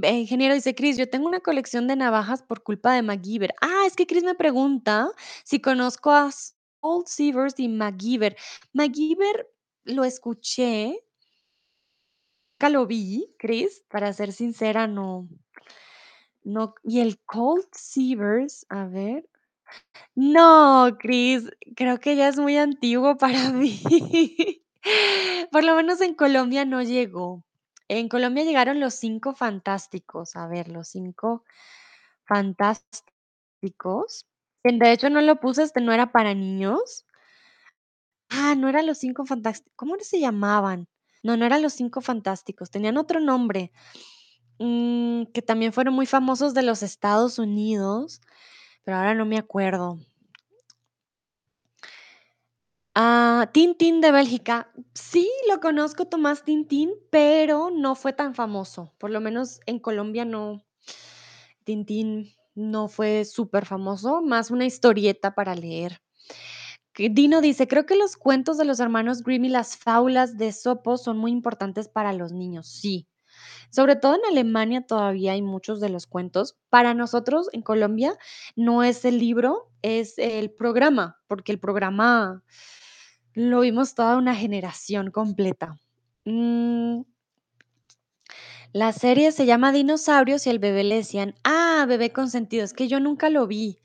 eh, 0.03 0.13
ingeniero 0.19 0.55
dice: 0.55 0.75
"Cris, 0.75 0.97
yo 0.97 1.09
tengo 1.11 1.27
una 1.29 1.41
colección 1.41 1.89
de 1.89 1.97
navajas 1.97 2.43
por 2.43 2.63
culpa 2.63 2.93
de 2.95 3.03
MacGyver". 3.03 3.55
Ah, 3.61 3.85
es 3.87 3.97
que 3.97 4.07
Cris 4.07 4.23
me 4.25 4.35
pregunta 4.37 5.11
si 5.45 5.61
conozco 5.61 6.13
a 6.13 6.31
Soul 6.33 7.05
Seavers 7.07 7.59
y 7.59 7.69
MacGyver. 7.69 8.37
MacGyver 8.73 9.49
lo 9.85 10.05
escuché 10.05 11.01
nunca 12.61 12.69
lo 12.71 12.87
vi, 12.87 13.35
Cris, 13.39 13.83
para 13.89 14.13
ser 14.13 14.31
sincera, 14.33 14.87
no 14.87 15.27
no 16.45 16.75
y 16.85 17.01
el 17.01 17.19
Colt 17.25 17.67
Seavers, 17.73 18.67
a 18.69 18.87
ver. 18.87 19.29
No, 20.17 20.97
Cris, 21.01 21.51
creo 21.77 21.99
que 22.01 22.17
ya 22.17 22.29
es 22.29 22.39
muy 22.39 22.57
antiguo 22.59 23.17
para 23.19 23.53
mí. 23.53 23.81
Por 25.53 25.65
lo 25.65 25.75
menos 25.77 26.01
en 26.01 26.15
Colombia 26.15 26.65
no 26.65 26.83
llegó. 26.83 27.45
En 27.89 28.09
Colombia 28.09 28.45
llegaron 28.45 28.81
Los 28.81 28.95
5 28.95 29.35
Fantásticos. 29.35 30.37
A 30.37 30.47
ver, 30.49 30.69
Los 30.69 30.89
5 30.89 31.45
Fantásticos. 32.25 34.27
De 34.65 34.93
hecho, 34.93 35.11
no 35.11 35.21
lo 35.21 35.37
puse, 35.37 35.63
este 35.63 35.81
no 35.81 35.93
era 35.93 36.11
para 36.13 36.35
niños. 36.35 37.05
Ah, 38.31 38.55
no 38.57 38.69
eran 38.69 38.87
Los 38.87 38.99
5 38.99 39.25
Fantásti 39.25 39.71
¿cómo 39.77 39.97
se 40.01 40.21
llamaban? 40.21 40.89
No, 41.23 41.37
no 41.37 41.45
eran 41.47 41.63
Los 41.63 41.75
5 41.75 42.01
Fantásticos, 42.01 42.71
tenían 42.71 42.97
otro 42.99 43.21
nombre, 43.21 43.73
mm, 44.59 45.25
que 45.35 45.43
también 45.43 45.73
fueron 45.73 45.95
muy 45.95 46.07
famosos 46.07 46.55
de 46.55 46.63
los 46.63 46.83
Estados 46.83 47.39
Unidos, 47.39 48.21
pero 48.85 48.99
ahora 48.99 49.15
no 49.15 49.27
me 49.27 49.39
acuerdo. 49.39 49.99
Ah, 52.99 53.51
Tintín 53.53 54.01
de 54.01 54.11
Bélgica. 54.11 54.73
Sí, 54.95 55.31
lo 55.51 55.61
conozco, 55.61 56.07
Tomás 56.07 56.45
Tintín, 56.45 56.93
pero 57.11 57.71
no 57.71 57.95
fue 57.95 58.15
tan 58.15 58.35
famoso. 58.35 58.95
Por 58.99 59.11
lo 59.11 59.21
menos 59.21 59.61
en 59.67 59.79
Colombia 59.81 60.25
no 60.25 60.65
Tintín 61.65 62.33
no 62.55 62.89
fue 62.89 63.25
superfamoso, 63.25 64.23
más 64.23 64.51
una 64.51 64.65
historieta 64.67 65.35
para 65.35 65.55
leer. 65.55 66.01
Dino 66.97 67.41
dice: 67.43 67.69
"Creo 67.69 67.87
que 67.87 67.97
los 67.97 68.17
cuentos 68.17 68.59
de 68.59 68.65
los 68.65 68.81
hermanos 68.81 69.23
Grimm 69.23 69.45
y 69.47 69.49
las 69.51 69.77
fábulas 69.77 70.39
de 70.39 70.49
Esopo 70.49 70.97
son 70.99 71.19
muy 71.19 71.31
importantes 71.33 71.89
para 71.89 72.13
los 72.13 72.33
niños". 72.33 72.69
Sí, 72.69 73.09
sobre 73.71 73.97
todo 73.97 74.15
en 74.17 74.23
Alemania 74.31 74.83
todavía 74.87 75.33
hay 75.33 75.43
muchos 75.43 75.81
de 75.81 75.91
los 75.91 76.07
cuentos. 76.07 76.59
Para 76.71 76.95
nosotros 76.95 77.49
en 77.53 77.63
Colombia 77.63 78.19
no 78.57 78.83
es 78.85 79.05
el 79.05 79.19
libro, 79.19 79.71
es 79.83 80.19
el 80.19 80.51
programa, 80.53 81.19
porque 81.29 81.53
el 81.53 81.61
programa 81.61 82.45
lo 83.37 83.61
vimos 83.61 83.95
toda 83.95 84.17
una 84.17 84.35
generación 84.35 85.11
completa. 85.11 85.79
Mm. 86.25 87.03
La 88.73 88.93
serie 88.93 89.31
se 89.31 89.45
llama 89.45 89.73
Dinosaurios 89.73 90.47
y 90.47 90.51
al 90.51 90.59
bebé 90.59 90.85
le 90.85 90.97
decían 90.97 91.35
ah, 91.45 91.85
Bebé 91.87 92.13
Consentido, 92.13 92.65
es 92.65 92.73
que 92.73 92.89
yo 92.89 92.99
nunca 92.99 93.29
lo 93.29 93.47
vi. 93.47 93.79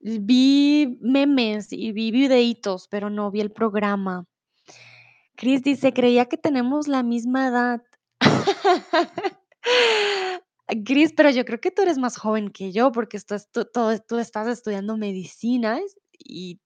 Vi 0.00 0.98
memes 1.00 1.72
y 1.72 1.92
vi 1.92 2.10
videitos, 2.10 2.88
pero 2.88 3.10
no 3.10 3.30
vi 3.30 3.40
el 3.40 3.52
programa. 3.52 4.26
Cris 5.36 5.62
dice: 5.62 5.92
"Creía 5.92 6.24
que 6.26 6.38
tenemos 6.38 6.88
la 6.88 7.02
misma 7.02 7.48
edad". 7.48 7.82
Cris, 10.86 11.12
pero 11.14 11.30
yo 11.30 11.44
creo 11.44 11.60
que 11.60 11.70
tú 11.70 11.82
eres 11.82 11.98
más 11.98 12.16
joven 12.16 12.50
que 12.50 12.72
yo, 12.72 12.92
porque 12.92 13.18
tú 13.20 13.64
todo 13.72 13.98
tú 14.00 14.18
estás 14.18 14.48
estudiando 14.48 14.96
medicina 14.96 15.80
y, 16.18 16.60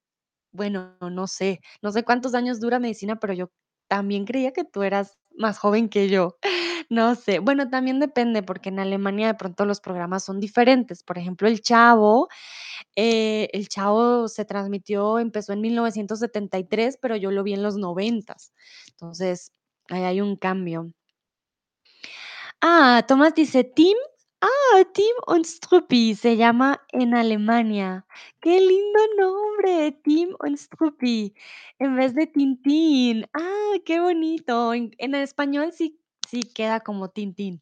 bueno, 0.53 0.97
no 1.01 1.27
sé, 1.27 1.61
no 1.83 1.93
sé 1.93 2.05
cuántos 2.05 2.35
años 2.35 2.61
dura 2.61 2.79
medicina, 2.79 3.17
pero 3.21 3.33
yo 3.35 3.51
también 3.89 4.25
creía 4.25 4.53
que 4.53 4.65
tú 4.65 4.83
eras 4.83 5.19
más 5.37 5.59
joven 5.59 5.89
que 5.89 6.09
yo. 6.09 6.37
No 6.91 7.15
sé, 7.15 7.39
bueno, 7.41 7.69
también 7.71 8.01
depende, 8.01 8.43
porque 8.43 8.69
en 8.71 8.81
Alemania 8.81 9.29
de 9.29 9.35
pronto 9.35 9.65
los 9.65 9.81
programas 9.81 10.25
son 10.25 10.41
diferentes. 10.41 11.05
Por 11.05 11.19
ejemplo, 11.19 11.47
El 11.49 11.61
Chavo, 11.63 12.29
eh, 12.97 13.49
El 13.53 13.69
Chavo 13.69 14.29
se 14.29 14.45
transmitió 14.47 15.19
empezó 15.21 15.53
en 15.55 15.61
1973, 15.63 16.99
pero 17.03 17.17
yo 17.17 17.31
lo 17.33 17.43
vi 17.45 17.55
en 17.55 17.63
los 17.65 17.77
noventas. 17.77 18.53
Entonces, 18.93 19.53
ahí 19.91 20.03
hay 20.05 20.21
un 20.23 20.37
cambio. 20.37 20.93
Ah, 22.63 23.03
Tomás 23.09 23.35
dice: 23.35 23.65
"Tim, 23.65 23.97
ah, 24.43 24.85
Tim 24.95 25.15
und 25.27 25.47
Struppi 25.47 26.15
se 26.15 26.37
llama 26.37 26.81
en 26.93 27.15
Alemania". 27.15 28.07
Qué 28.41 28.61
lindo 28.61 29.01
nombre, 29.19 29.93
Tim 30.05 30.35
und 30.41 30.57
Struppi, 30.59 31.35
en 31.79 31.97
vez 31.97 32.15
de 32.15 32.27
Tintín. 32.27 33.27
Ah, 33.35 33.75
qué 33.85 34.01
bonito. 34.01 34.75
En 34.75 35.15
español 35.15 35.73
sí 35.73 36.01
sí 36.29 36.43
queda 36.55 36.81
como 36.81 37.11
Tintín. 37.11 37.61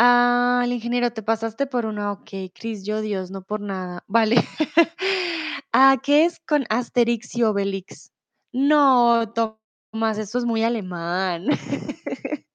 Ah, 0.00 0.62
el 0.64 0.72
ingeniero, 0.72 1.10
te 1.12 1.22
pasaste 1.24 1.66
por 1.66 1.84
una 1.84 2.12
okey, 2.12 2.50
Cris, 2.50 2.84
yo 2.84 3.00
Dios, 3.00 3.30
no 3.32 3.42
por 3.42 3.60
nada. 3.60 4.04
Vale. 4.06 4.36
Ah, 5.72 5.98
¿qué 6.02 6.24
es 6.24 6.40
con 6.46 6.64
Asterix 6.70 7.34
y 7.36 7.42
Obelix? 7.42 8.10
No, 8.52 9.30
Tomás, 9.34 10.16
eso 10.18 10.38
es 10.38 10.44
muy 10.46 10.62
alemán. 10.64 11.46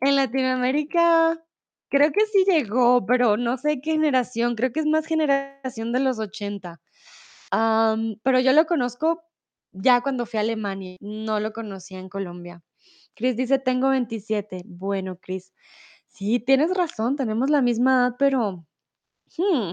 En 0.00 0.16
Latinoamérica 0.16 1.38
creo 1.90 2.12
que 2.12 2.26
sí 2.26 2.44
llegó, 2.48 3.06
pero 3.06 3.36
no 3.36 3.56
sé 3.58 3.80
qué 3.82 3.92
generación, 3.92 4.56
creo 4.56 4.72
que 4.72 4.80
es 4.80 4.86
más 4.86 5.06
generación 5.06 5.92
de 5.92 6.00
los 6.00 6.18
80. 6.18 6.80
Am, 7.52 8.16
pero 8.24 8.40
yo 8.40 8.52
lo 8.54 8.66
conozco 8.66 9.22
ya 9.72 10.00
cuando 10.02 10.26
fui 10.26 10.38
a 10.38 10.42
Alemania, 10.42 10.96
no 11.00 11.40
lo 11.40 11.52
conocía 11.52 11.98
en 12.00 12.08
Colombia. 12.10 12.62
Cris 13.16 13.36
dice: 13.36 13.58
"Tengo 13.60 13.90
27". 13.90 14.62
Bueno, 14.66 15.18
Cris, 15.20 15.52
sí, 16.08 16.40
tienes 16.40 16.74
razón, 16.76 17.16
tenemos 17.16 17.50
la 17.50 17.62
misma 17.62 17.92
edad, 18.08 18.16
pero, 18.18 18.66
mm, 19.38 19.72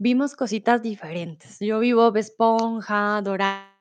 vimos 0.00 0.36
cositas 0.36 0.82
diferentes. 0.82 1.58
Yo 1.60 1.80
vi 1.80 1.92
Bob 1.94 2.16
Esponja, 2.18 3.22
Dora 3.22 3.78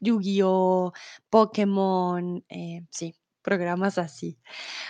Yu-Gi-Oh, 0.00 0.92
Pokémon, 1.30 2.44
eh, 2.50 2.82
sí, 2.90 3.14
programas 3.42 3.98
así. 3.98 4.38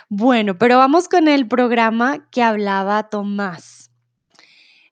Bueno, 0.09 0.59
pero 0.59 0.79
vamos 0.79 1.09
con 1.09 1.29
el 1.29 1.49
programa 1.49 2.29
que 2.31 2.43
hablaba 2.43 3.09
Tomás. 3.09 3.91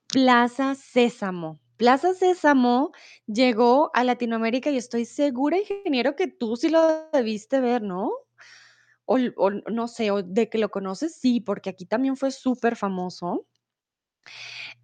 Plaza 0.09 0.75
Sésamo. 0.75 1.61
Plaza 1.77 2.15
Sésamo 2.15 2.93
llegó 3.27 3.91
a 3.95 4.03
Latinoamérica 4.05 4.71
y 4.71 4.77
estoy 4.77 5.05
segura, 5.05 5.59
ingeniero, 5.59 6.17
que 6.17 6.27
tú 6.27 6.57
sí 6.57 6.69
lo 6.69 7.09
debiste 7.13 7.61
ver, 7.61 7.83
¿no? 7.83 8.11
O 9.05 9.19
no 9.19 9.89
sé, 9.89 10.11
o 10.11 10.23
de 10.23 10.51
que 10.51 10.59
lo 10.59 10.71
conoces, 10.71 11.15
sí, 11.15 11.41
porque 11.41 11.71
aquí 11.71 11.87
también 11.87 12.17
fue 12.17 12.31
superfamoso. 12.31 13.47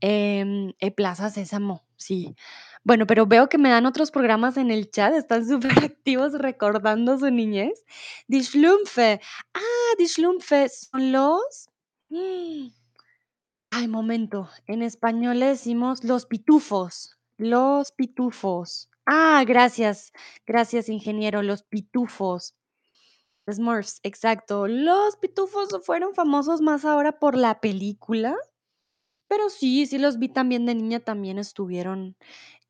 Em, 0.01 0.73
eh, 0.81 0.91
Plaza 0.91 1.31
Sésamo, 1.31 1.85
sí. 1.97 2.35
Bueno, 2.87 3.07
pero 3.07 3.27
veo 3.27 3.49
que 3.49 3.57
me 3.57 3.71
dan 3.71 3.87
otros 3.87 4.11
programas 4.11 4.59
en 4.59 4.71
el 4.71 4.91
chat, 4.91 5.15
están 5.15 5.47
superactivos 5.93 6.35
recordando 6.35 7.19
su 7.19 7.31
niñez. 7.31 7.83
Die. 8.29 8.43
Ah, 9.55 9.61
Die 9.99 10.09
¿son 10.09 11.13
los? 11.13 11.69
Mm, 12.11 12.69
ay, 13.71 13.89
momento, 13.89 14.51
en 14.67 14.83
español 14.83 15.41
le 15.41 15.47
decimos 15.47 16.05
los 16.05 16.27
pitufos, 16.27 17.19
los 17.39 17.93
pitufos. 17.93 18.89
Ah, 19.07 19.45
gracias, 19.47 20.13
gracias, 20.47 20.89
ingeniero, 20.89 21.43
los 21.43 21.63
pitufos. 21.63 22.55
Smurfs, 23.51 24.01
exacto. 24.03 24.67
Los 24.69 25.17
pitufos 25.17 25.69
fueron 25.85 26.15
famosos 26.15 26.61
más 26.61 26.85
ahora 26.85 27.19
por 27.19 27.37
la 27.37 27.61
película, 27.61 28.37
pero 29.29 29.51
sí, 29.51 29.87
sí 29.87 29.99
los 29.99 30.19
vi 30.19 30.29
también 30.29 30.67
de 30.67 30.75
niña, 30.75 31.01
también 31.01 31.39
estuvieron 31.39 32.17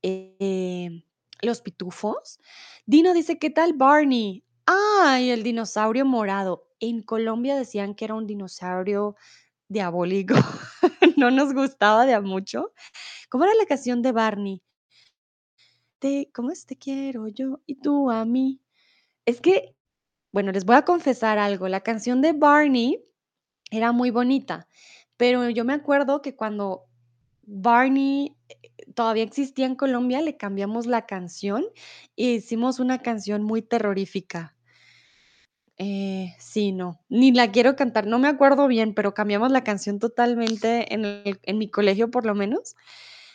eh, 0.06 1.02
los 1.40 1.62
pitufos. 1.62 2.38
Dino 2.84 3.14
dice, 3.14 3.38
¿qué 3.38 3.48
tal 3.48 3.72
Barney? 3.72 4.44
Ay, 4.66 5.30
el 5.30 5.42
dinosaurio 5.42 6.04
morado. 6.04 6.68
En 6.78 7.02
Colombia 7.02 7.56
decían 7.56 7.94
que 7.94 8.04
era 8.04 8.14
un 8.14 8.26
dinosaurio 8.26 9.16
diabólico. 9.68 10.34
no 11.16 11.30
nos 11.30 11.54
gustaba 11.54 12.04
de 12.04 12.12
a 12.12 12.20
mucho. 12.20 12.72
¿Cómo 13.30 13.44
era 13.44 13.54
la 13.54 13.64
canción 13.64 14.02
de 14.02 14.12
Barney? 14.12 14.62
Te, 15.98 16.30
¿Cómo 16.34 16.50
es? 16.50 16.66
Te 16.66 16.76
quiero 16.76 17.28
yo 17.28 17.60
y 17.66 17.76
tú 17.76 18.10
a 18.10 18.26
mí. 18.26 18.60
Es 19.24 19.40
que, 19.40 19.74
bueno, 20.32 20.52
les 20.52 20.66
voy 20.66 20.76
a 20.76 20.84
confesar 20.84 21.38
algo. 21.38 21.68
La 21.68 21.80
canción 21.80 22.20
de 22.20 22.32
Barney 22.32 23.02
era 23.70 23.92
muy 23.92 24.10
bonita, 24.10 24.68
pero 25.16 25.48
yo 25.48 25.64
me 25.64 25.72
acuerdo 25.72 26.20
que 26.20 26.36
cuando 26.36 26.84
Barney 27.46 28.36
eh, 28.48 28.56
todavía 28.94 29.24
existía 29.24 29.66
en 29.66 29.76
Colombia, 29.76 30.20
le 30.20 30.36
cambiamos 30.36 30.86
la 30.86 31.06
canción 31.06 31.64
e 32.16 32.34
hicimos 32.34 32.78
una 32.80 33.00
canción 33.00 33.42
muy 33.42 33.62
terrorífica. 33.62 34.56
Eh, 35.76 36.34
sí, 36.38 36.72
no, 36.72 37.00
ni 37.08 37.32
la 37.32 37.50
quiero 37.50 37.74
cantar, 37.74 38.06
no 38.06 38.18
me 38.18 38.28
acuerdo 38.28 38.68
bien, 38.68 38.94
pero 38.94 39.12
cambiamos 39.12 39.50
la 39.50 39.64
canción 39.64 39.98
totalmente 39.98 40.94
en 40.94 41.04
el 41.04 41.40
en 41.42 41.58
mi 41.58 41.68
colegio, 41.68 42.10
por 42.10 42.26
lo 42.26 42.34
menos. 42.34 42.76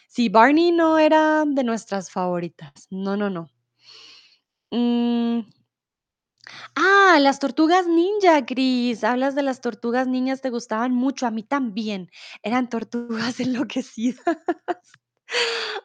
Sí, 0.08 0.30
Barney 0.30 0.72
no 0.72 0.98
era 1.00 1.44
de 1.46 1.64
nuestras 1.64 2.12
favoritas. 2.12 2.88
No, 2.90 3.16
no, 3.18 3.30
no. 3.30 3.50
Mm, 4.72 5.42
ah, 6.76 7.18
las 7.20 7.40
tortugas 7.40 7.88
ninja, 7.88 8.46
Cris. 8.46 9.04
Hablas 9.04 9.36
de 9.36 9.44
las 9.44 9.62
tortugas 9.62 10.08
niñas, 10.08 10.42
te 10.42 10.50
gustaban 10.50 10.94
mucho, 10.94 11.26
a 11.28 11.32
mí 11.32 11.44
también. 11.44 12.10
Eran 12.44 12.70
tortugas 12.70 13.40
enloquecidas. 13.40 14.24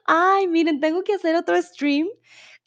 Ay, 0.06 0.46
miren, 0.48 0.80
tengo 0.80 1.02
que 1.04 1.14
hacer 1.14 1.36
otro 1.36 1.60
stream 1.60 2.08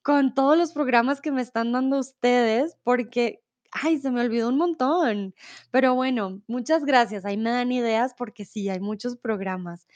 con 0.01 0.33
todos 0.33 0.57
los 0.57 0.71
programas 0.71 1.21
que 1.21 1.31
me 1.31 1.41
están 1.41 1.71
dando 1.71 1.99
ustedes, 1.99 2.77
porque, 2.83 3.43
ay, 3.71 3.99
se 3.99 4.11
me 4.11 4.21
olvidó 4.21 4.49
un 4.49 4.57
montón. 4.57 5.35
Pero 5.71 5.95
bueno, 5.95 6.41
muchas 6.47 6.83
gracias. 6.85 7.25
Ahí 7.25 7.37
me 7.37 7.49
dan 7.51 7.71
ideas 7.71 8.13
porque 8.17 8.45
sí, 8.45 8.69
hay 8.69 8.79
muchos 8.79 9.17
programas. 9.17 9.87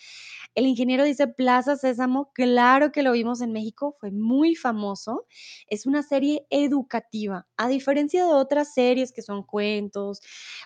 El 0.53 0.65
ingeniero 0.65 1.05
dice 1.05 1.28
Plaza 1.28 1.78
Sésamo, 1.78 2.32
claro 2.34 2.91
que 2.91 3.03
lo 3.03 3.13
vimos 3.13 3.41
en 3.41 3.53
México, 3.53 3.95
fue 3.99 4.11
muy 4.11 4.55
famoso. 4.55 5.26
Es 5.67 5.86
una 5.86 6.03
serie 6.03 6.45
educativa, 6.49 7.47
a 7.55 7.69
diferencia 7.69 8.26
de 8.26 8.34
otras 8.34 8.74
series 8.74 9.13
que 9.13 9.22
son 9.22 9.43
cuentos 9.43 10.22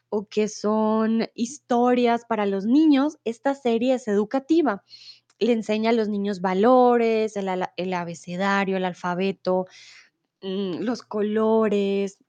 o 0.10 0.28
que 0.28 0.47
son 0.47 1.28
historias 1.36 2.26
para 2.26 2.47
los 2.47 2.66
niños, 2.66 3.18
esta 3.26 3.53
serie 3.53 3.93
es 3.95 4.08
educativa 4.08 4.84
le 5.39 5.51
enseña 5.51 5.89
a 5.89 5.93
los 5.93 6.08
niños 6.08 6.41
valores, 6.41 7.36
el, 7.36 7.49
el 7.76 7.93
abecedario, 7.93 8.78
el 8.78 8.86
alfabeto, 8.86 9.66
mm, 10.41 10.80
los 10.82 11.01
colores, 11.03 12.20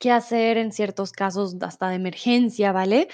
qué 0.00 0.10
hacer 0.10 0.56
en 0.58 0.72
ciertos 0.72 1.12
casos 1.12 1.56
hasta 1.60 1.90
de 1.90 1.96
emergencia, 1.96 2.72
¿vale? 2.72 3.08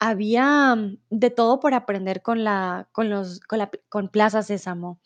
Había 0.00 0.74
mm, 0.74 0.98
de 1.10 1.30
todo 1.30 1.60
por 1.60 1.74
aprender 1.74 2.22
con 2.22 2.42
la, 2.44 2.88
con 2.92 3.10
los, 3.10 3.40
con 3.40 3.60
la, 3.60 3.70
con 3.88 4.08
Plaza 4.08 4.42
Sésamo. 4.42 5.00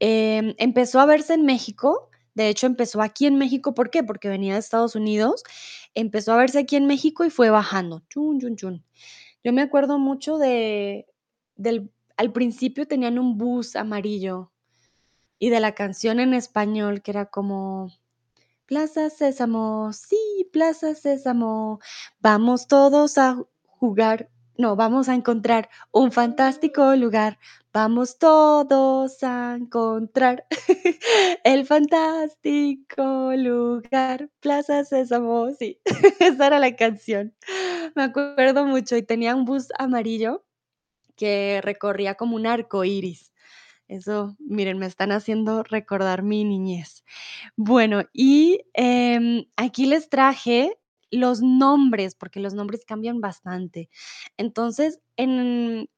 Em, 0.00 0.54
empezó 0.58 1.00
a 1.00 1.06
verse 1.06 1.34
en 1.34 1.46
México, 1.46 2.10
de 2.34 2.48
hecho 2.50 2.66
empezó 2.66 3.00
aquí 3.00 3.26
en 3.26 3.38
México, 3.38 3.74
¿por 3.74 3.90
qué? 3.90 4.02
Porque 4.04 4.28
venía 4.28 4.54
de 4.54 4.60
Estados 4.60 4.94
Unidos, 4.96 5.42
empezó 5.94 6.32
a 6.34 6.36
verse 6.36 6.58
aquí 6.58 6.76
en 6.76 6.86
México 6.86 7.24
y 7.24 7.30
fue 7.30 7.48
bajando, 7.50 8.02
chun, 8.10 8.40
chun, 8.40 8.56
chun. 8.56 8.84
Yo 9.44 9.52
me 9.52 9.62
acuerdo 9.62 9.98
mucho 9.98 10.38
de 10.38 11.06
del 11.56 11.90
al 12.16 12.32
principio 12.32 12.86
tenían 12.86 13.18
un 13.18 13.38
bus 13.38 13.76
amarillo 13.76 14.52
y 15.38 15.50
de 15.50 15.60
la 15.60 15.74
canción 15.74 16.20
en 16.20 16.34
español 16.34 17.02
que 17.02 17.10
era 17.12 17.26
como 17.26 17.92
Plaza 18.66 19.10
Sésamo, 19.10 19.92
sí, 19.92 20.50
Plaza 20.52 20.96
Sésamo, 20.96 21.78
vamos 22.18 22.66
todos 22.66 23.16
a 23.16 23.34
ju 23.34 23.48
jugar, 23.62 24.28
no, 24.58 24.74
vamos 24.74 25.08
a 25.08 25.14
encontrar 25.14 25.68
un 25.92 26.10
fantástico 26.10 26.96
lugar, 26.96 27.38
vamos 27.72 28.18
todos 28.18 29.22
a 29.22 29.54
encontrar 29.54 30.46
el 31.44 31.64
fantástico 31.64 33.32
lugar, 33.36 34.30
Plaza 34.40 34.82
Sésamo, 34.84 35.48
sí, 35.56 35.80
esa 36.18 36.46
era 36.48 36.58
la 36.58 36.74
canción. 36.74 37.36
Me 37.94 38.02
acuerdo 38.02 38.66
mucho 38.66 38.96
y 38.96 39.02
tenía 39.02 39.36
un 39.36 39.44
bus 39.44 39.68
amarillo 39.78 40.44
que 41.16 41.60
recorría 41.62 42.16
como 42.16 42.36
un 42.36 42.46
arco 42.46 42.84
iris. 42.84 43.32
Eso, 43.88 44.36
miren, 44.40 44.78
me 44.78 44.86
están 44.86 45.12
haciendo 45.12 45.62
recordar 45.62 46.22
mi 46.22 46.44
niñez. 46.44 47.04
Bueno, 47.56 48.02
y 48.12 48.62
em, 48.74 49.44
aquí 49.56 49.86
les 49.86 50.08
traje 50.08 50.76
los 51.10 51.40
nombres, 51.40 52.16
porque 52.16 52.40
los 52.40 52.54
nombres 52.54 52.84
cambian 52.84 53.20
bastante. 53.20 53.88
Entonces, 54.36 55.00
en, 55.16 55.88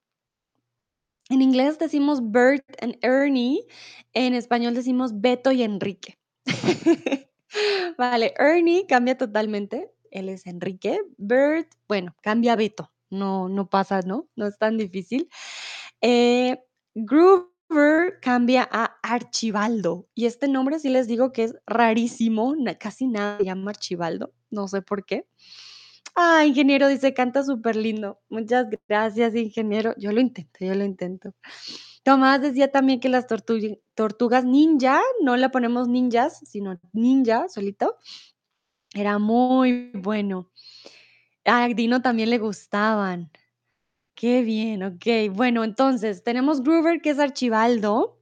en 1.30 1.42
inglés 1.42 1.78
decimos 1.78 2.20
Bert 2.30 2.64
and 2.82 2.98
Ernie, 3.00 3.66
en 4.12 4.34
español 4.34 4.74
decimos 4.74 5.20
Beto 5.20 5.50
y 5.50 5.62
Enrique. 5.62 6.18
Vale, 7.98 8.34
Ernie 8.38 8.86
cambia 8.86 9.16
totalmente, 9.16 9.90
él 10.10 10.28
es 10.28 10.46
Enrique. 10.46 11.00
Bert, 11.16 11.72
bueno, 11.88 12.14
cambia 12.22 12.54
Beto, 12.54 12.92
no, 13.08 13.48
no 13.48 13.68
pasa, 13.70 14.02
¿no? 14.02 14.28
No 14.36 14.46
es 14.46 14.58
tan 14.58 14.76
difícil. 14.76 15.30
Eh, 16.02 16.62
Cambia 18.22 18.66
a 18.70 18.96
Archibaldo. 19.02 20.08
Y 20.14 20.26
este 20.26 20.48
nombre 20.48 20.78
sí 20.78 20.88
les 20.88 21.06
digo 21.06 21.32
que 21.32 21.44
es 21.44 21.54
rarísimo, 21.66 22.54
casi 22.80 23.06
nada 23.06 23.38
se 23.38 23.44
llama 23.44 23.70
Archibaldo, 23.70 24.32
no 24.50 24.68
sé 24.68 24.82
por 24.82 25.04
qué. 25.04 25.26
Ah, 26.16 26.44
ingeniero 26.46 26.88
dice, 26.88 27.14
canta 27.14 27.44
súper 27.44 27.76
lindo. 27.76 28.20
Muchas 28.28 28.66
gracias, 28.88 29.34
ingeniero. 29.36 29.94
Yo 29.98 30.10
lo 30.12 30.20
intento, 30.20 30.58
yo 30.64 30.74
lo 30.74 30.84
intento. 30.84 31.34
Tomás 32.02 32.40
decía 32.40 32.72
también 32.72 33.00
que 33.00 33.08
las 33.08 33.26
tortu- 33.28 33.80
tortugas 33.94 34.44
ninja, 34.44 35.00
no 35.22 35.36
le 35.36 35.48
ponemos 35.50 35.88
ninjas, 35.88 36.40
sino 36.44 36.80
ninja 36.92 37.48
solito, 37.48 37.96
era 38.94 39.18
muy 39.18 39.92
bueno. 39.94 40.50
A 41.44 41.68
Dino 41.68 42.02
también 42.02 42.30
le 42.30 42.38
gustaban. 42.38 43.30
Qué 44.18 44.42
bien, 44.42 44.82
okey. 44.82 45.28
Bueno, 45.28 45.62
entonces, 45.62 46.24
tenemos 46.24 46.60
Groover, 46.64 47.00
que 47.00 47.10
es 47.10 47.20
Archibaldo. 47.20 48.18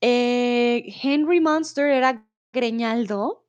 Eh, 0.00 0.96
Henry 1.02 1.38
Monster 1.38 1.88
era 1.88 2.26
Greñaldo. 2.54 3.44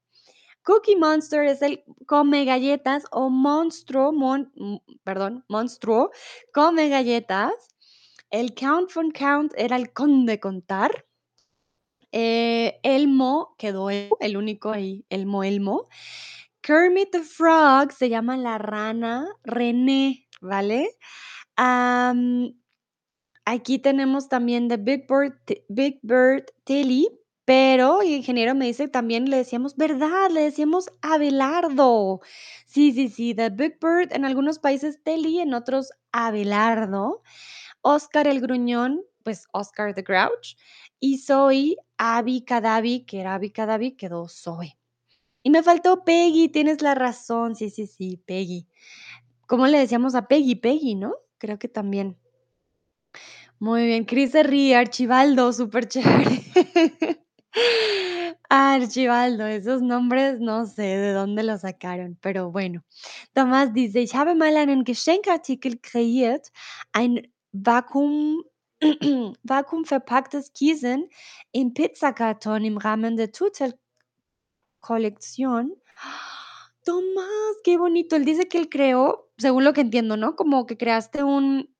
Cookie 0.63 0.97
Monster 0.97 1.45
es 1.45 1.61
el 1.61 1.85
come 2.05 2.43
galletas 2.43 3.05
o 3.11 3.29
monstruo, 3.29 4.11
mon 4.11 4.51
perdón, 5.05 5.45
monstruo 5.47 6.11
come 6.53 6.89
galletas. 6.89 7.53
El 8.29 8.53
Count 8.53 8.93
von 8.93 9.11
Count 9.11 9.53
era 9.55 9.77
el 9.77 9.93
conde 9.93 10.37
contar. 10.41 11.05
Eh, 12.11 12.77
Elmo 12.83 13.55
quedó 13.57 13.89
el 13.89 14.09
el 14.19 14.35
único 14.35 14.71
ahí, 14.71 15.05
Elmo, 15.09 15.45
Elmo. 15.45 15.87
Kermit 16.61 17.11
the 17.11 17.21
Frog 17.23 17.93
se 17.93 18.09
llama 18.09 18.37
la 18.37 18.57
rana 18.57 19.27
René, 19.43 20.27
¿vale? 20.41 20.97
Aquí 23.45 23.79
tenemos 23.79 24.29
también 24.29 24.67
The 24.67 24.77
Big 24.77 25.07
Bird, 25.07 25.33
Big 25.69 25.99
Bird 26.03 26.45
Tilly, 26.63 27.09
pero 27.43 28.01
el 28.01 28.09
ingeniero 28.09 28.53
me 28.55 28.65
dice 28.67 28.87
también 28.87 29.29
le 29.29 29.37
decíamos, 29.37 29.75
¿verdad? 29.75 30.29
Le 30.29 30.41
decíamos 30.41 30.89
Abelardo. 31.01 32.21
Sí, 32.67 32.91
sí, 32.93 33.09
sí, 33.09 33.33
The 33.33 33.49
Big 33.49 33.79
Bird 33.81 34.13
en 34.13 34.25
algunos 34.25 34.59
países 34.59 35.01
Telly, 35.03 35.39
en 35.39 35.53
otros 35.53 35.91
Abelardo. 36.11 37.23
Oscar 37.81 38.27
el 38.27 38.41
Gruñón, 38.41 39.01
pues 39.23 39.47
Oscar 39.53 39.93
the 39.95 40.03
Grouch. 40.03 40.55
Y 40.99 41.17
Zoe, 41.17 41.77
Abby 41.97 42.43
Cadavi, 42.43 43.05
que 43.05 43.21
era 43.21 43.33
Abby 43.35 43.49
Cadavi, 43.49 43.93
quedó 43.93 44.27
Zoe. 44.29 44.77
Y 45.43 45.49
me 45.49 45.63
faltó 45.63 46.03
Peggy, 46.03 46.49
tienes 46.49 46.83
la 46.83 46.93
razón. 46.93 47.55
Sí, 47.55 47.71
sí, 47.71 47.87
sí, 47.87 48.17
Peggy. 48.17 48.67
¿Cómo 49.51 49.67
le 49.67 49.79
decíamos 49.79 50.15
a 50.15 50.29
Peggy? 50.29 50.55
Peggy, 50.55 50.95
¿no? 50.95 51.13
Creo 51.37 51.59
que 51.59 51.67
también. 51.67 52.17
Muy 53.59 53.85
bien, 53.85 54.05
Chris 54.05 54.31
se 54.31 54.43
ríe, 54.43 54.77
Archibaldo, 54.77 55.51
súper 55.51 55.89
chévere. 55.89 56.41
Archibaldo, 58.49 59.45
esos 59.45 59.81
nombres 59.81 60.39
no 60.39 60.65
sé 60.65 60.83
de 60.83 61.11
dónde 61.11 61.43
los 61.43 61.59
sacaron, 61.61 62.17
pero 62.21 62.49
bueno. 62.49 62.85
Tomás 63.33 63.73
dice: 63.73 63.99
„Ich 63.99 64.15
habe 64.15 64.35
mal 64.35 64.55
einen 64.55 64.85
Geschenkartikel 64.85 65.81
kreiert, 65.81 66.45
ein 66.93 67.29
Vakuum 67.51 68.45
vakuumverpacktes 69.43 70.53
Kissen 70.53 71.09
im 71.51 71.73
Pizzakarton 71.73 72.63
im 72.63 72.77
Rahmen 72.77 73.17
der 73.17 73.33
Turtle-Kollektion.“ 73.33 75.75
Tomás, 76.85 77.29
qué 77.63 77.77
bonito. 77.77 78.15
Él 78.15 78.25
dice 78.25 78.47
que 78.47 78.57
él 78.57 78.69
creó, 78.69 79.29
según 79.37 79.63
lo 79.63 79.73
que 79.73 79.81
entiendo, 79.81 80.17
¿no? 80.17 80.35
Como 80.35 80.65
que 80.65 80.77
creaste 80.77 81.23
un 81.23 81.71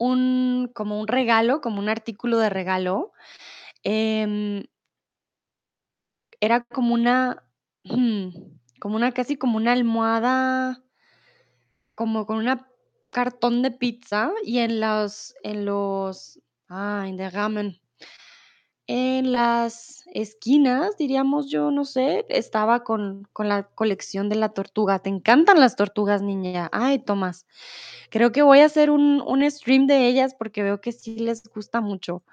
un 0.00 0.70
como 0.74 0.98
un 0.98 1.08
regalo, 1.08 1.60
como 1.60 1.78
un 1.78 1.90
artículo 1.90 2.38
de 2.38 2.48
regalo, 2.48 3.12
em 3.84 4.64
era 6.42 6.62
como 6.64 6.94
una, 6.94 7.44
como 8.80 8.96
una 8.96 9.12
casi 9.12 9.36
como 9.36 9.56
una 9.58 9.72
almohada 9.72 10.82
como 11.98 12.26
con 12.26 12.38
una 12.38 12.68
cartón 13.10 13.62
de 13.62 13.70
pizza 13.70 14.32
y 14.44 14.58
en 14.58 14.80
los 14.80 15.34
en 15.42 15.64
los 15.64 16.40
ay, 16.68 17.16
derramen 17.16 17.80
en 18.92 19.30
las 19.30 20.02
esquinas, 20.12 20.96
diríamos 20.96 21.48
yo, 21.48 21.70
no 21.70 21.84
sé, 21.84 22.26
estaba 22.28 22.82
con 22.82 23.28
con 23.32 23.48
la 23.48 23.62
colección 23.62 24.28
de 24.28 24.34
la 24.34 24.48
tortuga. 24.48 24.98
¿Te 24.98 25.10
encantan 25.10 25.60
las 25.60 25.76
tortugas 25.76 26.22
ninja? 26.22 26.68
Ay, 26.72 26.98
Tomás, 26.98 27.46
creo 28.10 28.32
que 28.32 28.42
voy 28.42 28.58
a 28.60 28.64
hacer 28.66 28.90
un 28.90 29.22
un 29.24 29.48
stream 29.48 29.86
de 29.86 30.08
ellas 30.08 30.34
porque 30.36 30.64
veo 30.64 30.80
que 30.80 30.90
sí 30.90 31.14
les 31.20 31.44
gusta 31.54 31.80
mucho. 31.80 32.24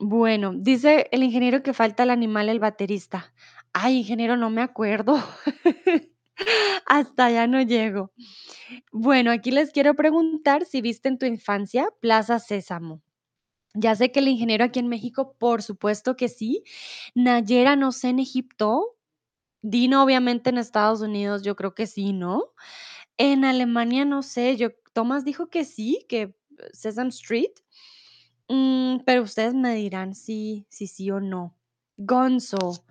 Bueno, 0.00 0.52
dice 0.54 1.08
el 1.10 1.22
ingeniero 1.22 1.62
que 1.62 1.72
falta 1.72 2.02
el 2.02 2.10
animal, 2.10 2.50
el 2.50 2.60
baterista. 2.60 3.32
Ay, 3.72 3.98
ingeniero, 3.98 4.36
no 4.36 4.50
me 4.50 4.60
acuerdo. 4.62 5.16
Hasta 6.86 7.26
allá 7.26 7.46
no 7.46 7.62
llego. 7.62 8.12
Bueno, 8.92 9.30
aquí 9.32 9.52
les 9.52 9.72
quiero 9.72 9.94
preguntar 9.94 10.66
si 10.66 10.82
viste 10.82 11.08
en 11.08 11.18
tu 11.18 11.26
infancia 11.26 11.88
Plaza 12.00 12.38
Sésamo. 12.40 13.00
Ya 13.74 13.94
sé 13.94 14.10
que 14.12 14.20
el 14.20 14.28
ingeniero 14.28 14.64
aquí 14.64 14.80
en 14.80 14.88
México, 14.88 15.34
por 15.38 15.62
supuesto 15.62 16.16
que 16.16 16.28
sí. 16.28 16.64
Nayera, 17.14 17.76
no 17.76 17.92
sé 17.92 18.08
en 18.08 18.18
Egipto. 18.18 18.96
Dino, 19.62 20.02
obviamente 20.02 20.50
en 20.50 20.58
Estados 20.58 21.02
Unidos, 21.02 21.42
yo 21.42 21.54
creo 21.54 21.74
que 21.74 21.86
sí, 21.86 22.12
¿no? 22.12 22.52
En 23.18 23.44
Alemania, 23.44 24.04
no 24.04 24.22
sé, 24.22 24.56
yo 24.56 24.70
Tomás 24.94 25.24
dijo 25.24 25.48
que 25.48 25.64
sí, 25.64 26.04
que 26.08 26.34
Sesame 26.72 27.10
Street. 27.10 27.52
Mm, 28.48 29.00
pero 29.06 29.22
ustedes 29.22 29.54
me 29.54 29.74
dirán 29.74 30.14
si 30.14 30.66
si 30.68 30.86
sí 30.86 31.10
o 31.10 31.20
no. 31.20 31.54
Gonzo. 31.96 32.84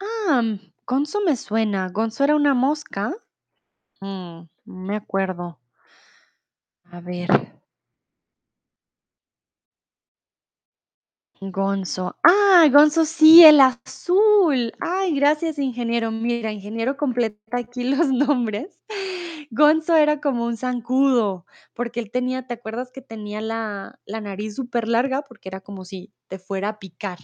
Ah, 0.00 0.42
Gonzo 0.86 1.20
me 1.22 1.36
suena, 1.36 1.88
¿Gonzo 1.88 2.24
era 2.24 2.36
una 2.36 2.54
mosca? 2.54 3.12
Mm, 4.00 4.42
me 4.64 4.96
acuerdo. 4.96 5.58
A 6.92 7.00
ver. 7.00 7.45
Gonzo. 11.52 12.16
¡Ah! 12.22 12.68
Gonzo, 12.72 13.04
sí, 13.04 13.44
el 13.44 13.60
azul. 13.60 14.72
Ay, 14.80 15.14
gracias, 15.14 15.58
ingeniero. 15.58 16.10
Mira, 16.10 16.52
ingeniero 16.52 16.96
completa 16.96 17.58
aquí 17.58 17.84
los 17.84 18.08
nombres. 18.08 18.80
Gonzo 19.50 19.94
era 19.96 20.20
como 20.20 20.46
un 20.46 20.56
zancudo, 20.56 21.46
porque 21.74 22.00
él 22.00 22.10
tenía, 22.10 22.46
¿te 22.46 22.54
acuerdas 22.54 22.90
que 22.92 23.02
tenía 23.02 23.40
la 23.40 23.98
la 24.06 24.20
nariz 24.20 24.56
superlarga? 24.56 25.22
Porque 25.22 25.48
era 25.48 25.60
como 25.60 25.84
si 25.84 26.12
te 26.28 26.38
fuera 26.38 26.70
a 26.70 26.78
picar, 26.78 27.18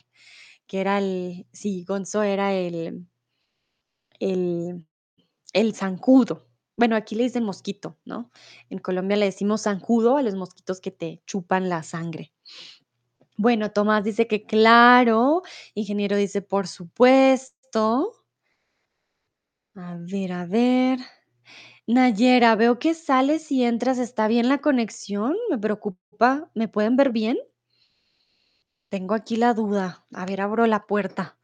que 0.66 0.80
era 0.80 0.98
el 0.98 1.46
sí, 1.52 1.84
Gonzo 1.88 2.22
era 2.22 2.54
el 2.54 3.06
el 4.20 4.86
el 5.54 5.74
zancudo. 5.74 6.48
Bueno, 6.76 6.96
aquí 6.96 7.14
le 7.16 7.24
dicen 7.24 7.44
mosquito, 7.44 7.98
¿no? 8.04 8.30
En 8.70 8.78
Colombia 8.80 9.16
le 9.16 9.26
decimos 9.26 9.62
zancudo 9.64 10.16
a 10.18 10.22
los 10.22 10.34
mosquitos 10.36 10.80
que 10.80 10.90
te 10.92 11.22
chupan 11.26 11.68
la 11.68 11.82
sangre. 11.84 12.32
Bueno, 13.36 13.70
Tomás 13.72 14.04
dice 14.04 14.26
que 14.26 14.44
claro, 14.44 15.42
ingeniero 15.74 16.16
dice: 16.16 16.42
"Por 16.42 16.66
supuesto". 16.68 18.12
A 19.74 19.96
ver, 19.98 20.32
a 20.32 20.46
ver. 20.46 20.98
Nayera, 21.86 22.56
veo 22.56 22.78
que 22.78 22.94
sales 22.94 23.52
y 23.52 23.64
entras, 23.64 23.98
¿está 23.98 24.28
bien 24.28 24.48
la 24.48 24.58
conexión? 24.60 25.36
Me 25.50 25.58
preocupa, 25.58 26.50
¿me 26.54 26.68
pueden 26.68 26.96
ver 26.96 27.10
bien? 27.12 27.38
Tengo 28.90 29.14
aquí 29.14 29.36
la 29.36 29.54
duda. 29.54 30.04
A 30.12 30.26
ver, 30.26 30.40
abro 30.40 30.66
la 30.66 30.86
puerta 30.86 31.38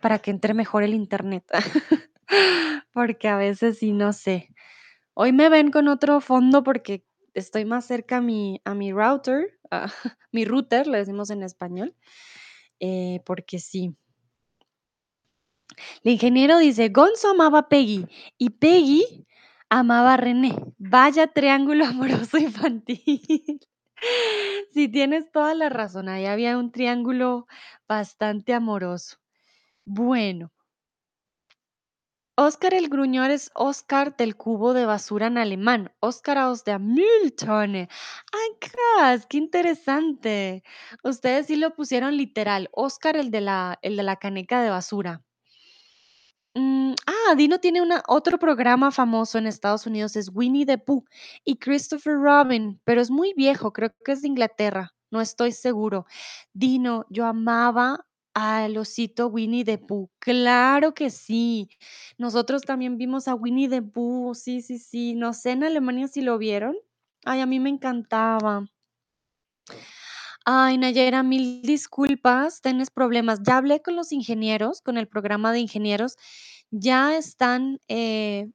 para 0.00 0.18
que 0.18 0.30
entre 0.30 0.54
mejor 0.54 0.82
el 0.82 0.94
Internet, 0.94 1.44
porque 2.92 3.28
a 3.28 3.36
veces 3.36 3.78
sí, 3.78 3.92
no 3.92 4.12
sé. 4.12 4.48
Hoy 5.14 5.32
me 5.32 5.48
ven 5.48 5.70
con 5.70 5.88
otro 5.88 6.20
fondo 6.20 6.62
porque 6.64 7.04
estoy 7.34 7.64
más 7.66 7.86
cerca 7.86 8.18
a 8.18 8.22
mi 8.22 8.60
a 8.64 8.74
mi 8.74 8.92
router, 8.92 9.58
mi 10.32 10.44
router, 10.44 10.86
le 10.86 10.98
decimos 10.98 11.30
en 11.30 11.42
español, 11.42 11.94
eh, 12.80 13.20
porque 13.26 13.58
sí. 13.60 13.94
El 16.04 16.12
ingeniero 16.12 16.58
dice: 16.58 16.88
"Gonzo 16.90 17.30
amaba 17.30 17.60
a 17.60 17.68
Peggy 17.68 18.06
y 18.38 18.50
Peggy 18.50 19.26
amaba 19.70 20.14
a 20.14 20.16
René. 20.18 20.54
Vaya 20.78 21.28
triángulo 21.28 21.84
amoroso 21.86 22.38
infantil". 22.38 23.60
Sí, 24.72 24.88
tienes 24.88 25.30
toda 25.32 25.54
la 25.54 25.68
razón, 25.68 26.08
ahí 26.08 26.26
había 26.26 26.58
un 26.58 26.72
triángulo 26.72 27.46
bastante 27.88 28.54
amoroso. 28.54 29.18
Bueno. 29.86 30.50
Óscar 32.36 32.74
el 32.74 32.88
gruñón 32.88 33.30
es 33.30 33.50
Óscar 33.54 34.16
del 34.16 34.36
cubo 34.36 34.74
de 34.74 34.86
basura 34.86 35.28
en 35.28 35.38
alemán. 35.38 35.92
Óscar 36.00 36.38
aus 36.38 36.64
der 36.64 36.80
Mülltonne. 36.80 37.88
Ay, 38.32 39.20
qué 39.28 39.38
interesante. 39.38 40.64
Ustedes 41.04 41.46
sí 41.46 41.54
lo 41.54 41.74
pusieron 41.76 42.16
literal, 42.16 42.68
Óscar 42.72 43.16
el 43.16 43.30
de 43.30 43.40
la 43.40 43.78
el 43.82 43.96
de 43.96 44.02
la 44.02 44.16
caneca 44.16 44.62
de 44.62 44.70
basura. 44.70 45.22
Mm, 46.56 46.94
ah, 47.06 47.34
Dino 47.36 47.58
tiene 47.60 47.82
una 47.82 48.02
otro 48.08 48.38
programa 48.38 48.90
famoso 48.90 49.38
en 49.38 49.46
Estados 49.46 49.86
Unidos, 49.86 50.16
es 50.16 50.30
Winnie 50.32 50.66
the 50.66 50.78
Pooh 50.78 51.04
y 51.44 51.56
Christopher 51.58 52.14
Robin, 52.14 52.80
pero 52.84 53.00
es 53.00 53.10
muy 53.10 53.32
viejo, 53.34 53.72
creo 53.72 53.90
que 54.04 54.12
es 54.12 54.22
de 54.22 54.28
Inglaterra, 54.28 54.92
no 55.10 55.20
estoy 55.20 55.50
seguro. 55.52 56.06
Dino, 56.52 57.06
yo 57.10 57.26
amaba 57.26 58.06
al 58.34 58.76
osito 58.76 59.28
Winnie 59.28 59.64
the 59.64 59.78
Pooh. 59.78 60.10
Claro 60.18 60.94
que 60.94 61.10
sí. 61.10 61.68
Nosotros 62.18 62.62
también 62.62 62.98
vimos 62.98 63.28
a 63.28 63.34
Winnie 63.34 63.68
the 63.68 63.82
Pooh, 63.82 64.34
sí, 64.34 64.60
sí, 64.62 64.78
sí. 64.78 65.14
No 65.14 65.32
sé 65.32 65.52
en 65.52 65.64
Alemania 65.64 66.08
si 66.08 66.20
lo 66.22 66.38
vieron. 66.38 66.76
Ay, 67.24 67.40
a 67.40 67.46
mí 67.46 67.60
me 67.60 67.70
encantaba. 67.70 68.66
Ay, 70.46 70.76
Nayera, 70.78 71.22
mil 71.22 71.62
disculpas, 71.62 72.60
tienes 72.60 72.90
problemas. 72.90 73.40
Ya 73.42 73.56
hablé 73.56 73.80
con 73.80 73.96
los 73.96 74.12
ingenieros, 74.12 74.82
con 74.82 74.98
el 74.98 75.08
programa 75.08 75.52
de 75.52 75.60
ingenieros, 75.60 76.16
ya 76.70 77.16
están, 77.16 77.80
eh 77.88 78.48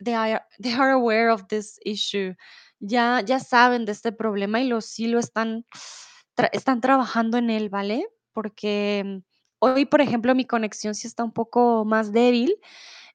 they 0.00 0.14
are 0.14 0.40
they 0.60 0.72
are 0.72 0.90
aware 0.92 1.30
of 1.30 1.48
this 1.48 1.78
issue. 1.84 2.34
Ya 2.80 3.20
ya 3.22 3.40
saben 3.40 3.84
de 3.84 3.92
este 3.92 4.12
problema 4.12 4.60
y 4.60 4.68
lo 4.68 4.80
sí 4.80 5.08
lo 5.08 5.18
están 5.18 5.66
están 6.52 6.80
trabajando 6.80 7.38
en 7.38 7.50
él, 7.50 7.68
¿vale? 7.68 8.06
Porque 8.38 9.20
hoy, 9.58 9.84
por 9.84 10.00
ejemplo, 10.00 10.32
mi 10.36 10.44
conexión 10.46 10.94
sí 10.94 11.08
está 11.08 11.24
un 11.24 11.32
poco 11.32 11.84
más 11.84 12.12
débil, 12.12 12.54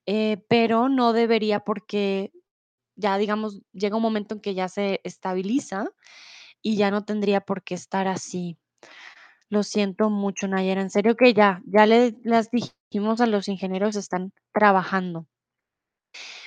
eh, 0.06 0.44
pero 0.50 0.90
no 0.90 1.14
debería 1.14 1.62
porque 1.62 2.34
ya, 2.98 3.18
digamos, 3.18 3.62
llega 3.72 3.96
un 3.96 4.04
momento 4.04 4.36
en 4.36 4.42
que 4.42 4.54
ya 4.54 4.68
se 4.68 5.00
estabiliza 5.06 5.86
y 6.62 6.76
ya 6.76 6.92
no 6.92 7.06
tendría 7.06 7.40
por 7.40 7.64
qué 7.64 7.76
estar 7.76 8.10
así. 8.10 8.58
Lo 9.48 9.64
siento 9.64 10.10
mucho, 10.10 10.50
Nayera, 10.50 10.82
en 10.82 10.90
serio 10.90 11.16
que 11.16 11.34
ya 11.34 11.62
ya 11.68 11.86
le 11.86 12.18
les 12.26 12.50
dijimos 12.52 13.22
a 13.22 13.28
los 13.28 13.48
ingenieros, 13.48 13.96
están 13.96 14.34
trabajando. 14.54 15.26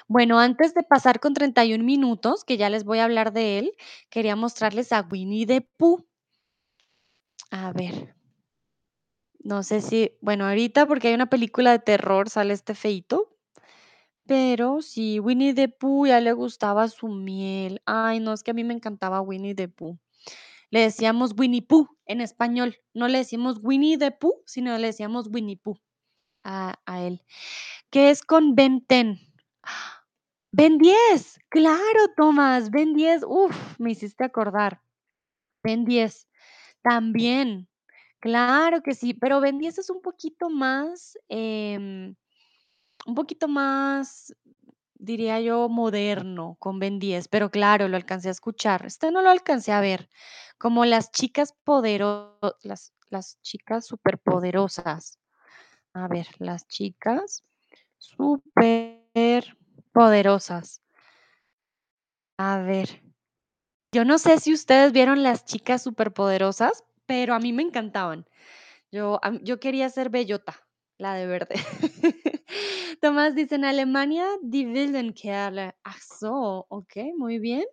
Bueno, 0.07 0.39
antes 0.39 0.75
de 0.75 0.83
pasar 0.83 1.19
con 1.21 1.33
31 1.33 1.87
minutos, 1.87 2.45
que 2.45 2.59
ya 2.59 2.69
les 2.69 2.85
voy 2.85 2.99
a 2.99 3.05
hablar 3.05 3.33
de 3.33 3.59
él, 3.59 3.73
quería 4.11 4.37
mostrarles 4.37 4.93
a 4.93 5.01
Winnie 5.11 5.47
the 5.47 5.63
Pooh. 5.79 6.05
A 7.51 7.73
ver. 7.73 8.16
No 9.47 9.63
sé 9.63 9.81
si 9.81 10.11
bueno, 10.21 10.45
ahorita 10.45 10.87
porque 10.87 11.07
hay 11.07 11.15
una 11.15 11.31
película 11.31 11.71
de 11.71 11.79
terror, 11.79 12.29
sale 12.29 12.53
este 12.53 12.75
feíto, 12.75 13.39
pero 14.27 14.83
sí, 14.83 15.21
Winnie 15.21 15.55
the 15.55 15.69
Pooh, 15.69 16.07
y 16.07 16.11
a 16.11 16.19
él 16.19 16.25
le 16.25 16.33
gustaba 16.33 16.89
su 16.89 17.07
miel. 17.07 17.81
Ay, 17.87 18.19
no, 18.19 18.33
es 18.33 18.43
que 18.43 18.51
a 18.51 18.55
mí 18.55 18.65
me 18.65 18.75
encantaba 18.75 19.21
Winnie 19.21 19.55
the 19.55 19.69
Pooh. 19.69 19.97
Le 20.71 20.81
decíamos 20.81 21.33
Winnie 21.39 21.63
Pooh 21.63 21.87
en 22.07 22.21
español, 22.23 22.77
no 22.93 23.07
le 23.07 23.19
decimos 23.19 23.61
Winnie 23.63 23.97
the 23.97 24.11
Pooh, 24.11 24.43
sino 24.47 24.77
le 24.79 24.89
decíamos 24.89 25.29
Winnie 25.33 25.57
Pooh 25.57 25.79
a 26.43 26.77
él. 27.03 27.23
¿Qué 27.91 28.11
es 28.11 28.23
con 28.25 28.57
Ben 28.57 28.85
10? 28.89 29.17
Ben 30.51 30.79
10, 30.79 31.39
claro, 31.51 32.01
Tomás, 32.17 32.71
Ben 32.73 32.95
10, 32.95 33.23
uf, 33.29 33.79
me 33.79 33.93
hiciste 33.93 34.25
acordar. 34.25 34.83
Ben 35.63 35.85
10, 35.85 36.27
también, 36.83 37.69
claro 38.27 38.83
que 38.83 38.95
sí, 38.95 39.15
pero 39.15 39.41
10 39.41 39.79
es 39.79 39.91
un 39.91 40.03
poquito 40.03 40.51
más, 40.51 41.17
em, 41.29 42.17
un 43.07 43.15
poquito 43.15 43.49
más, 43.49 44.35
diría 44.95 45.41
yo, 45.41 45.69
moderno 45.69 46.57
con 46.61 46.79
Ben 46.81 46.99
10, 46.99 47.29
pero 47.29 47.51
claro, 47.51 47.89
lo 47.89 47.97
alcancé 47.97 48.29
a 48.29 48.33
escuchar. 48.33 48.87
Este 48.87 49.11
no 49.13 49.23
lo 49.23 49.31
alcancé 49.31 49.73
a 49.73 49.81
ver, 49.81 50.11
como 50.59 50.85
las 50.87 51.11
chicas 51.13 51.55
podero 51.65 52.39
las 52.63 52.93
las 53.11 53.41
chicas 53.43 53.87
superpoderosas. 53.87 55.19
A 55.95 56.09
ver, 56.09 56.27
las 56.39 56.67
chicas 56.69 57.45
superpoderosas. 57.99 60.81
A 62.39 62.59
ver. 62.59 63.03
Yo 63.93 64.05
no 64.05 64.19
sé 64.19 64.39
si 64.41 64.53
ustedes 64.53 64.93
vieron 64.93 65.23
Las 65.23 65.45
chicas 65.47 65.83
superpoderosas, 65.83 66.85
pero 67.07 67.35
a 67.35 67.41
mí 67.41 67.53
me 67.53 67.63
encantaban. 67.63 68.27
Yo, 68.93 69.21
yo 69.43 69.61
quería 69.61 69.89
ser 69.91 70.11
Bellota, 70.11 70.57
la 70.99 71.15
de 71.15 71.27
verde. 71.27 71.57
Tomás 73.03 73.35
dice: 73.37 73.57
"En 73.57 73.65
Alemania, 73.67 74.27
die 74.43 74.67
wilden 74.67 75.15
Kerle". 75.15 75.75
Ach 75.85 76.01
so, 76.21 76.67
okey, 76.71 77.15
muy 77.15 77.39
bien. 77.41 77.65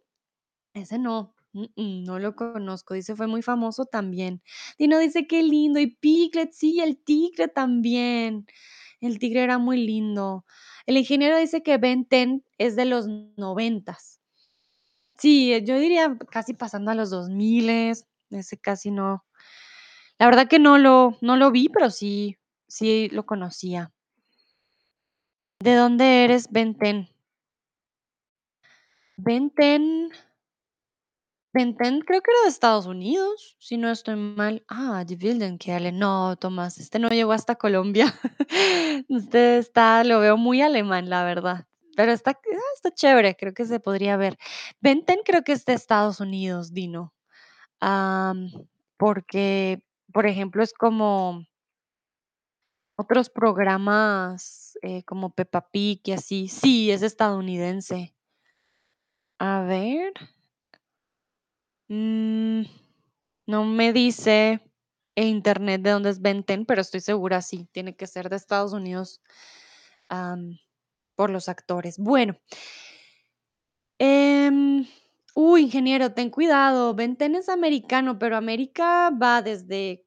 Ese 0.76 1.00
no, 1.00 1.36
mm, 1.54 1.64
mm, 1.78 2.04
no 2.06 2.20
lo 2.20 2.36
conozco, 2.36 2.94
dice: 2.96 3.16
"Fue 3.16 3.28
muy 3.28 3.42
famoso 3.44 3.86
también". 3.86 4.42
Dino 4.80 5.00
dice: 5.00 5.28
"Qué 5.28 5.44
lindo". 5.44 5.80
Y 5.82 5.88
Piglet, 5.98 6.52
sí, 6.54 6.82
el 6.82 6.98
tigre 7.04 7.48
también. 7.50 8.46
El 9.02 9.20
tigre 9.20 9.44
era 9.44 9.58
muy 9.60 9.78
lindo. 9.86 10.46
El 10.88 10.98
ingeniero 10.98 11.38
dice 11.38 11.64
que 11.64 11.78
Ben 11.78 12.08
10 12.10 12.44
es 12.60 12.76
de 12.78 12.86
los 12.86 13.08
noventas. 13.38 14.20
Sí, 15.18 15.54
yo 15.66 15.80
diría 15.80 16.18
casi 16.32 16.54
pasando 16.54 16.92
a 16.92 16.96
los 16.96 17.10
2000, 17.10 17.70
ese 18.30 18.58
casi 18.58 18.92
no. 18.92 19.26
La 20.20 20.28
verdad 20.28 20.48
que 20.48 20.60
no 20.60 20.78
lo 20.78 21.18
no 21.22 21.38
lo 21.38 21.52
vi, 21.52 21.70
pero 21.70 21.90
sí 21.90 22.38
sí 22.68 23.10
lo 23.10 23.26
conocía. 23.26 23.92
¿De 25.60 25.76
dónde 25.76 26.26
eres, 26.26 26.52
Ben 26.52 26.76
10? 26.78 27.08
Ben 29.18 29.54
10 29.56 30.12
Ben 31.54 31.78
10 31.78 32.04
creo 32.06 32.22
que 32.22 32.32
era 32.32 32.44
de 32.44 32.50
Estados 32.50 32.88
Unidos, 32.88 33.56
si 33.60 33.78
no 33.78 33.92
estoy 33.92 34.16
mal. 34.16 34.66
Ah, 34.68 35.06
Die 35.06 35.16
wilden 35.16 35.60
Kerle. 35.60 35.92
No, 35.92 36.36
Tomás, 36.36 36.80
este 36.80 36.98
no 36.98 37.10
llegó 37.10 37.32
hasta 37.32 37.56
Colombia. 37.56 38.14
Usted 39.08 39.58
está 39.60 40.04
lo 40.04 40.20
veo 40.20 40.36
muy 40.36 40.62
alemán, 40.62 41.10
la 41.10 41.24
verdad, 41.24 41.68
pero 41.96 42.12
está 42.12 42.32
ah, 42.32 42.74
está 42.76 42.92
chévere, 42.92 43.36
creo 43.36 43.54
que 43.54 43.66
se 43.66 43.80
podría 43.80 44.18
ver. 44.18 44.38
Ben 44.82 45.06
10 45.06 45.20
creo 45.24 45.44
que 45.44 45.52
es 45.54 45.64
de 45.66 45.74
Estados 45.74 46.20
Unidos, 46.20 46.74
Dino. 46.74 47.13
Porque, 48.98 49.84
por 50.14 50.26
ejemplo, 50.26 50.64
es 50.64 50.74
como 50.74 51.46
otros 52.96 53.30
programas, 53.30 54.78
eh, 54.82 55.04
como 55.04 55.32
Peppa 55.32 55.68
Pig 55.70 56.02
y 56.06 56.12
así. 56.12 56.48
Sí, 56.48 56.92
es 56.92 57.02
estadounidense. 57.02 58.14
A 59.40 59.62
ver. 59.62 60.14
Mm, 61.90 62.64
no 63.48 63.66
me 63.66 63.94
dice 63.94 64.62
en 65.16 65.28
internet 65.28 65.82
de 65.82 65.92
dónde 65.92 66.10
es 66.10 66.22
Ben 66.22 66.44
10, 66.48 66.66
pero 66.66 66.82
estoy 66.82 67.02
segura, 67.02 67.42
sí, 67.42 67.68
tiene 67.72 67.96
que 67.96 68.08
ser 68.08 68.30
de 68.30 68.38
Estados 68.38 68.74
Unidos, 68.74 69.22
por 71.16 71.30
los 71.30 71.50
actores. 71.50 71.98
Bueno. 71.98 72.38
Em, 74.00 74.86
uy, 75.36 75.64
ingeniero, 75.64 76.14
ten 76.14 76.30
cuidado, 76.30 76.94
10 76.94 77.18
es 77.20 77.50
americano, 77.50 78.20
pero 78.20 78.38
América 78.38 79.10
va 79.12 79.42
desde 79.42 80.06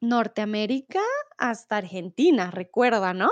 Norteamérica 0.00 1.00
hasta 1.38 1.78
Argentina, 1.78 2.50
recuerda, 2.50 3.14
¿no? 3.14 3.30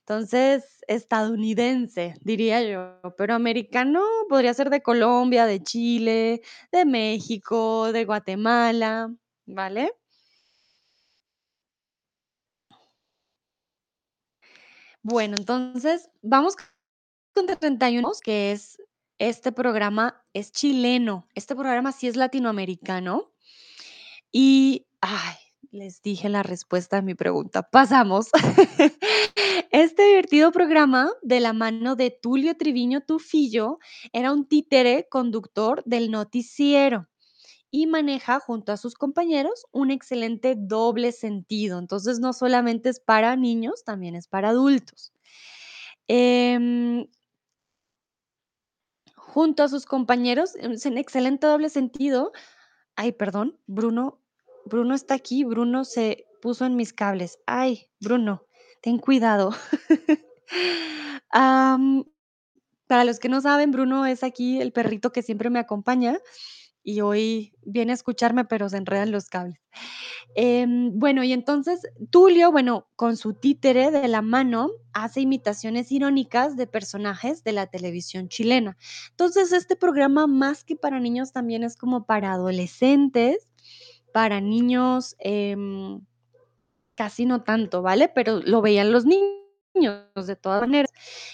Entonces, 0.00 0.80
estadounidense, 0.88 2.14
diría 2.22 2.62
yo, 2.62 3.00
pero 3.16 3.34
americano 3.34 4.02
podría 4.28 4.54
ser 4.54 4.70
de 4.70 4.82
Colombia, 4.82 5.46
de 5.46 5.62
Chile, 5.62 6.42
de 6.72 6.84
México, 6.84 7.92
de 7.92 8.04
Guatemala, 8.04 9.14
¿vale? 9.46 9.92
Bueno, 15.04 15.36
entonces, 15.38 16.10
vamos 16.22 16.56
con 17.34 17.46
de 17.46 17.56
31, 17.56 18.10
que 18.22 18.52
es 18.52 18.78
este 19.28 19.52
programa 19.52 20.20
es 20.34 20.50
chileno. 20.50 21.28
Este 21.36 21.54
programa 21.54 21.92
sí 21.92 22.08
es 22.08 22.16
latinoamericano. 22.16 23.30
Y, 24.32 24.86
ay, 25.00 25.36
les 25.70 26.02
dije 26.02 26.28
la 26.28 26.42
respuesta 26.42 26.98
a 26.98 27.02
mi 27.02 27.14
pregunta. 27.14 27.62
Pasamos. 27.62 28.30
Este 29.70 30.02
divertido 30.04 30.52
programa, 30.52 31.10
de 31.22 31.40
la 31.40 31.54
mano 31.54 31.96
de 31.96 32.10
Tulio 32.10 32.56
Triviño 32.58 33.00
Tufillo, 33.00 33.78
era 34.12 34.30
un 34.30 34.46
títere 34.46 35.06
conductor 35.08 35.82
del 35.86 36.10
noticiero, 36.10 37.08
y 37.70 37.86
maneja, 37.86 38.38
junto 38.38 38.72
a 38.72 38.76
sus 38.76 38.94
compañeros, 38.94 39.64
un 39.72 39.90
excelente 39.90 40.56
doble 40.58 41.10
sentido. 41.12 41.78
Entonces, 41.78 42.20
no 42.20 42.34
solamente 42.34 42.90
es 42.90 43.00
para 43.00 43.34
niños, 43.34 43.82
también 43.84 44.14
es 44.14 44.28
para 44.28 44.50
adultos. 44.50 45.14
Em 46.06 47.06
junto 49.32 49.62
a 49.62 49.68
sus 49.68 49.86
compañeros, 49.86 50.56
es 50.56 50.84
un 50.84 50.98
excelente 50.98 51.46
doble 51.46 51.70
sentido. 51.70 52.32
Ay, 52.96 53.12
perdón, 53.12 53.58
Bruno 53.66 54.22
Bruno 54.64 54.94
está 54.94 55.14
aquí, 55.14 55.44
Bruno 55.44 55.84
se 55.84 56.26
puso 56.40 56.66
en 56.66 56.76
mis 56.76 56.92
cables. 56.92 57.38
Ay, 57.46 57.88
Bruno, 58.00 58.46
ten 58.80 58.98
cuidado. 58.98 59.54
Para 61.32 63.04
los 63.04 63.18
que 63.18 63.28
no 63.28 63.40
saben, 63.40 63.70
Bruno 63.70 64.06
es 64.06 64.22
aquí 64.22 64.60
el 64.60 64.72
perrito 64.72 65.12
que 65.12 65.22
siempre 65.22 65.50
me 65.50 65.58
acompaña, 65.58 66.18
y 66.82 67.00
hoy 67.00 67.54
viene 67.62 67.92
a 67.92 67.94
escucharme, 67.94 68.44
pero 68.44 68.68
se 68.68 68.76
enreda 68.76 69.04
en 69.04 69.12
los 69.12 69.28
cables. 69.28 69.60
Em, 70.34 70.98
bueno, 70.98 71.24
y 71.24 71.32
entonces 71.32 71.82
Tulio, 72.10 72.52
bueno, 72.52 72.88
con 72.96 73.16
su 73.16 73.34
títere 73.34 73.90
de 73.90 74.08
la 74.08 74.22
mano, 74.22 74.70
hace 74.92 75.20
imitaciones 75.20 75.92
irónicas 75.92 76.56
de 76.56 76.66
personajes 76.66 77.44
de 77.44 77.52
la 77.52 77.66
televisión 77.66 78.28
chilena. 78.28 78.76
Entonces, 79.10 79.52
este 79.52 79.76
programa, 79.76 80.26
más 80.26 80.64
que 80.64 80.76
para 80.76 81.00
niños, 81.00 81.32
también 81.32 81.64
es 81.64 81.76
como 81.76 82.06
para 82.06 82.32
adolescentes, 82.32 83.50
para 84.12 84.40
niños, 84.40 85.16
em, 85.18 86.00
casi 86.94 87.26
no 87.26 87.42
tanto, 87.44 87.82
¿vale? 87.82 88.08
Pero 88.08 88.40
lo 88.40 88.62
veían 88.62 88.92
los 88.92 89.04
niños 89.06 89.32
de 89.74 90.36
todas 90.36 90.62
maneras, 90.62 90.92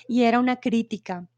y 0.09 0.23
era 0.25 0.39
una 0.41 0.57
crítica, 0.61 1.29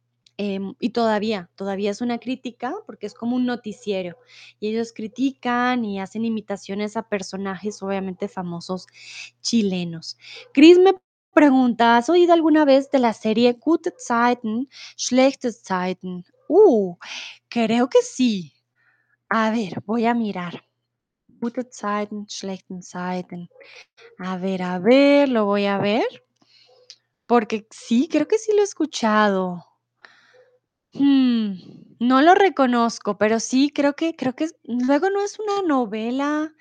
em, 0.41 0.74
y 0.80 0.91
todavía 0.91 1.51
todavía 1.57 1.91
es 1.91 2.01
una 2.01 2.18
crítica, 2.18 2.74
porque 2.86 3.07
es 3.07 3.14
como 3.14 3.36
un 3.36 3.47
noticiero, 3.47 4.16
y 4.61 4.68
ellos 4.68 4.93
critican 4.95 5.84
y 5.84 6.01
hacen 6.01 6.24
imitaciones 6.24 6.97
a 6.97 7.09
personajes, 7.09 7.82
obviamente, 7.82 8.28
famosos 8.28 8.86
chilenos. 9.43 10.16
Chris 10.55 10.78
me 10.78 10.95
pregunta: 11.34 11.97
"¿Has 11.99 12.09
oído 12.11 12.32
alguna 12.34 12.64
vez 12.64 12.91
de 12.91 12.99
la 13.01 13.12
serie 13.14 13.53
Gute 13.61 13.93
Zeiten, 13.99 14.68
schlechte 14.97 15.53
Zeiten?". 15.53 16.24
Uh, 16.49 16.97
creo 17.49 17.88
que 17.88 18.03
sí. 18.03 18.55
A 19.30 19.51
ver, 19.51 19.82
voy 19.86 20.07
a 20.07 20.14
mirar. 20.14 20.64
Gute 21.41 21.64
Zeiten, 21.72 22.26
schlechten 22.28 22.82
Zeiten. 22.82 23.49
A 24.18 24.38
ver, 24.38 24.62
a 24.62 24.78
ver, 24.80 25.28
lo 25.30 25.47
voy 25.47 25.66
a 25.66 25.78
ver. 25.78 26.05
Porque 27.26 27.66
sí, 27.70 28.09
creo 28.11 28.26
que 28.28 28.38
sí 28.38 28.53
lo 28.55 28.61
he 28.61 28.64
escuchado. 28.64 29.64
Mm, 30.93 31.53
no 32.01 32.20
lo 32.22 32.34
reconozco, 32.34 33.16
pero 33.18 33.38
sí, 33.41 33.70
creo 33.74 33.95
que 33.95 34.14
creo 34.16 34.34
que 34.34 34.49
luego, 34.64 35.11
¿no 35.11 35.22
es 35.22 35.38
una 35.38 35.62
novela? 35.66 36.53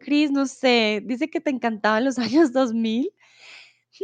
Chris, 0.00 0.30
no 0.30 0.46
sé, 0.46 1.02
dice 1.04 1.30
que 1.30 1.40
te 1.40 1.50
encantaban 1.50 2.04
los 2.04 2.16
años 2.18 2.52
2000. 2.52 3.10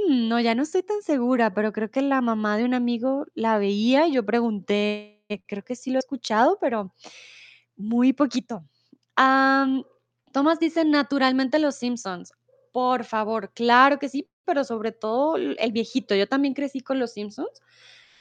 Mm, 0.08 0.28
no, 0.28 0.40
ya 0.40 0.54
no 0.54 0.62
estoy 0.62 0.82
tan 0.82 1.02
segura, 1.02 1.54
pero 1.54 1.72
creo 1.72 1.90
que 1.90 2.02
la 2.02 2.20
mamá 2.20 2.56
de 2.58 2.64
un 2.64 2.74
amigo 2.74 3.26
la 3.34 3.58
veía, 3.58 4.06
y 4.08 4.12
yo 4.14 4.24
pregunté, 4.26 5.24
creo 5.46 5.64
que 5.64 5.76
sí 5.76 5.90
lo 5.90 5.98
he 5.98 6.00
escuchado, 6.00 6.58
pero 6.60 6.94
muy 7.76 8.12
poquito. 8.12 8.64
Am, 9.16 9.84
Tomás 10.32 10.60
dice: 10.60 10.84
"Naturalmente, 10.84 11.58
Los 11.58 11.76
Simpsons". 11.76 12.32
Por 12.72 13.04
favor, 13.04 13.52
claro 13.54 13.98
que 13.98 14.08
sí, 14.08 14.28
pero 14.44 14.64
sobre 14.64 14.92
todo 14.92 15.36
el 15.36 15.72
viejito. 15.72 16.14
Yo 16.14 16.28
también 16.28 16.54
crecí 16.54 16.80
con 16.80 16.98
Los 17.00 17.12
Simpsons, 17.14 17.50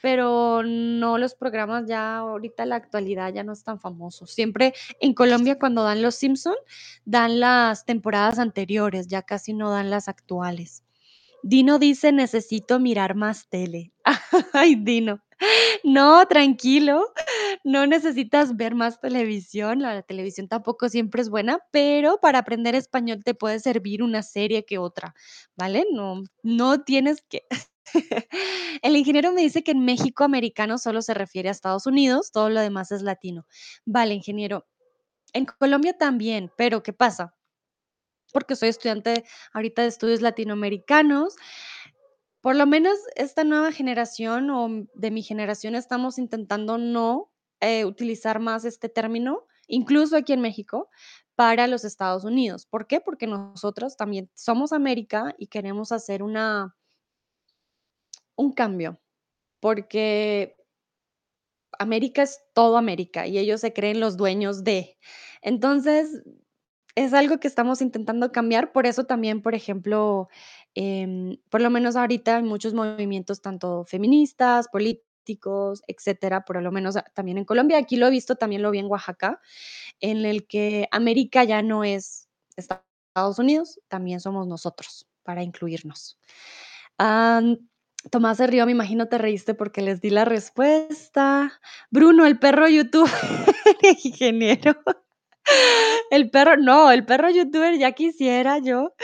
pero 0.02 0.62
no 0.64 1.18
los 1.18 1.34
programas 1.34 1.86
ya 1.86 2.18
ahorita 2.18 2.66
la 2.66 2.76
actualidad 2.76 3.32
ya 3.32 3.44
no 3.44 3.52
es 3.52 3.64
tan 3.64 3.80
famoso. 3.80 4.26
Siempre 4.26 4.74
en 5.00 5.14
Colombia, 5.14 5.58
cuando 5.58 5.82
dan 5.84 6.02
Los 6.02 6.16
Simpson, 6.16 6.54
dan 7.04 7.40
las 7.40 7.84
temporadas 7.86 8.38
anteriores, 8.38 9.08
ya 9.08 9.22
casi 9.22 9.52
no 9.54 9.70
dan 9.70 9.90
las 9.90 10.08
actuales. 10.08 10.84
Dino 11.44 11.78
dice: 11.78 12.12
"Necesito 12.12 12.80
mirar 12.80 13.14
más 13.16 13.48
tele". 13.50 13.92
Ay, 14.54 14.76
Dino. 14.76 15.20
No, 15.84 16.26
tranquilo. 16.28 17.06
No 17.64 17.86
necesitas 17.86 18.56
ver 18.56 18.74
más 18.76 19.00
televisión, 19.00 19.80
la 19.82 20.02
televisión 20.02 20.48
tampoco 20.48 20.88
siempre 20.90 21.22
es 21.22 21.30
buena, 21.30 21.60
pero 21.72 22.18
para 22.20 22.40
aprender 22.40 22.74
español 22.76 23.22
te 23.24 23.34
puede 23.34 23.60
servir 23.60 24.02
una 24.02 24.22
serie 24.22 24.64
que 24.66 24.78
otra, 24.78 25.14
¿vale? 25.56 25.86
No 25.92 26.22
no 26.44 26.82
tienes 26.84 27.22
que 27.28 27.44
El 28.82 28.96
ingeniero 28.96 29.32
me 29.32 29.42
dice 29.42 29.62
que 29.62 29.72
en 29.72 29.84
México 29.84 30.24
americano 30.24 30.78
solo 30.78 31.02
se 31.02 31.14
refiere 31.14 31.48
a 31.48 31.52
Estados 31.52 31.86
Unidos, 31.86 32.32
todo 32.32 32.50
lo 32.50 32.60
demás 32.60 32.92
es 32.92 33.02
latino. 33.02 33.46
Vale, 33.84 34.14
ingeniero. 34.14 34.66
En 35.32 35.46
Colombia 35.46 35.96
también, 35.96 36.50
pero 36.56 36.82
¿qué 36.82 36.92
pasa? 36.92 37.34
Porque 38.32 38.56
soy 38.56 38.68
estudiante 38.68 39.24
ahorita 39.52 39.82
de 39.82 39.88
estudios 39.88 40.22
latinoamericanos, 40.22 41.36
por 42.40 42.56
lo 42.56 42.66
menos 42.66 42.98
esta 43.16 43.44
nueva 43.44 43.72
generación, 43.72 44.50
o 44.50 44.68
de 44.94 45.10
mi 45.10 45.22
generación, 45.22 45.74
estamos 45.74 46.18
intentando 46.18 46.78
no, 46.78 47.30
eh, 47.60 47.84
utilizar 47.84 48.40
más 48.40 48.64
este 48.64 48.88
término, 48.88 49.46
incluso 49.66 50.16
aquí 50.16 50.32
en 50.32 50.40
México, 50.40 50.88
para 51.40 51.66
los 51.66 51.84
Estados 51.84 52.24
Unidos, 52.24 52.66
¿por 52.66 52.86
qué? 52.86 53.00
Porque 53.00 53.26
nosotros 53.26 53.96
también 53.96 54.30
somos 54.34 54.72
América 54.74 55.34
y 55.38 55.46
queremos 55.46 55.90
hacer 55.90 56.22
una 56.22 56.76
un 58.40 58.52
cambio, 58.52 59.00
porque 59.60 60.56
América 61.78 62.22
es 62.22 62.40
todo 62.54 62.76
América 62.76 63.26
y 63.26 63.38
ellos 63.38 63.60
se 63.60 63.72
creen 63.72 64.00
los 64.00 64.16
dueños 64.16 64.64
de. 64.64 64.98
Entonces, 65.42 66.22
es 66.96 67.14
algo 67.14 67.38
que 67.40 67.48
estamos 67.48 67.82
intentando 67.82 68.32
cambiar, 68.32 68.72
por 68.72 68.86
eso 68.86 69.04
también, 69.04 69.42
por 69.42 69.54
ejemplo, 69.54 70.28
em, 70.74 71.38
por 71.50 71.60
lo 71.62 71.70
menos 71.70 71.96
ahorita 71.96 72.36
hay 72.38 72.42
muchos 72.42 72.74
movimientos, 72.74 73.42
tanto 73.42 73.84
feministas, 73.86 74.68
políticos, 74.68 75.82
etcétera, 75.86 76.44
por 76.44 76.62
lo 76.62 76.72
menos, 76.72 76.96
también 77.14 77.38
en 77.38 77.44
Colombia, 77.46 77.78
aquí 77.78 77.96
lo 77.96 78.08
he 78.08 78.10
visto, 78.10 78.36
también 78.36 78.62
lo 78.62 78.70
vi 78.72 78.80
en 78.80 78.86
Oaxaca, 78.86 79.40
en 80.00 80.24
el 80.26 80.46
que 80.46 80.88
América 80.92 81.44
ya 81.44 81.62
no 81.62 81.84
es 81.84 82.28
Estados 82.56 83.38
Unidos, 83.38 83.80
también 83.88 84.20
somos 84.20 84.46
nosotros, 84.48 85.08
para 85.24 85.42
incluirnos. 85.44 86.18
Tomás 88.08 88.38
se 88.38 88.48
me 88.48 88.72
imagino 88.72 89.08
te 89.08 89.18
reíste 89.18 89.54
porque 89.54 89.82
les 89.82 90.00
di 90.00 90.10
la 90.10 90.24
respuesta. 90.24 91.52
Bruno, 91.90 92.24
el 92.24 92.38
perro 92.38 92.66
youtuber, 92.68 93.10
ingeniero. 94.04 94.74
El 96.10 96.30
perro 96.30 96.56
no, 96.56 96.90
el 96.90 97.04
perro 97.04 97.30
youtuber 97.30 97.76
ya 97.78 97.92
quisiera 97.92 98.58
yo 98.58 98.94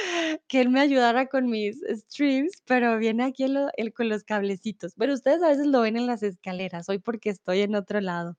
que 0.49 0.61
él 0.61 0.70
me 0.70 0.80
ayudara 0.80 1.26
con 1.26 1.47
mis 1.47 1.80
streams, 1.88 2.62
pero 2.66 2.99
viene 2.99 3.24
aquí 3.24 3.44
el 3.44 3.92
con 3.92 4.09
los 4.09 4.24
cablecitos. 4.24 4.94
Pero 4.97 5.14
ustedes 5.14 5.42
a 5.42 5.49
veces 5.49 5.66
lo 5.66 5.80
ven 5.80 5.97
en 5.97 6.07
las 6.07 6.22
escaleras, 6.22 6.88
hoy 6.88 6.99
porque 6.99 7.30
estoy 7.30 7.62
en 7.62 7.74
otro 7.74 8.01
lado. 8.01 8.36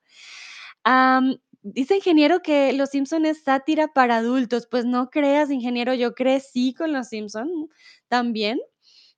Dice 1.64 1.96
ingeniero 1.98 2.42
que 2.42 2.72
Los 2.72 2.92
Simpson 2.92 3.26
es 3.26 3.44
sátira 3.44 3.90
para 3.90 4.18
adultos. 4.18 4.68
Pues 4.68 4.86
no 4.86 5.10
creas, 5.10 5.52
ingeniero, 5.52 5.94
yo 5.94 6.14
crecí 6.16 6.74
con 6.74 6.94
Los 6.94 7.10
Simpson 7.10 7.70
también, 8.08 8.60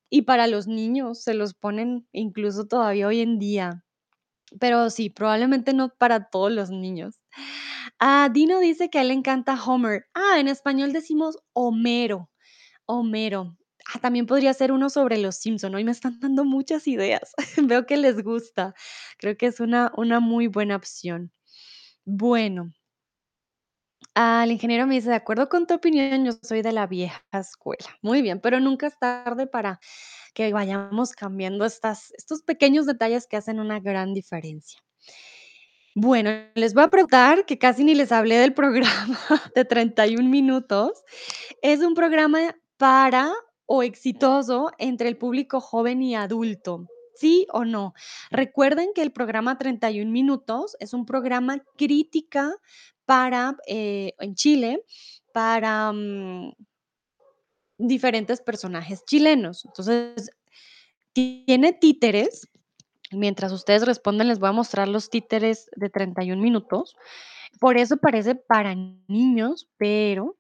y 0.10 0.24
para 0.24 0.47
los 0.47 0.68
niños 0.68 1.24
se 1.24 1.34
los 1.34 1.53
ponen 1.53 2.07
incluso 2.14 2.68
todavía 2.68 3.07
hoy 3.07 3.22
en 3.22 3.39
día. 3.39 3.84
Pero 4.60 4.89
sí, 4.89 5.10
probablemente 5.10 5.74
no 5.74 5.89
para 5.97 6.30
todos 6.30 6.51
los 6.51 6.72
niños. 6.72 7.20
Ah, 7.99 8.30
Dino 8.34 8.60
dice 8.60 8.89
que 8.89 8.99
a 8.99 9.01
él 9.03 9.10
le 9.10 9.14
encanta 9.16 9.62
Homer. 9.64 10.07
Ah, 10.14 10.39
en 10.39 10.47
español 10.47 10.93
decimos 10.93 11.38
Homero, 11.53 12.30
Homero. 12.88 13.57
Ah, 13.93 13.99
también 13.99 14.26
podría 14.28 14.53
ser 14.53 14.72
uno 14.72 14.89
sobre 14.89 15.18
los 15.20 15.38
Simpson. 15.38 15.76
Hoy 15.76 15.84
me 15.86 15.91
están 15.91 16.20
dando 16.22 16.45
muchas 16.45 16.88
ideas. 16.88 17.34
Veo 17.64 17.86
que 17.88 17.97
les 17.97 18.24
gusta. 18.24 18.76
Creo 19.20 19.38
que 19.38 19.47
es 19.47 19.60
una 19.62 19.91
una 19.97 20.20
muy 20.22 20.47
buena 20.47 20.76
opción. 20.78 21.32
Bueno. 22.05 22.74
Ah, 24.16 24.41
el 24.43 24.51
ingeniero 24.51 24.88
me 24.88 24.95
dice: 24.95 25.10
"De 25.10 25.16
acuerdo 25.16 25.49
con 25.49 25.68
tu 25.68 25.76
opinión, 25.76 26.26
yo 26.26 26.32
soy 26.43 26.62
de 26.62 26.72
la 26.72 26.88
vieja 26.88 27.22
escuela". 27.34 27.86
Muy 28.01 28.22
bien, 28.22 28.39
pero 28.41 28.60
nunca 28.60 28.88
es 28.88 28.97
tarde 28.99 29.47
para 29.47 29.80
que 30.34 30.51
vayamos 30.53 31.14
cambiando 31.14 31.66
estas 31.66 32.12
estos 32.18 32.41
pequeños 32.43 32.86
detalles 32.86 33.28
que 33.28 33.38
hacen 33.38 33.60
una 33.60 33.80
gran 33.80 34.14
diferencia. 34.14 34.82
Bueno, 35.95 36.30
les 36.55 36.74
voy 36.74 36.84
a 36.84 36.88
preguntar, 36.89 37.45
que 37.45 37.57
casi 37.57 37.84
ni 37.84 37.95
les 37.95 38.12
hablé 38.12 38.38
del 38.38 38.53
programa 38.55 39.20
de 39.55 39.66
31 39.66 40.30
minutos. 40.30 41.03
Es 41.62 41.82
un 41.82 41.93
programa 41.95 42.55
para 42.78 43.32
o 43.66 43.84
exitoso 43.84 44.72
entre 44.78 45.10
el 45.10 45.18
público 45.18 45.60
joven 45.62 46.01
y 46.01 46.16
adulto, 46.16 46.88
¿sí 47.16 47.47
o 47.51 47.66
no? 47.66 47.93
Recuerden 48.32 48.91
que 48.95 49.01
el 49.01 49.12
programa 49.12 49.57
31 49.57 50.12
minutos 50.12 50.76
es 50.80 50.93
un 50.93 51.05
programa 51.05 51.60
crítica 51.78 52.55
para, 53.10 53.57
eh, 53.66 54.14
en 54.20 54.36
Chile, 54.36 54.84
para, 55.34 55.91
mm 55.91 56.53
diferentes 57.80 58.41
personajes 58.41 59.03
chilenos. 59.05 59.66
Entonces, 59.66 60.30
tiene 61.14 61.74
títeres. 61.74 62.47
Mientras 63.12 63.51
ustedes 63.51 63.86
responden, 63.88 64.28
les 64.28 64.38
voy 64.38 64.49
a 64.49 64.51
mostrar 64.51 64.88
los 64.88 65.10
títeres 65.10 65.70
de 65.76 65.89
31 65.89 66.41
minutos. 66.41 66.95
Por 67.60 67.78
eso 67.78 67.97
parece 67.97 68.36
para 68.36 68.76
niños, 69.07 69.68
pero 69.78 70.38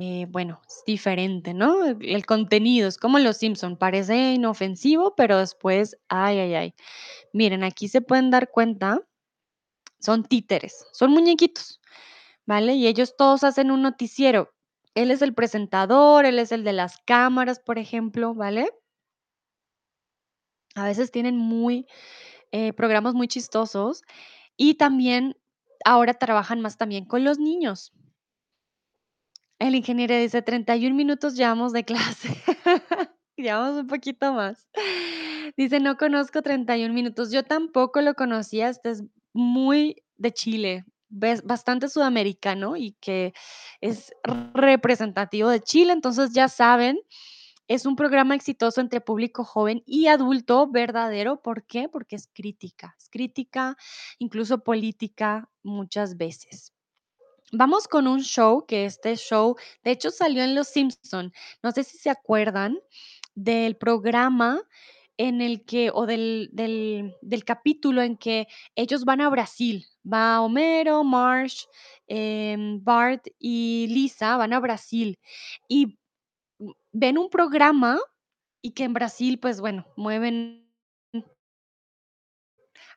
eh, 0.00 0.26
bueno, 0.28 0.60
es 0.66 0.82
diferente, 0.84 1.54
¿no? 1.54 1.84
El 1.84 2.26
contenido 2.26 2.88
es 2.88 2.98
como 2.98 3.20
Los 3.20 3.36
Simpson, 3.36 3.76
parece 3.76 4.32
inofensivo, 4.32 5.14
pero 5.14 5.38
después, 5.38 5.96
ay, 6.08 6.40
ay, 6.40 6.54
ay. 6.54 6.74
Miren, 7.32 7.62
aquí 7.62 7.86
se 7.86 8.00
pueden 8.00 8.30
dar 8.30 8.50
cuenta, 8.50 9.00
son 10.02 10.24
títeres, 10.24 10.86
son 10.92 11.12
muñequitos, 11.12 11.80
¿vale? 12.46 12.74
Y 12.74 12.86
ellos 12.88 13.16
todos 13.16 13.44
hacen 13.44 13.70
un 13.70 13.82
noticiero. 13.82 14.52
Él 14.94 15.10
es 15.10 15.22
el 15.22 15.34
presentador, 15.34 16.26
él 16.26 16.38
es 16.38 16.52
el 16.52 16.64
de 16.64 16.72
las 16.74 16.98
cámaras, 17.06 17.60
por 17.60 17.78
ejemplo, 17.78 18.34
¿vale? 18.34 18.70
A 20.74 20.84
veces 20.84 21.10
tienen 21.10 21.36
muy, 21.36 21.86
eh, 22.52 22.72
programas 22.74 23.14
muy 23.14 23.28
chistosos 23.28 24.02
y 24.56 24.74
también 24.74 25.36
ahora 25.84 26.14
trabajan 26.14 26.60
más 26.60 26.78
también 26.78 27.06
con 27.06 27.24
los 27.24 27.38
niños. 27.38 27.92
El 29.58 29.74
ingeniero 29.74 30.14
dice: 30.16 30.42
"31 30.42 30.94
minutos 30.96 31.36
llevamos 31.36 31.72
de 31.72 31.84
clase". 31.84 32.28
Llevamos 33.36 33.76
un 33.80 33.86
poquito 33.86 34.32
más. 34.34 34.68
Dice: 35.56 35.80
"No 35.80 35.96
conozco 35.96 36.42
31 36.42 36.94
minutos". 36.94 37.30
Yo 37.32 37.44
tampoco 37.44 38.00
lo 38.02 38.14
conocía, 38.14 38.68
este 38.68 38.90
es 38.90 39.04
muy 39.32 40.02
de 40.16 40.32
Chile, 40.32 40.84
bastante 41.08 41.88
sudamericano 41.88 42.76
y 42.76 42.92
que 43.00 43.34
es 43.80 44.12
representativo 44.54 45.48
de 45.48 45.60
Chile. 45.60 45.92
Entonces, 45.92 46.32
ya 46.32 46.48
saben, 46.48 46.98
es 47.68 47.86
un 47.86 47.96
programa 47.96 48.34
exitoso 48.34 48.80
entre 48.80 49.00
público 49.00 49.44
joven 49.44 49.82
y 49.86 50.06
adulto 50.06 50.66
verdadero, 50.68 51.40
¿por 51.42 51.64
qué? 51.66 51.88
Porque 51.88 52.16
es 52.16 52.28
crítica, 52.32 52.94
es 52.98 53.08
crítica, 53.08 53.76
incluso 54.18 54.62
política, 54.62 55.48
muchas 55.62 56.16
veces. 56.16 56.72
Vamos 57.52 57.86
con 57.86 58.08
un 58.08 58.22
show, 58.22 58.64
que 58.66 58.86
este 58.86 59.16
show, 59.16 59.56
de 59.84 59.90
hecho, 59.90 60.10
salió 60.10 60.42
en 60.42 60.54
Los 60.54 60.68
Simpson. 60.68 61.32
No 61.62 61.72
sé 61.72 61.84
si 61.84 61.98
se 61.98 62.08
acuerdan 62.08 62.78
del 63.34 63.76
programa 63.76 64.60
en 65.18 65.40
el 65.40 65.64
que 65.64 65.90
o 65.92 66.06
del 66.06 66.50
del 66.52 67.14
del 67.22 67.44
capítulo 67.44 68.02
en 68.02 68.16
que 68.16 68.48
ellos 68.74 69.04
van 69.04 69.20
a 69.20 69.28
Brasil. 69.30 69.86
Va 70.10 70.40
Homero, 70.40 71.04
Marge, 71.04 71.66
em, 72.06 72.82
Bart 72.82 73.26
y 73.38 73.86
Lisa 73.88 74.36
van 74.36 74.52
a 74.52 74.60
Brasil, 74.60 75.18
y, 75.68 75.98
ven 76.92 77.18
un 77.18 77.30
programa 77.30 77.98
y 78.62 78.72
que 78.72 78.84
en 78.84 78.94
Brasil, 78.94 79.38
pues, 79.40 79.60
bueno, 79.60 79.86
mueven 79.96 80.68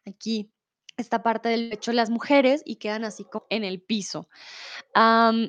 aquí, 0.05 0.51
esta 0.97 1.23
parte 1.23 1.49
del 1.49 1.69
pecho 1.69 1.91
las 1.91 2.09
mujeres 2.09 2.61
y 2.65 2.77
quedan 2.77 3.03
así 3.03 3.25
como 3.25 3.45
en 3.49 3.63
el 3.63 3.81
piso. 3.81 4.29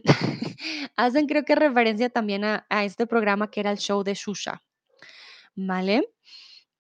Hacen 0.96 1.26
creo 1.26 1.44
que 1.44 1.54
referencia 1.54 2.10
también 2.10 2.44
a 2.44 2.66
a 2.70 2.84
este 2.84 3.06
programa 3.06 3.50
que 3.50 3.60
era 3.60 3.70
el 3.70 3.78
show 3.78 4.02
de 4.02 4.14
Xuxa, 4.14 4.62
¿vale? 5.54 6.08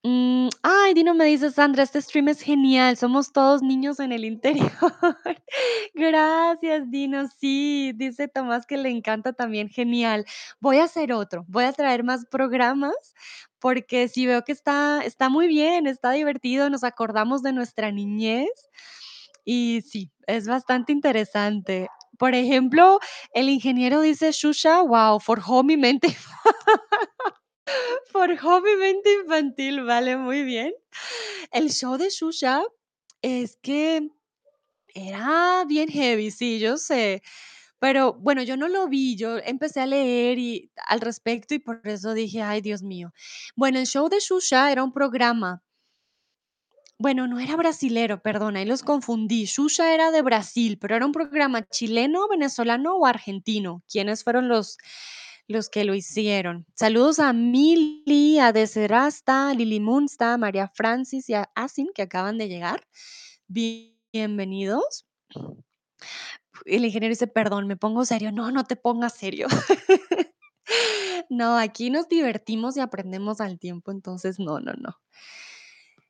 Mm, 0.08 0.50
ay, 0.62 0.94
Dino 0.94 1.14
me 1.14 1.24
dice: 1.24 1.50
"Sandra, 1.50 1.82
este 1.82 2.00
stream 2.00 2.28
es 2.28 2.40
genial, 2.40 2.96
somos 2.96 3.32
todos 3.32 3.60
niños 3.62 3.98
en 3.98 4.12
el 4.12 4.24
interior". 4.24 4.70
Gracias, 5.94 6.88
Dino. 6.92 7.26
Sí, 7.40 7.90
dice 7.96 8.28
Tomás 8.28 8.66
que 8.66 8.76
le 8.76 8.88
encanta 8.90 9.32
también, 9.32 9.68
genial. 9.68 10.24
Voy 10.60 10.78
a 10.78 10.84
hacer 10.84 11.12
otro, 11.12 11.44
voy 11.48 11.64
a 11.64 11.72
traer 11.72 12.04
más 12.04 12.24
programas, 12.26 12.94
porque 13.58 14.06
sí 14.08 14.26
veo 14.26 14.42
que 14.44 14.52
está 14.52 15.00
está 15.04 15.28
muy 15.28 15.48
bien, 15.48 15.88
está 15.88 16.12
divertido, 16.12 16.70
nos 16.70 16.84
acordamos 16.84 17.42
de 17.42 17.52
nuestra 17.52 17.90
niñez 17.90 18.48
y 19.44 19.82
sí, 19.82 20.12
es 20.26 20.48
bastante 20.48 20.92
interesante. 20.92 21.88
Por 22.18 22.34
ejemplo, 22.34 23.00
el 23.34 23.48
ingeniero 23.50 24.00
dice: 24.02 24.32
"Xuxa, 24.32 24.80
guau, 24.82 25.20
forjó 25.20 25.64
mi 25.64 25.76
mente". 25.76 26.08
Forjó 28.12 28.60
mi 28.60 28.76
mente 28.76 29.12
infantil, 29.22 29.82
vale, 29.84 30.16
muy 30.16 30.44
bien. 30.44 30.72
El 31.52 31.70
show 31.70 31.96
de 31.98 32.10
Xuxa 32.10 32.62
Es 33.22 33.58
que 33.62 34.10
era 34.94 35.64
bien 35.68 35.88
heavy, 35.90 36.30
sí, 36.32 36.60
yo 36.60 36.78
sé. 36.78 37.22
Pero 37.80 38.14
bueno, 38.14 38.42
yo 38.44 38.56
no 38.56 38.68
lo 38.68 38.88
vi, 38.88 39.16
yo 39.16 39.38
empecé 39.38 39.80
a 39.82 39.86
leer 39.86 40.38
y 40.38 40.72
al 40.88 41.00
respecto 41.02 41.54
y 41.54 41.60
por 41.60 41.80
eso 41.84 42.14
dije: 42.14 42.42
"Ay, 42.42 42.60
Dios 42.62 42.82
mío". 42.84 43.12
Bueno, 43.56 43.78
el 43.80 43.86
show 43.86 44.08
de 44.10 44.20
Xuxa 44.20 44.72
era 44.72 44.84
un 44.84 44.92
programa 44.92 45.62
bueno, 46.98 47.26
no 47.26 47.38
era 47.40 47.56
brasilero, 47.56 48.22
perdón, 48.22 48.56
ahí 48.56 48.64
los 48.64 48.82
confundí. 48.82 49.46
Xuxa 49.46 49.92
era 49.92 50.10
de 50.10 50.22
Brasil, 50.22 50.78
pero 50.80 50.96
era 50.96 51.04
un 51.04 51.12
programa 51.12 51.62
chileno, 51.68 52.26
venezolano 52.28 52.96
o 52.96 53.04
argentino. 53.06 53.82
¿Quiénes 53.90 54.24
fueron 54.24 54.48
los 54.48 54.78
los 55.48 55.68
que 55.68 55.84
lo 55.84 55.94
hicieron? 55.94 56.66
Saludos 56.74 57.18
a 57.18 57.32
Mili, 57.32 58.38
a 58.38 58.52
Desirasta, 58.52 59.50
a 59.50 59.54
Lili 59.54 59.80
Munsta, 59.80 60.36
María 60.38 60.68
Francis 60.68 61.28
y 61.28 61.34
a 61.34 61.50
Asin, 61.54 61.88
que 61.94 62.02
acaban 62.02 62.38
de 62.38 62.48
llegar. 62.48 62.86
Bienvenidos. 63.48 65.06
El 66.64 66.84
ingeniero 66.84 67.12
dice: 67.12 67.26
"Perdón, 67.26 67.66
me 67.66 67.76
pongo 67.76 68.04
serio". 68.04 68.32
No, 68.32 68.50
no 68.50 68.64
te 68.64 68.76
pongas 68.76 69.14
serio. 69.14 69.46
No, 71.28 71.56
aquí 71.58 71.90
nos 71.90 72.08
divertimos 72.08 72.76
y 72.76 72.80
aprendemos 72.80 73.40
al 73.40 73.58
tiempo, 73.58 73.90
entonces 73.90 74.38
no, 74.38 74.60
no, 74.60 74.72
no. 74.74 75.00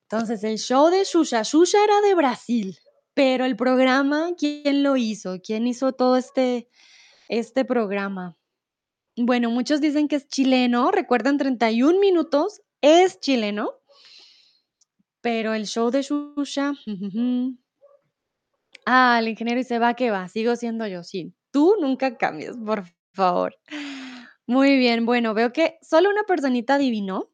Entonces, 0.02 0.44
el 0.44 0.58
show 0.58 0.88
de 0.88 1.04
Xuxa, 1.04 1.44
Xuxa 1.44 1.82
era 1.82 2.00
de 2.00 2.14
Brasil, 2.14 2.78
pero 3.14 3.44
el 3.44 3.56
programa, 3.56 4.30
¿quién 4.38 4.82
lo 4.82 4.96
hizo? 4.96 5.40
¿Quién 5.42 5.66
hizo 5.66 5.92
todo 5.92 6.16
este 6.16 6.68
este 7.28 7.64
programa? 7.64 8.36
Bueno, 9.18 9.50
muchos 9.50 9.80
dicen 9.80 10.08
que 10.08 10.16
es 10.16 10.28
chileno, 10.28 10.90
recuerdan 10.90 11.38
31 11.38 11.98
minutos, 12.00 12.60
es 12.82 13.18
chileno. 13.20 13.72
Pero 15.20 15.52
el 15.54 15.66
show 15.66 15.90
de 15.90 16.02
jujujú. 16.02 17.58
Ah, 18.86 19.18
el 19.20 19.28
ingeniero 19.28 19.58
dice: 19.58 19.78
"Va 19.78 19.94
que 19.94 20.10
va, 20.10 20.28
sigo 20.28 20.56
siendo 20.56 20.86
yo". 20.86 21.02
Sí, 21.02 21.34
tú 21.50 21.74
nunca 21.80 22.16
cambies, 22.16 22.56
por 22.56 22.84
favor. 23.12 23.56
Muy 24.46 24.76
bien, 24.78 25.06
bueno, 25.06 25.34
veo 25.34 25.52
que 25.52 25.78
solo 25.82 26.10
una 26.10 26.22
personita 26.24 26.74
adivinó. 26.76 27.30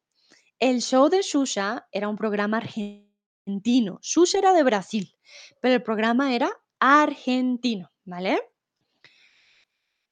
El 0.60 0.80
show 0.82 1.08
de 1.10 1.22
Xuxa 1.22 1.88
era 1.92 2.08
un 2.08 2.16
programa 2.16 2.58
argentino. 2.58 3.98
Xuxa 4.02 4.38
era 4.38 4.52
de 4.54 4.62
Brasil, 4.64 5.14
pero 5.60 5.74
el 5.76 5.82
programa 5.82 6.34
era 6.34 6.50
argentino, 6.80 7.92
¿vale? 8.04 8.40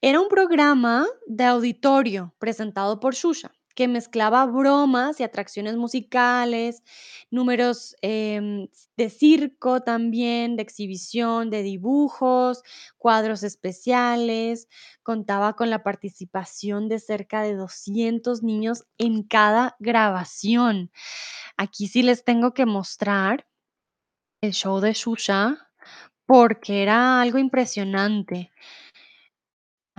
Era 0.03 0.19
un 0.21 0.29
programa 0.29 1.07
de 1.27 1.45
auditorio 1.45 2.35
presentado 2.39 3.01
por 3.01 3.15
Xuxa, 3.15 3.53
que 3.75 3.87
mezclaba 3.87 4.47
bromas 4.47 5.21
y 5.21 5.25
atracciones 5.25 5.77
musicales, 5.77 6.83
números, 7.31 7.95
em, 8.01 8.69
de 8.97 9.11
circo 9.11 9.81
también, 9.83 10.57
de 10.57 10.63
exhibición, 10.63 11.51
de 11.51 11.63
dibujos, 11.63 12.63
cuadros 12.97 13.43
especiales. 13.43 14.69
Contaba 15.03 15.55
con 15.55 15.69
la 15.69 15.83
participación 15.83 16.89
de 16.89 16.99
cerca 16.99 17.43
de 17.43 17.55
200 17.55 18.43
niños 18.43 18.85
en 18.97 19.23
cada 19.23 19.77
grabación. 19.81 20.91
Aquí 21.59 21.89
sí 21.89 22.03
les 22.03 22.25
tengo 22.25 22.55
que 22.55 22.67
mostrar 22.67 23.47
el 24.43 24.53
show 24.53 24.81
de 24.81 24.95
Xuxa, 24.95 25.59
porque 26.27 26.83
era 26.83 27.21
algo 27.23 27.39
impresionante. 27.39 28.51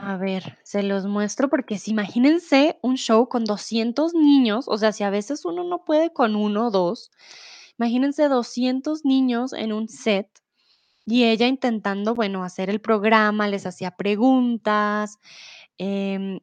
A 0.03 0.17
ver, 0.17 0.57
se 0.63 0.81
los 0.81 1.05
muestro 1.05 1.47
porque 1.47 1.77
sí, 1.77 1.91
imagínense 1.91 2.79
un 2.81 2.95
show 2.97 3.29
con 3.29 3.43
200 3.45 4.15
niños, 4.15 4.65
o 4.67 4.77
sea, 4.79 4.91
si 4.93 5.03
a 5.03 5.11
veces 5.11 5.45
uno 5.45 5.63
no 5.63 5.85
puede 5.85 6.11
con 6.11 6.35
1 6.35 6.67
o 6.67 6.71
2, 6.71 7.11
imagínense 7.77 8.27
200 8.27 9.05
niños 9.05 9.53
en 9.53 9.71
un 9.73 9.87
set 9.89 10.27
y 11.05 11.25
ella 11.25 11.47
intentando, 11.47 12.15
bueno, 12.15 12.43
hacer 12.43 12.69
el 12.69 12.81
programa, 12.81 13.47
les 13.47 13.65
hacía 13.67 13.91
preguntas, 13.91 15.19
em 15.77 16.39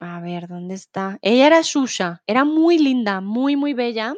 a 0.00 0.20
ver, 0.20 0.48
¿dónde 0.48 0.74
está? 0.74 1.18
Ella 1.22 1.46
era 1.46 1.62
Xuxa, 1.62 2.22
era 2.26 2.44
muy 2.44 2.78
linda, 2.78 3.20
muy, 3.20 3.56
muy 3.56 3.72
bella. 3.72 4.14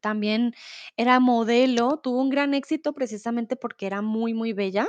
También 0.00 0.54
era 0.96 1.20
modelo, 1.20 1.98
tuvo 1.98 2.20
un 2.22 2.30
gran 2.30 2.54
éxito 2.54 2.92
precisamente 2.94 3.56
porque 3.56 3.86
era 3.86 4.02
muy, 4.02 4.34
muy 4.34 4.52
bella. 4.52 4.88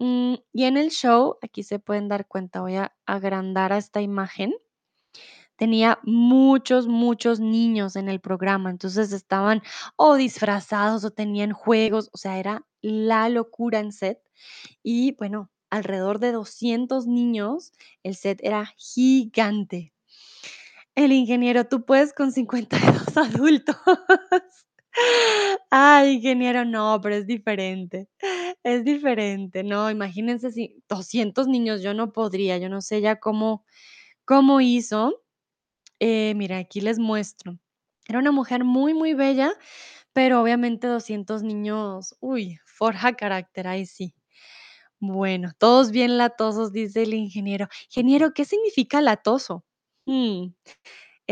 Mm, 0.00 0.36
y 0.54 0.64
en 0.64 0.78
el 0.78 0.90
show, 0.90 1.36
aquí 1.42 1.62
se 1.62 1.78
pueden 1.78 2.08
dar 2.08 2.26
cuenta, 2.26 2.62
voy 2.62 2.76
a 2.76 2.92
agrandar 3.06 3.72
a 3.72 3.78
esta 3.78 4.00
imagen. 4.00 4.54
Tenía 5.56 5.98
muchos, 6.04 6.88
muchos 6.88 7.38
niños 7.38 7.96
en 7.96 8.08
el 8.08 8.18
programa, 8.20 8.70
entonces 8.70 9.12
estaban 9.12 9.62
o 9.96 10.14
disfrazados 10.16 11.04
o 11.04 11.10
tenían 11.10 11.52
juegos, 11.52 12.08
o 12.12 12.18
sea, 12.18 12.38
era 12.38 12.66
la 12.80 13.28
locura 13.28 13.78
en 13.80 13.92
set. 13.92 14.18
Y 14.82 15.12
bueno, 15.18 15.50
alrededor 15.68 16.18
de 16.18 16.32
200 16.32 17.06
niños, 17.06 17.72
el 18.02 18.16
set 18.16 18.40
era 18.42 18.72
gigante. 18.78 19.92
El 20.94 21.12
ingeniero, 21.12 21.66
tú 21.68 21.84
puedes 21.84 22.14
con 22.14 22.32
52 22.32 23.16
adultos. 23.18 23.76
Ay, 25.70 26.14
ingeniero, 26.16 26.64
no, 26.64 26.98
pero 27.02 27.14
es 27.16 27.26
diferente, 27.26 28.08
es 28.62 28.84
diferente. 28.84 29.62
No, 29.64 29.90
imagínense 29.90 30.50
si 30.52 30.82
200 30.88 31.46
niños, 31.48 31.82
yo 31.82 31.94
no 31.94 32.12
podría, 32.12 32.58
yo 32.58 32.68
no 32.68 32.80
sé 32.82 32.96
ella 32.98 33.16
cómo 33.20 33.64
cómo 34.24 34.60
hizo. 34.60 35.22
Eh, 36.00 36.34
mira, 36.36 36.58
aquí 36.58 36.80
les 36.82 36.98
muestro. 37.00 37.58
Era 38.08 38.18
una 38.20 38.32
mujer 38.32 38.64
muy, 38.64 38.94
muy 38.94 39.14
bella, 39.14 39.52
pero 40.14 40.42
obviamente 40.42 40.86
200 40.88 41.42
niños, 41.44 42.16
uy, 42.20 42.58
forja 42.66 43.14
carácter, 43.14 43.68
ahí 43.68 43.86
sí. 43.86 44.14
Bueno, 45.00 45.52
todos 45.58 45.90
bien 45.92 46.18
latosos, 46.18 46.72
dice 46.72 47.02
el 47.04 47.14
ingeniero. 47.14 47.68
Ingeniero, 47.90 48.32
¿qué 48.34 48.44
significa 48.46 49.00
latoso? 49.02 49.64
Mm, 50.06 50.48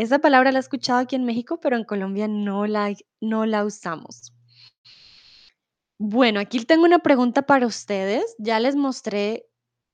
esa 0.01 0.19
palabra 0.19 0.51
la 0.53 0.59
he 0.59 0.61
escuchado 0.61 0.99
aquí 0.99 1.15
en 1.17 1.25
México, 1.25 1.59
pero 1.59 1.75
en 1.75 1.83
Colombia 1.83 2.27
no 2.29 2.65
la 2.67 3.65
usamos. 3.65 4.33
Bueno, 5.97 6.39
aquí 6.39 6.63
tengo 6.63 6.85
una 6.85 6.99
pregunta 6.99 7.41
para 7.41 7.67
ustedes. 7.67 8.33
Ya 8.37 8.61
les 8.61 8.77
mostré 8.77 9.49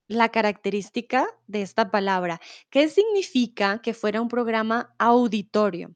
la 0.08 0.30
característica 0.30 1.26
de 1.47 1.64
esta 1.64 1.89
palabra. 1.89 2.39
¿Qué 2.70 2.88
significa 2.88 3.82
que 3.82 3.95
fuera 3.95 4.22
un 4.22 4.28
programa 4.28 4.93
auditorio? 4.99 5.95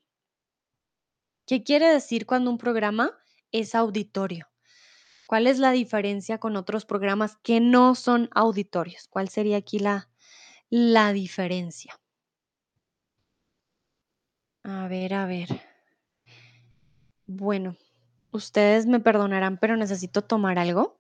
¿Qué 1.45 1.64
quiere 1.64 1.88
decir 1.89 2.26
cuando 2.26 2.49
un 2.49 2.57
programa 2.57 3.12
es 3.51 3.76
auditorio? 3.76 4.47
¿Cuál 5.28 5.45
es 5.45 5.60
la 5.60 5.70
diferencia 5.70 6.39
con 6.39 6.55
otros 6.55 6.86
programas 6.86 7.38
que 7.43 7.60
no 7.60 7.93
son 7.93 8.28
auditorios? 8.34 9.07
¿Cuál 9.07 9.30
sería 9.30 9.57
aquí 9.57 9.78
la 10.72 11.14
diferencia? 11.14 11.93
A 14.70 14.88
ver, 14.88 15.13
a 15.15 15.26
ver. 15.26 15.47
Bueno, 17.26 17.76
ustedes 18.32 18.86
me 18.86 18.99
perdonarán, 18.99 19.57
pero 19.57 19.76
necesito 19.76 20.22
tomar 20.22 20.59
algo. 20.59 20.99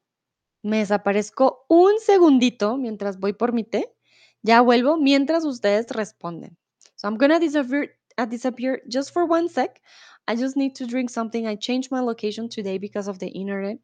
Me 0.63 0.79
desaparezco 0.79 1.65
un 1.69 1.99
segundito 1.99 2.77
mientras 2.77 3.19
voy 3.19 3.33
por 3.33 3.53
mi 3.53 3.63
té. 3.63 3.95
Ya 4.41 4.61
vuelvo 4.61 4.97
mientras 4.97 5.45
ustedes 5.45 5.87
responden. 5.89 6.57
So 6.95 7.07
I'm 7.07 7.17
gonna 7.17 7.39
disappear 7.39 7.91
uh, 8.17 8.25
disappear 8.25 8.81
just 8.87 9.11
for 9.11 9.29
one 9.29 9.47
sec. 9.47 9.79
I 10.27 10.35
just 10.35 10.57
need 10.57 10.73
to 10.77 10.87
drink 10.87 11.11
something. 11.11 11.45
I 11.45 11.55
changed 11.55 11.91
my 11.91 12.01
location 12.01 12.49
today 12.49 12.79
because 12.79 13.07
of 13.07 13.19
the 13.19 13.27
internet, 13.27 13.77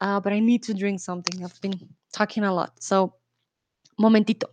uh, 0.00 0.18
but 0.18 0.32
I 0.32 0.40
need 0.40 0.62
to 0.62 0.72
drink 0.72 1.00
something. 1.00 1.44
I've 1.44 1.60
been 1.60 1.78
talking 2.10 2.44
a 2.44 2.54
lot. 2.54 2.82
So, 2.82 3.12
momentito. 3.98 4.48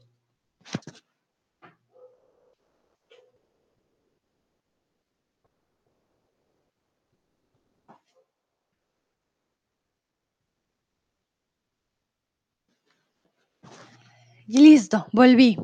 Y 14.48 14.60
listo, 14.60 15.08
volví. 15.12 15.58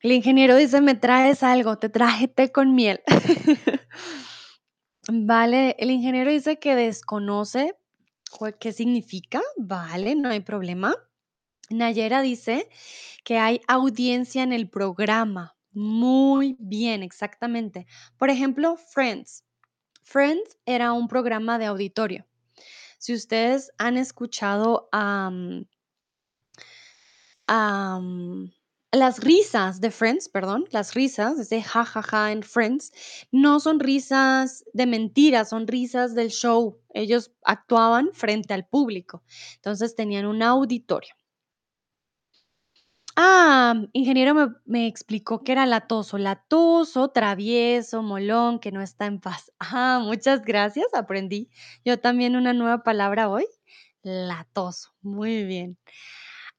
El 0.00 0.12
ingeniero 0.12 0.56
dice: 0.56 0.80
"¿Me 0.80 0.94
traes 0.94 1.42
algo?". 1.42 1.78
Te 1.78 1.88
traje 1.88 2.28
té 2.28 2.52
con 2.52 2.74
miel. 2.74 3.00
Vale, 5.08 5.76
el 5.78 5.90
ingeniero 5.90 6.30
dice 6.30 6.58
que 6.58 6.74
desconoce 6.74 7.74
qué 8.58 8.72
significa. 8.72 9.40
Vale, 9.56 10.14
no 10.14 10.28
hay 10.30 10.40
problema. 10.40 10.94
Nayera 11.70 12.22
dice 12.22 12.68
que 13.24 13.38
hay 13.38 13.60
audiencia 13.68 14.42
en 14.42 14.52
el 14.52 14.68
programa. 14.68 15.56
Muy 15.72 16.56
bien, 16.58 17.02
exactamente. 17.02 17.86
Por 18.16 18.30
ejemplo, 18.30 18.76
Friends. 18.76 19.44
Friends 20.02 20.58
era 20.66 20.92
un 20.92 21.08
programa 21.08 21.58
de 21.58 21.66
auditorio. 21.66 22.26
Si 22.98 23.12
ustedes 23.14 23.72
han 23.78 23.96
escuchado, 23.96 24.88
a, 24.92 25.30
Las 28.92 29.20
risas 29.22 29.80
de 29.80 29.90
Friends, 29.90 30.28
perdón, 30.28 30.64
las 30.70 30.94
risas, 30.94 31.38
ese 31.38 31.62
ja, 31.62 31.84
ja, 31.84 32.02
ja 32.02 32.32
en 32.32 32.42
Friends, 32.42 32.92
no 33.30 33.60
son 33.60 33.78
risas 33.80 34.64
de 34.72 34.86
mentiras, 34.86 35.50
son 35.50 35.66
risas 35.66 36.14
del 36.14 36.30
show. 36.30 36.80
Ellos 36.94 37.32
actuaban 37.44 38.10
frente 38.12 38.54
al 38.54 38.66
público, 38.66 39.22
entonces 39.56 39.94
tenían 39.94 40.26
un 40.26 40.42
auditorio. 40.42 41.14
Ah, 43.18 43.74
ingeniero 43.94 44.34
me 44.34 44.48
me 44.66 44.86
explicó 44.86 45.42
que 45.42 45.52
era 45.52 45.64
latoso, 45.66 46.18
latoso, 46.18 47.08
travieso, 47.08 48.02
molón, 48.02 48.58
que 48.58 48.72
no 48.72 48.82
está 48.82 49.06
en 49.06 49.20
paz. 49.20 49.50
Ah, 49.60 50.00
muchas 50.02 50.42
gracias, 50.42 50.86
aprendí 50.94 51.48
yo 51.84 51.98
también 51.98 52.36
una 52.36 52.52
nueva 52.52 52.82
palabra 52.82 53.28
hoy, 53.30 53.46
latoso, 54.02 54.90
muy 55.00 55.44
bien. 55.44 55.78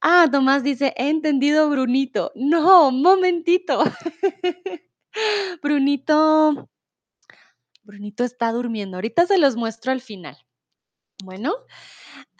Ah, 0.09 0.29
Tomás 0.31 0.63
dice: 0.63 0.93
"He 0.95 1.09
entendido 1.09 1.69
Brunito". 1.69 2.31
No, 2.35 2.91
momentito. 2.91 3.83
Brunito 5.61 6.69
Brunito 7.83 8.23
está 8.23 8.51
durmiendo, 8.51 8.97
ahorita 8.97 9.25
se 9.25 9.37
los 9.37 9.55
muestro 9.55 9.91
al 9.91 10.01
final. 10.01 10.37
Bueno, 11.23 11.53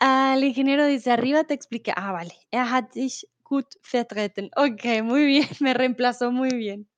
el 0.00 0.44
ingeniero 0.44 0.86
dice: 0.86 1.12
"Arriba 1.12 1.44
te 1.44 1.54
expliqué". 1.54 1.92
Ah, 1.96 2.12
vale. 2.12 2.34
Er 2.52 2.66
hat 2.72 2.92
dich 2.94 3.26
gut 3.44 3.66
vertreten. 3.92 4.50
Okey, 4.56 5.02
muy 5.02 5.26
bien, 5.26 5.48
me 5.60 5.74
reemplazó 5.74 6.32
muy 6.32 6.50
bien. 6.50 6.88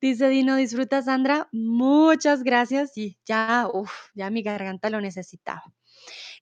Dice 0.00 0.28
Dino: 0.30 0.56
"¿Disfrutas, 0.56 1.06
Sandra?". 1.06 1.48
Muchas 1.52 2.42
gracias. 2.44 2.92
Sí, 2.94 3.18
ya, 3.26 3.68
uf, 3.72 3.92
ya 4.14 4.30
mi 4.30 4.42
garganta 4.42 4.90
lo 4.90 5.00
necesitaba. 5.00 5.62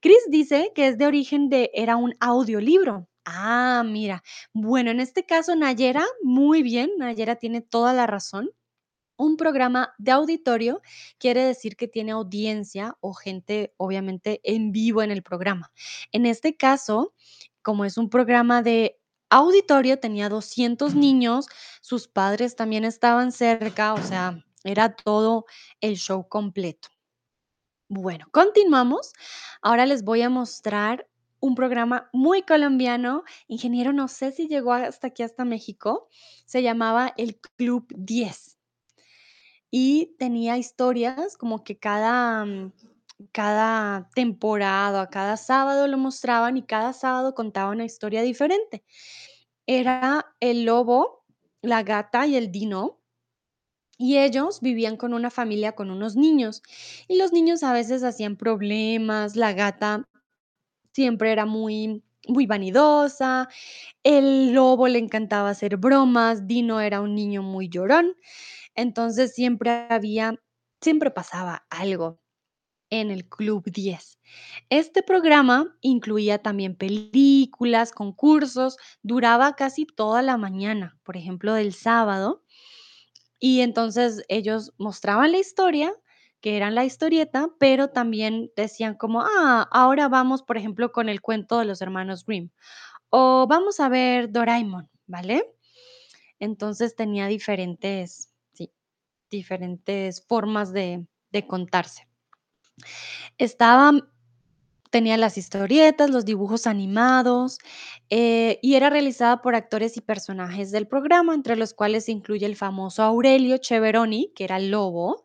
Chris 0.02 0.20
dice 0.30 0.72
que 0.74 0.88
es 0.88 0.98
de 0.98 1.06
origen 1.08 1.50
de 1.50 1.70
era 1.74 1.96
un 1.96 2.16
audiolibro. 2.20 3.09
Ah, 3.26 3.82
mira. 3.86 4.22
Bueno, 4.52 4.90
en 4.90 5.00
este 5.00 5.24
caso, 5.26 5.54
Nayera, 5.54 6.04
muy 6.22 6.62
bien, 6.62 6.90
Nayera 6.98 7.36
tiene 7.36 7.60
toda 7.60 7.92
la 7.92 8.06
razón. 8.06 8.50
Un 9.18 9.36
programa 9.36 9.94
de 9.98 10.12
auditorio 10.12 10.82
quiere 11.18 11.44
decir 11.44 11.76
que 11.76 11.88
tiene 11.88 12.12
audiencia 12.12 12.96
o 13.00 13.14
gente, 13.14 13.74
obviamente, 13.78 14.40
en 14.44 14.72
vivo 14.72 15.02
en 15.02 15.10
el 15.12 15.22
programa. 15.22 15.72
En 16.12 16.26
este 16.26 16.56
caso, 16.56 17.14
como 17.62 17.84
es 17.84 17.98
un 17.98 18.10
programa 18.10 18.62
de 18.62 18.98
auditorio, 19.30 20.00
tenía 20.00 20.28
200 20.30 20.94
niños, 20.94 21.46
sus 21.82 22.08
padres 22.08 22.56
también 22.56 22.84
estaban 22.84 23.32
cerca, 23.32 23.94
o 23.94 24.02
sea, 24.02 24.44
era 24.64 24.96
todo 24.96 25.46
el 25.80 25.96
show 25.96 26.28
completo. 26.28 26.88
Bueno, 27.88 28.26
continuamos. 28.32 29.12
Ahora 29.62 29.84
les 29.84 30.04
voy 30.04 30.22
a 30.22 30.30
mostrar 30.30 31.09
un 31.40 31.54
programa 31.54 32.08
muy 32.12 32.42
colombiano. 32.42 33.24
Ingeniero, 33.48 33.92
no 33.92 34.08
sé 34.08 34.32
si 34.32 34.46
llegó 34.46 34.72
hasta 34.72 35.08
aquí, 35.08 35.22
hasta 35.22 35.44
México. 35.44 36.08
Se 36.44 36.62
llamaba 36.62 37.12
El 37.16 37.40
Club 37.56 37.86
10. 37.96 38.58
Y 39.70 40.16
tenía 40.18 40.58
historias 40.58 41.36
como 41.36 41.64
que 41.64 41.78
cada, 41.78 42.44
mm, 42.44 42.72
cada 43.32 44.08
temporada, 44.14 45.08
cada 45.08 45.36
sábado 45.36 45.86
lo 45.86 45.98
mostraban 45.98 46.56
y 46.56 46.62
cada 46.62 46.92
sábado 46.92 47.34
contaba 47.34 47.70
una 47.70 47.84
historia 47.84 48.22
diferente. 48.22 48.84
Era 49.66 50.26
el 50.40 50.64
lobo, 50.64 51.24
la 51.62 51.82
gata 51.82 52.26
y 52.26 52.36
el 52.36 52.50
Dino. 52.50 52.98
Y 53.98 54.16
ellos 54.16 54.60
vivían 54.62 54.96
con 54.96 55.12
una 55.12 55.30
familia 55.30 55.72
con 55.72 55.90
unos 55.90 56.16
niños, 56.16 56.62
y 57.06 57.18
los 57.18 57.32
niños 57.32 57.62
a 57.62 57.74
veces 57.74 58.02
hacían 58.02 58.36
problemas, 58.36 59.36
la 59.36 59.52
gata 59.52 60.08
siempre 60.92 61.32
era 61.32 61.46
muy 61.46 62.02
muy 62.28 62.46
vanidosa, 62.46 63.48
el 64.04 64.52
lobo 64.52 64.88
le 64.88 64.98
encantaba 64.98 65.50
hacer 65.50 65.78
bromas, 65.78 66.46
Dino 66.46 66.80
era 66.80 67.00
un 67.00 67.14
niño 67.14 67.42
muy 67.42 67.68
llorón, 67.68 68.14
entonces 68.74 69.34
siempre 69.34 69.86
había 69.88 70.34
siempre 70.82 71.10
pasaba 71.10 71.66
algo 71.70 72.20
en 72.90 73.10
el 73.10 73.28
Club 73.28 73.64
10. 73.70 74.18
Este 74.70 75.02
programa 75.02 75.76
incluía 75.80 76.38
también 76.38 76.76
películas, 76.76 77.92
concursos, 77.92 78.76
duraba 79.02 79.54
casi 79.54 79.86
toda 79.86 80.22
la 80.22 80.36
mañana, 80.36 80.98
por 81.04 81.16
ejemplo, 81.16 81.54
del 81.54 81.72
sábado, 81.72 82.44
y 83.38 83.60
entonces 83.60 84.24
ellos 84.28 84.72
mostraban 84.78 85.32
la 85.32 85.38
historia, 85.38 85.94
que 86.40 86.56
eran 86.56 86.74
la 86.74 86.84
historieta, 86.84 87.48
pero 87.58 87.88
también 87.90 88.50
decían 88.56 88.94
como: 88.96 89.22
"Ah, 89.22 89.68
ahora 89.72 90.08
vamos, 90.08 90.42
por 90.42 90.56
ejemplo, 90.58 90.92
con 90.92 91.08
el 91.08 91.20
cuento 91.22 91.58
de 91.58 91.64
los 91.66 91.82
hermanos 91.82 92.24
Grimm, 92.26 92.50
o 93.10 93.46
vamos 93.48 93.80
a 93.80 93.88
ver 93.90 94.32
Doraemon", 94.32 94.88
¿vale? 95.06 95.44
Entonces 96.40 96.96
tenía 96.96 97.26
diferentes 97.28 98.32
sí, 98.54 98.72
diferentes 99.30 100.26
formas 100.26 100.72
de 100.72 101.06
de 101.32 101.46
contarse. 101.46 102.08
Estaban 103.38 104.08
tenía 104.90 105.16
las 105.18 105.38
historietas, 105.38 106.10
los 106.10 106.24
dibujos 106.24 106.66
animados, 106.66 107.58
eh, 108.10 108.58
y 108.62 108.74
era 108.76 108.90
realizada 108.90 109.42
por 109.42 109.54
actores 109.54 109.96
y 109.96 110.02
personajes 110.02 110.72
del 110.72 110.88
programa, 110.88 111.34
entre 111.34 111.56
los 111.56 111.74
cuales 111.74 112.06
se 112.06 112.12
incluye 112.12 112.46
el 112.46 112.56
famoso 112.56 113.02
Aurelio 113.04 113.58
Cheveroni, 113.58 114.32
que 114.36 114.44
era 114.44 114.56
el 114.58 114.70
lobo, 114.70 115.22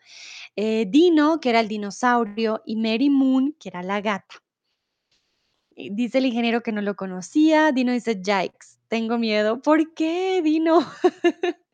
eh, 0.56 0.86
Dino, 0.88 1.39
que 1.39 1.49
era 1.49 1.60
el 1.60 1.68
dinosaurio, 1.68 2.62
y 2.66 2.76
Mary 2.78 3.10
Moon, 3.10 3.56
que 3.60 3.70
era 3.70 3.84
la 3.84 4.01
gata. 4.01 4.36
Dice 5.78 6.20
el 6.20 6.26
ingeniero 6.26 6.64
que 6.64 6.72
no 6.72 6.82
lo 6.82 6.95
conocía, 6.95 7.72
Dino 7.74 7.91
dice: 7.91 8.16
"Yikes, 8.22 8.80
tengo 8.88 9.18
miedo". 9.18 9.62
¿Por 9.62 9.93
qué, 9.93 10.41
Dino? 10.41 10.80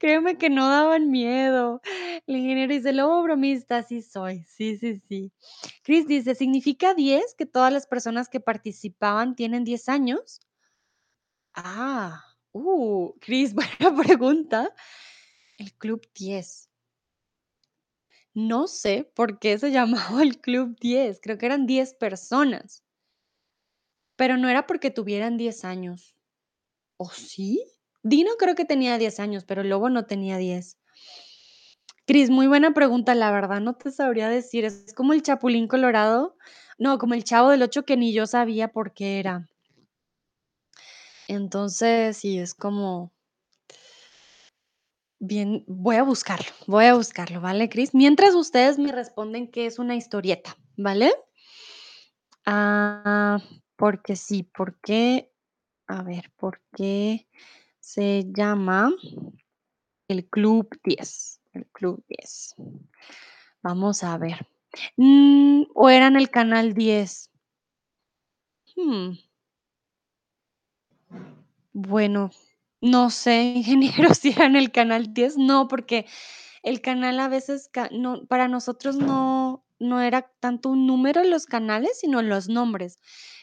Créeme 0.00 0.38
que 0.38 0.50
no 0.50 0.68
daban 0.68 1.10
miedo. 1.10 1.80
El 2.26 2.36
ingeniero 2.36 2.72
dice: 2.72 2.92
"Lobo 2.92 3.22
bromista, 3.24 3.82
sí 3.82 4.02
soy". 4.02 4.44
Sí, 4.44 4.76
sí, 4.78 5.00
sí. 5.08 5.32
Chris 5.82 6.06
dice: 6.06 6.34
"¿Significa 6.36 6.94
10 6.94 7.34
que 7.36 7.46
todas 7.46 7.72
las 7.72 7.86
personas 7.88 8.28
que 8.28 8.40
participaban 8.40 9.34
tienen 9.34 9.64
10 9.64 9.88
años?". 9.88 10.40
Ah, 11.54 12.24
uh, 12.52 13.12
Chris, 13.20 13.54
buena 13.80 13.96
pregunta. 14.02 14.74
El 15.58 15.72
Club 15.74 16.02
10. 16.14 16.71
No 18.34 18.66
sé 18.66 19.10
por 19.14 19.38
qué 19.38 19.58
se 19.58 19.70
llamaba 19.72 20.22
el 20.22 20.40
Club 20.40 20.76
10, 20.80 21.20
creo 21.20 21.38
que 21.38 21.46
eran 21.46 21.66
10 21.66 21.94
personas. 21.94 22.82
Pero 24.16 24.36
no 24.36 24.48
era 24.48 24.66
porque 24.66 24.90
tuvieran 24.90 25.36
10 25.36 25.64
años, 25.64 26.14
¿o 26.96 27.10
sí? 27.10 27.64
Dino 28.02 28.32
creo 28.38 28.54
que 28.54 28.64
tenía 28.64 28.98
10 28.98 29.20
años, 29.20 29.44
pero 29.44 29.62
lobo 29.62 29.88
no 29.88 30.06
tenía 30.06 30.36
10. 30.36 30.78
Chris, 32.04 32.30
muy 32.30 32.46
buena 32.46 32.74
pregunta, 32.74 33.14
la 33.14 33.30
verdad 33.30 33.60
no 33.60 33.74
te 33.74 33.90
sabría 33.92 34.28
decir, 34.28 34.64
es 34.64 34.92
como 34.92 35.12
el 35.12 35.22
Chapulín 35.22 35.68
Colorado, 35.68 36.36
no, 36.78 36.98
como 36.98 37.14
el 37.14 37.24
Chavo 37.24 37.50
del 37.50 37.62
Ocho 37.62 37.84
que 37.84 37.96
ni 37.96 38.12
yo 38.12 38.26
sabía 38.26 38.68
por 38.68 38.92
qué 38.92 39.20
era. 39.20 39.48
Entonces, 41.28 42.16
sí, 42.16 42.38
es 42.38 42.54
como 42.54 43.12
bien, 45.22 45.64
voy 45.68 45.96
a 45.96 46.02
buscarlo, 46.02 46.50
voy 46.66 46.86
a 46.86 46.94
buscarlo, 46.94 47.40
¿vale, 47.40 47.68
Chris? 47.68 47.94
Mientras 47.94 48.34
ustedes 48.34 48.76
me 48.78 48.90
responden 48.90 49.50
qué 49.50 49.66
es 49.66 49.78
una 49.78 49.94
historieta, 49.94 50.56
¿vale? 50.76 51.12
Ah, 52.44 53.38
porque 53.76 54.16
sí, 54.16 54.42
¿por 54.42 54.80
qué? 54.80 55.32
A 55.86 56.02
ver, 56.02 56.32
¿por 56.36 56.60
qué 56.76 57.28
se 57.78 58.24
llama 58.32 58.92
el 60.08 60.28
Club 60.28 60.76
10? 60.82 61.40
El 61.52 61.66
Club 61.66 62.04
10. 62.08 62.56
Vamos 63.62 64.02
a 64.02 64.18
ver. 64.18 64.44
Mm, 64.96 65.64
¿o 65.72 65.88
era 65.88 66.08
en 66.08 66.16
el 66.16 66.30
canal 66.30 66.74
10? 66.74 67.30
Mm. 68.76 69.12
Bueno, 71.72 72.32
no 72.82 73.10
sé, 73.10 73.42
ingeniero, 73.56 74.14
si 74.14 74.30
era 74.30 74.46
en 74.46 74.56
el 74.56 74.72
canal 74.72 75.14
10, 75.14 75.38
no, 75.38 75.68
porque 75.68 76.06
el 76.62 76.80
canal 76.80 77.20
a 77.20 77.28
veces 77.28 77.70
no, 77.92 78.26
para 78.26 78.48
nosotros 78.48 78.96
no 78.96 79.64
no 79.82 80.00
era 80.00 80.30
tanto 80.40 80.70
un 80.70 80.86
número 80.86 81.24
los 81.24 81.46
canales, 81.46 81.98
sino 81.98 82.22
los 82.22 82.48
nombres. 82.48 82.98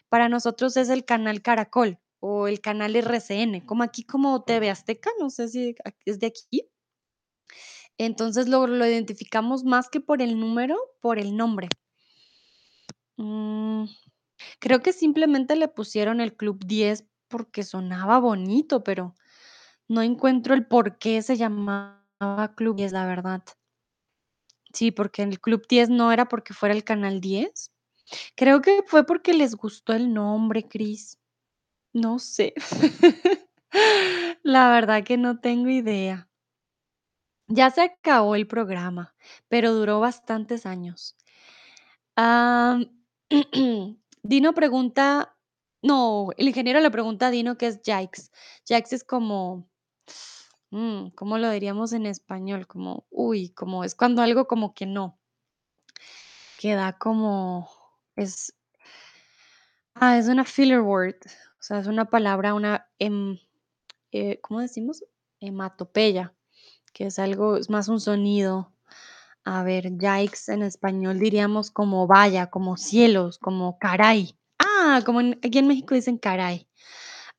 Para 0.07 0.29
nosotros 0.29 0.77
es 0.77 0.89
el 0.89 1.05
canal 1.05 1.41
Caracol 1.41 1.99
o 2.19 2.47
el 2.47 2.61
canal 2.61 2.95
RCN, 2.95 3.61
como 3.65 3.83
aquí 3.83 4.03
como 4.03 4.43
TV 4.43 4.69
Azteca, 4.69 5.11
no 5.19 5.29
sé 5.29 5.49
si 5.49 5.75
es 6.05 6.19
de 6.19 6.27
aquí. 6.27 6.69
Entonces 7.97 8.47
lo 8.47 8.65
lo 8.67 8.85
identificamos 8.85 9.63
más 9.65 9.89
que 9.89 9.99
por 9.99 10.21
el 10.21 10.39
número, 10.39 10.77
por 11.01 11.19
el 11.19 11.35
nombre. 11.35 11.67
Mm, 13.17 13.85
creo 14.59 14.81
que 14.81 14.93
simplemente 14.93 15.55
le 15.57 15.67
pusieron 15.67 16.21
el 16.21 16.35
Club 16.35 16.65
10 16.65 17.05
porque 17.27 17.63
sonaba 17.63 18.19
bonito, 18.19 18.83
pero 18.83 19.15
no 19.89 20.01
encuentro 20.01 20.53
el 20.53 20.65
por 20.65 20.97
qué 20.97 21.21
se 21.21 21.35
llamaba 21.35 22.53
Club 22.55 22.77
10, 22.77 22.93
la 22.93 23.05
verdad. 23.05 23.43
Sí, 24.71 24.91
porque 24.91 25.23
el 25.23 25.41
Club 25.41 25.65
10 25.67 25.89
no 25.89 26.11
era 26.11 26.29
porque 26.29 26.53
fuera 26.53 26.75
el 26.75 26.83
canal 26.83 27.19
10. 27.19 27.71
Creo 28.35 28.61
que 28.61 28.83
fue 28.85 29.05
porque 29.05 29.33
les 29.33 29.55
gustó 29.55 29.93
el 29.93 30.13
nombre, 30.13 30.67
Chris. 30.67 31.17
No 31.91 32.19
sé. 32.19 32.53
La 34.43 34.69
verdad 34.69 35.03
que 35.03 35.17
no 35.17 35.39
tengo 35.39 35.69
idea. 35.69 36.29
Ya 37.47 37.71
se 37.71 37.81
acabó 37.81 38.35
el 38.35 38.45
programa, 38.47 39.15
pero 39.47 39.73
duró 39.73 39.99
bastantes 39.99 40.67
años. 40.67 41.17
Dino 44.21 44.53
pregunta 44.53 45.35
no, 45.81 46.29
el 46.37 46.49
ingeniero 46.49 46.79
le 46.81 46.91
pregunta 46.91 47.27
a 47.27 47.31
Dino 47.31 47.57
qué 47.57 47.67
es 47.67 47.81
yikes. 47.81 48.31
Yikes 48.65 48.95
es 48.95 49.03
como, 49.03 49.68
mm, 50.71 51.09
¿cómo 51.15 51.37
lo 51.37 51.49
diríamos 51.51 51.93
en 51.93 52.05
español? 52.05 52.67
Como, 52.67 53.05
uy, 53.11 53.49
como 53.51 53.83
es 53.83 53.95
cuando 53.95 54.21
algo 54.21 54.47
como 54.47 54.73
que 54.73 54.85
no, 54.85 55.19
que 56.57 56.75
da 56.75 56.93
como, 56.97 57.69
es, 58.15 58.53
ah, 59.95 60.17
es 60.17 60.27
una 60.27 60.45
filler 60.45 60.81
word, 60.81 61.15
o 61.25 61.61
sea, 61.63 61.79
es 61.79 61.87
una 61.87 62.05
palabra, 62.09 62.53
una, 62.53 62.87
em, 62.99 63.37
eh, 64.13 64.39
¿cómo 64.41 64.61
decimos? 64.61 65.05
Hematopeya, 65.41 66.35
que 66.93 67.07
es 67.07 67.19
algo, 67.19 67.57
es 67.57 67.69
más 67.71 67.89
un 67.89 68.01
sonido. 68.01 68.73
A 69.45 69.63
ver, 69.63 69.97
yikes 69.99 70.49
en 70.53 70.63
español 70.63 71.19
diríamos 71.19 71.71
como 71.71 72.07
vaya, 72.07 72.49
como 72.51 72.77
cielos, 72.77 73.39
como 73.39 73.79
caray. 73.79 74.37
Ah, 74.59 75.03
como 75.05 75.21
en- 75.21 75.39
aquí 75.43 75.59
en 75.59 75.67
México 75.69 75.95
dicen 75.95 76.19
caray. 76.19 76.68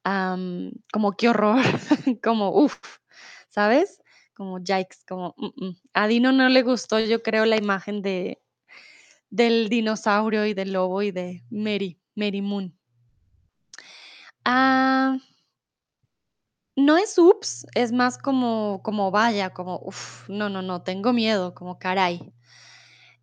Am, 0.05 0.73
como 0.93 1.13
qué 1.13 1.29
horror, 1.29 1.63
como 2.23 2.51
uf, 2.51 2.79
¿sabes? 3.51 4.01
Como 4.35 4.59
yikes, 4.59 5.05
como 5.07 5.35
mm, 5.37 5.67
mm. 5.67 5.77
A 5.95 6.07
Dino 6.09 6.33
no 6.33 6.49
le 6.49 6.63
gustó, 6.63 6.99
yo 7.01 7.23
creo, 7.23 7.45
la 7.47 7.57
imagen 7.57 8.03
de 8.03 8.41
del 9.31 9.69
dinosaurio 9.69 10.45
y 10.47 10.55
del 10.55 10.73
lobo 10.73 11.03
y 11.03 11.13
de 11.13 11.45
Mary, 11.51 12.01
Mary 12.15 12.43
Moon. 12.43 12.77
Ah, 14.45 15.19
no 16.77 16.97
es 16.97 17.19
ups, 17.19 17.67
es 17.75 17.93
más 17.93 18.19
como 18.19 18.81
como 18.83 19.11
vaya, 19.11 19.51
como 19.51 19.81
uf, 19.85 20.29
no, 20.29 20.49
no, 20.49 20.63
no, 20.63 20.83
tengo 20.83 21.13
miedo, 21.13 21.55
como 21.55 21.79
caray. 21.79 22.33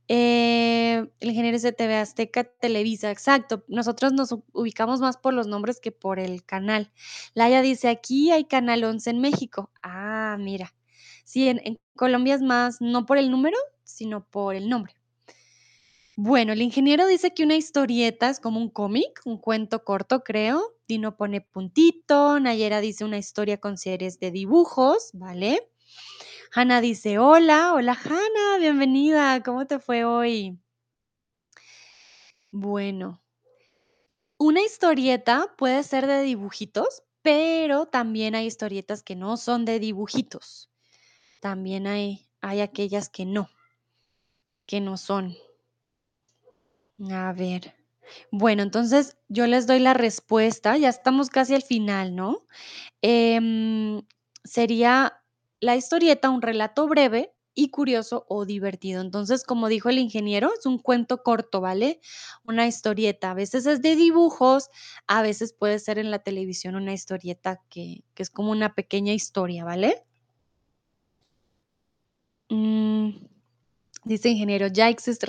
Eh, 0.09 1.09
el 1.19 1.29
ingeniero 1.29 1.57
dice 1.57 1.73
TV 1.73 1.95
Azteca, 1.97 2.43
Televisa, 2.45 3.11
exacto. 3.11 3.63
Nosotros 3.67 4.13
nos 4.13 4.33
ubicamos 4.53 4.99
más 5.01 5.17
por 5.17 5.33
los 5.33 5.47
nombres 5.47 5.79
que 5.79 5.91
por 5.91 6.19
el 6.19 6.43
canal. 6.45 6.91
Laia 7.33 7.61
dice, 7.61 7.89
aquí 7.89 8.31
hay 8.31 8.45
Canal 8.45 8.83
11 8.83 9.09
en 9.09 9.19
México. 9.19 9.71
Ah, 9.83 10.37
mira. 10.39 10.73
Sí, 11.25 11.49
en, 11.49 11.61
en 11.65 11.77
Colombia 11.95 12.35
es 12.35 12.41
más, 12.41 12.79
no 12.79 13.05
por 13.05 13.17
el 13.17 13.31
número, 13.31 13.57
sino 13.83 14.25
por 14.25 14.55
el 14.55 14.69
nombre. 14.69 14.93
Bueno, 16.19 16.53
el 16.53 16.63
ingeniero 16.63 17.05
dice 17.05 17.33
que 17.35 17.43
una 17.43 17.57
historieta 17.57 18.27
es 18.29 18.39
como 18.39 18.59
un 18.59 18.69
cómic, 18.69 19.21
un 19.25 19.37
cuento 19.37 19.83
corto, 19.83 20.23
creo. 20.23 20.73
Dino 20.87 21.15
pone 21.15 21.41
puntito, 21.41 22.39
Nayera 22.39 22.81
dice 22.81 23.05
una 23.05 23.19
historia 23.19 23.59
con 23.59 23.77
series 23.77 24.19
de 24.19 24.31
dibujos, 24.31 25.11
¿vale? 25.13 25.69
Hanna 26.53 26.81
dice, 26.81 27.19
hola, 27.19 27.73
hola 27.73 27.93
Hanna, 27.93 28.57
bienvenida, 28.59 29.41
¿cómo 29.43 29.67
te 29.67 29.79
fue 29.79 30.05
hoy? 30.05 30.57
Bueno, 32.51 33.21
una 34.37 34.61
historieta 34.61 35.53
puede 35.57 35.83
ser 35.83 36.07
de 36.07 36.21
dibujitos, 36.21 37.03
pero 37.21 37.85
también 37.87 38.35
hay 38.35 38.45
historietas 38.45 39.03
que 39.03 39.15
no 39.15 39.35
son 39.35 39.65
de 39.65 39.79
dibujitos. 39.79 40.69
También 41.41 41.85
hay, 41.85 42.29
hay 42.41 42.61
aquellas 42.61 43.09
que 43.09 43.25
no, 43.25 43.49
que 44.65 44.79
no 44.79 44.97
son. 44.97 45.35
A 47.11 47.33
ver. 47.33 47.75
Bueno, 48.31 48.63
entonces 48.63 49.17
yo 49.27 49.47
les 49.47 49.67
doy 49.67 49.79
la 49.79 49.93
respuesta. 49.93 50.77
Ya 50.77 50.89
estamos 50.89 51.29
casi 51.29 51.53
al 51.53 51.61
final, 51.61 52.15
¿no? 52.15 52.45
Em, 53.01 54.01
sería 54.43 55.16
la 55.59 55.75
historieta 55.75 56.29
un 56.29 56.41
relato 56.41 56.87
breve 56.87 57.33
y 57.53 57.69
curioso 57.69 58.25
o 58.29 58.45
divertido. 58.45 59.01
Entonces, 59.01 59.43
como 59.43 59.67
dijo 59.67 59.89
el 59.89 59.97
ingeniero, 59.97 60.51
es 60.57 60.67
un 60.67 60.77
cuento 60.77 61.23
corto, 61.23 61.59
¿vale? 61.59 61.99
Una 62.45 62.67
historieta. 62.67 63.31
A 63.31 63.33
veces 63.33 63.65
es 63.65 63.81
de 63.81 63.95
dibujos, 63.95 64.69
a 65.07 65.23
veces 65.23 65.53
puede 65.53 65.79
ser 65.79 65.97
en 65.97 66.11
la 66.11 66.19
televisión 66.19 66.75
una 66.75 66.93
historieta 66.93 67.59
que, 67.69 68.03
que 68.13 68.23
es 68.23 68.29
como 68.29 68.51
una 68.51 68.75
pequeña 68.75 69.13
historia, 69.13 69.65
¿vale? 69.65 70.03
Mm, 72.49 73.09
dice 74.05 74.29
ingeniero, 74.29 74.67
ya 74.67 74.89
existe. 74.89 75.25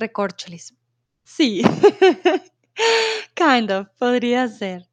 Sí, 1.25 1.63
kind 3.35 3.71
of, 3.71 3.89
podría 3.99 4.49
ser. 4.49 4.87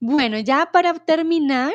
Bueno, 0.00 0.38
ya 0.38 0.70
para 0.72 0.94
terminar, 0.94 1.72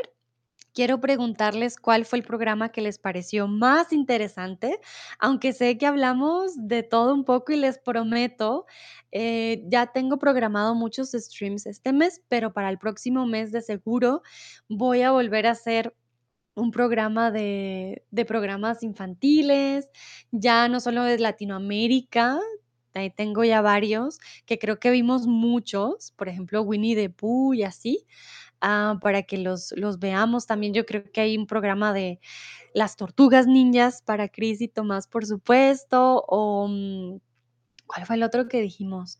Quiero 0.74 1.02
preguntarles 1.02 1.78
cuál 1.78 2.06
fue 2.06 2.20
el 2.20 2.26
programa 2.26 2.70
que 2.70 2.80
les 2.80 2.98
pareció 2.98 3.48
más 3.48 3.92
interesante, 3.92 4.80
aunque 5.20 5.52
sé 5.52 5.78
que 5.78 5.86
hablamos 5.86 6.54
de 6.56 6.82
todo 6.84 7.14
un 7.14 7.26
poco 7.26 7.52
y 7.52 7.58
les 7.58 7.78
prometo, 7.78 8.66
eh, 9.12 9.64
ya 9.68 9.88
tengo 9.88 10.18
programado 10.18 10.74
muchos 10.74 11.12
streams 11.12 11.66
este 11.66 11.92
mes, 11.92 12.22
pero 12.30 12.54
para 12.54 12.70
el 12.70 12.78
próximo 12.78 13.26
mes 13.26 13.52
de 13.52 13.62
seguro 13.62 14.22
voy 14.70 15.02
a 15.02 15.12
volver 15.12 15.46
a 15.48 15.52
hacer 15.52 15.94
un 16.56 16.72
programa 16.72 17.32
de, 17.32 18.06
de 18.12 18.26
programas 18.26 18.84
infantiles, 18.84 19.90
ya 20.32 20.68
no 20.70 20.80
solo 20.80 21.04
de 21.04 21.20
Latinoamérica. 21.20 22.40
Ahí 22.94 23.10
tengo 23.10 23.44
ya 23.44 23.62
varios 23.62 24.20
que 24.46 24.60
creo 24.60 24.80
que 24.80 24.92
vimos 24.92 25.28
muchos, 25.28 26.12
por 26.18 26.28
ejemplo, 26.30 26.62
Winnie 26.62 26.96
the 26.96 27.10
Pooh 27.10 27.54
y 27.54 27.64
así, 27.64 28.06
Ah, 28.62 28.98
para 29.02 29.24
que 29.24 29.38
los 29.40 29.74
los 29.76 30.00
veamos. 30.00 30.46
También 30.48 30.74
yo 30.74 30.86
creo 30.86 31.04
que 31.12 31.22
hay 31.22 31.38
un 31.38 31.48
programa 31.48 31.94
de 31.94 32.20
las 32.74 32.98
tortugas 32.98 33.48
ninjas 33.48 34.02
para 34.04 34.30
Chris 34.30 34.62
y 34.62 34.68
Tomás, 34.70 35.08
por 35.08 35.26
supuesto, 35.28 36.24
o, 36.28 36.68
mm, 36.70 37.20
¿cuál 37.88 38.06
fue 38.08 38.18
el 38.18 38.24
otro 38.24 38.48
que 38.50 38.62
dijimos? 38.62 39.18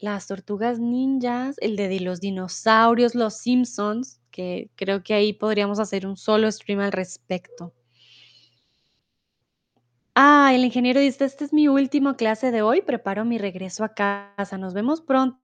Las 0.00 0.28
tortugas 0.28 0.80
ninjas, 0.80 1.56
el 1.60 1.76
de 1.76 2.00
los 2.00 2.20
dinosaurios, 2.20 3.14
los 3.16 3.36
Simpsons, 3.38 4.20
que 4.32 4.70
creo 4.76 5.02
que 5.04 5.14
ahí 5.14 5.32
podríamos 5.34 5.80
hacer 5.80 6.06
un 6.06 6.16
solo 6.18 6.50
stream 6.52 6.80
al 6.80 6.92
respecto. 6.92 7.74
Ah, 10.16 10.52
el 10.54 10.64
ingeniero 10.64 10.98
dice: 11.00 11.24
"Esta 11.24 11.44
es 11.44 11.52
mi 11.52 11.68
última 11.68 12.16
clase 12.16 12.50
de 12.50 12.62
hoy, 12.62 12.82
preparo 12.82 13.24
mi 13.24 13.38
regreso 13.38 13.84
a 13.84 13.94
casa. 13.94 14.58
Nos 14.58 14.74
vemos 14.74 15.00
pronto". 15.00 15.40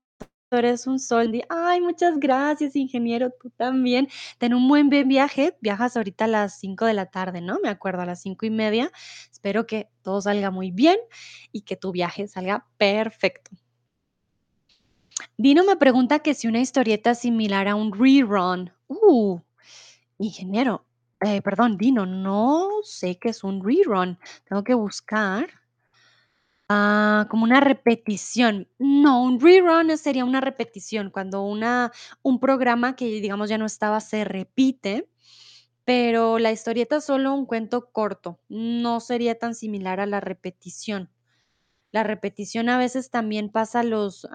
Eres 0.51 0.87
un 0.87 1.01
sol. 1.01 1.33
Ay, 1.49 1.81
muchas 1.81 2.19
gracias, 2.19 2.77
ingeniero, 2.77 3.31
tú 3.31 3.51
también. 3.51 4.09
Ten 4.39 4.55
un 4.55 4.69
buen 4.69 4.89
buen 4.89 5.09
viaje. 5.09 5.57
Viajas 5.61 5.97
ahorita 5.97 6.27
a 6.27 6.29
las 6.29 6.61
5 6.61 6.85
de 6.85 6.95
la 6.95 7.07
tarde, 7.07 7.41
¿no? 7.41 7.59
Me 7.61 7.69
acuerdo, 7.69 8.03
a 8.03 8.07
las 8.07 8.23
5 8.23 8.47
y 8.47 8.51
media. 8.51 8.93
Espero 9.31 9.67
que 9.67 9.89
todo 10.03 10.21
salga 10.21 10.53
muy 10.53 10.71
bien 10.71 10.99
y 11.51 11.63
que 11.63 11.77
tu 11.77 11.91
viaje 11.91 12.29
salga 12.29 12.65
perfecto. 12.79 13.51
Dino 15.37 15.65
me 15.65 15.77
pregunta 15.77 16.21
que 16.21 16.35
si 16.35 16.47
una 16.47 16.61
historieta 16.61 17.15
similar 17.15 17.67
a 17.67 17.75
un 17.75 17.93
rerun. 17.93 18.73
Uh, 18.87 19.41
ingeniero, 20.19 20.87
eh, 21.21 21.43
perdón, 21.43 21.77
Dino, 21.77 22.07
no 22.07 22.69
sé 22.85 23.19
qué 23.19 23.31
es 23.31 23.43
un 23.43 23.65
rerun. 23.65 24.19
Tengo 24.49 24.63
que 24.63 24.75
buscar. 24.75 25.49
Ah, 26.71 27.27
como 27.31 27.45
una 27.45 27.61
repetición. 27.61 28.69
No, 28.79 29.23
un 29.23 29.39
rerun 29.41 29.97
sería 29.97 30.25
una 30.25 30.41
repetición, 30.41 31.11
cuando 31.11 31.43
una 31.43 31.93
un 32.23 32.41
programa 32.41 32.97
que, 32.97 33.05
digamos, 33.21 33.49
ya 33.49 33.57
no 33.59 33.67
estaba, 33.67 34.01
se 34.01 34.25
repite, 34.25 35.09
pero 35.85 36.39
la 36.41 36.53
historieta 36.53 36.97
es 36.97 37.05
solo 37.05 37.35
un 37.35 37.47
cuento 37.47 37.91
corto, 37.93 38.41
no 38.49 39.01
sería 39.01 39.39
tan 39.39 39.55
similar 39.55 40.01
a 40.01 40.07
la 40.07 40.21
repetición. 40.21 41.11
La 41.93 42.05
repetición 42.05 42.69
a 42.71 42.79
veces 42.79 43.11
también 43.11 43.51
pasa 43.51 43.83
los, 43.85 44.29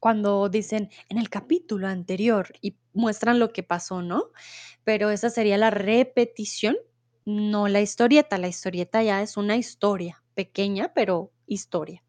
cuando 0.00 0.48
dicen: 0.50 0.90
"En 1.10 1.18
el 1.18 1.30
capítulo 1.30 1.88
anterior", 1.88 2.48
y 2.62 2.76
muestran 2.94 3.38
lo 3.40 3.52
que 3.52 3.62
pasó, 3.64 4.02
¿no? 4.02 4.30
Pero 4.84 5.10
esa 5.10 5.30
sería 5.30 5.58
la 5.58 5.70
repetición, 5.70 6.76
no 7.26 7.68
la 7.68 7.80
historieta. 7.82 8.38
La 8.38 8.48
historieta 8.48 9.02
ya 9.04 9.22
es 9.22 9.36
una 9.38 9.56
historia, 9.56 10.22
pequeña, 10.36 10.94
pero 10.94 11.32
historia. 11.48 12.04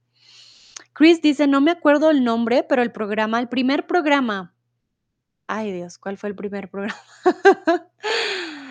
Chris 0.93 1.21
dice: 1.21 1.47
"No 1.47 1.61
me 1.61 1.71
acuerdo 1.71 2.11
el 2.11 2.23
nombre, 2.23 2.63
pero 2.63 2.81
el 2.81 2.91
programa 2.91 3.39
el 3.39 3.49
primer 3.49 3.87
programa". 3.87 4.53
Ay, 5.47 5.71
Dios, 5.73 5.97
¿cuál 5.97 6.17
fue 6.17 6.29
el 6.29 6.35
primer 6.35 6.69
programa? 6.69 6.99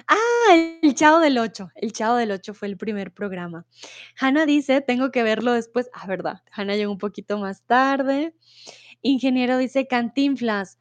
Ah, 0.08 0.54
El 0.82 0.94
Chavo 0.94 1.18
del 1.20 1.38
Ocho. 1.38 1.70
El 1.74 1.92
Chavo 1.92 2.16
del 2.16 2.30
Ocho 2.30 2.54
fue 2.54 2.68
el 2.68 2.76
primer 2.76 3.12
programa. 3.12 3.66
Hannah 4.20 4.46
dice: 4.46 4.80
"Tengo 4.80 5.10
que 5.10 5.22
verlo 5.24 5.52
después". 5.52 5.90
Ah, 5.94 6.06
verdad, 6.06 6.42
Hannah 6.52 6.76
llegó 6.76 6.92
un 6.92 6.98
poquito 6.98 7.38
más 7.38 7.62
tarde. 7.64 8.34
Ingeniero 9.02 9.58
dice: 9.58 9.88
"Cantinflas". 9.88 10.78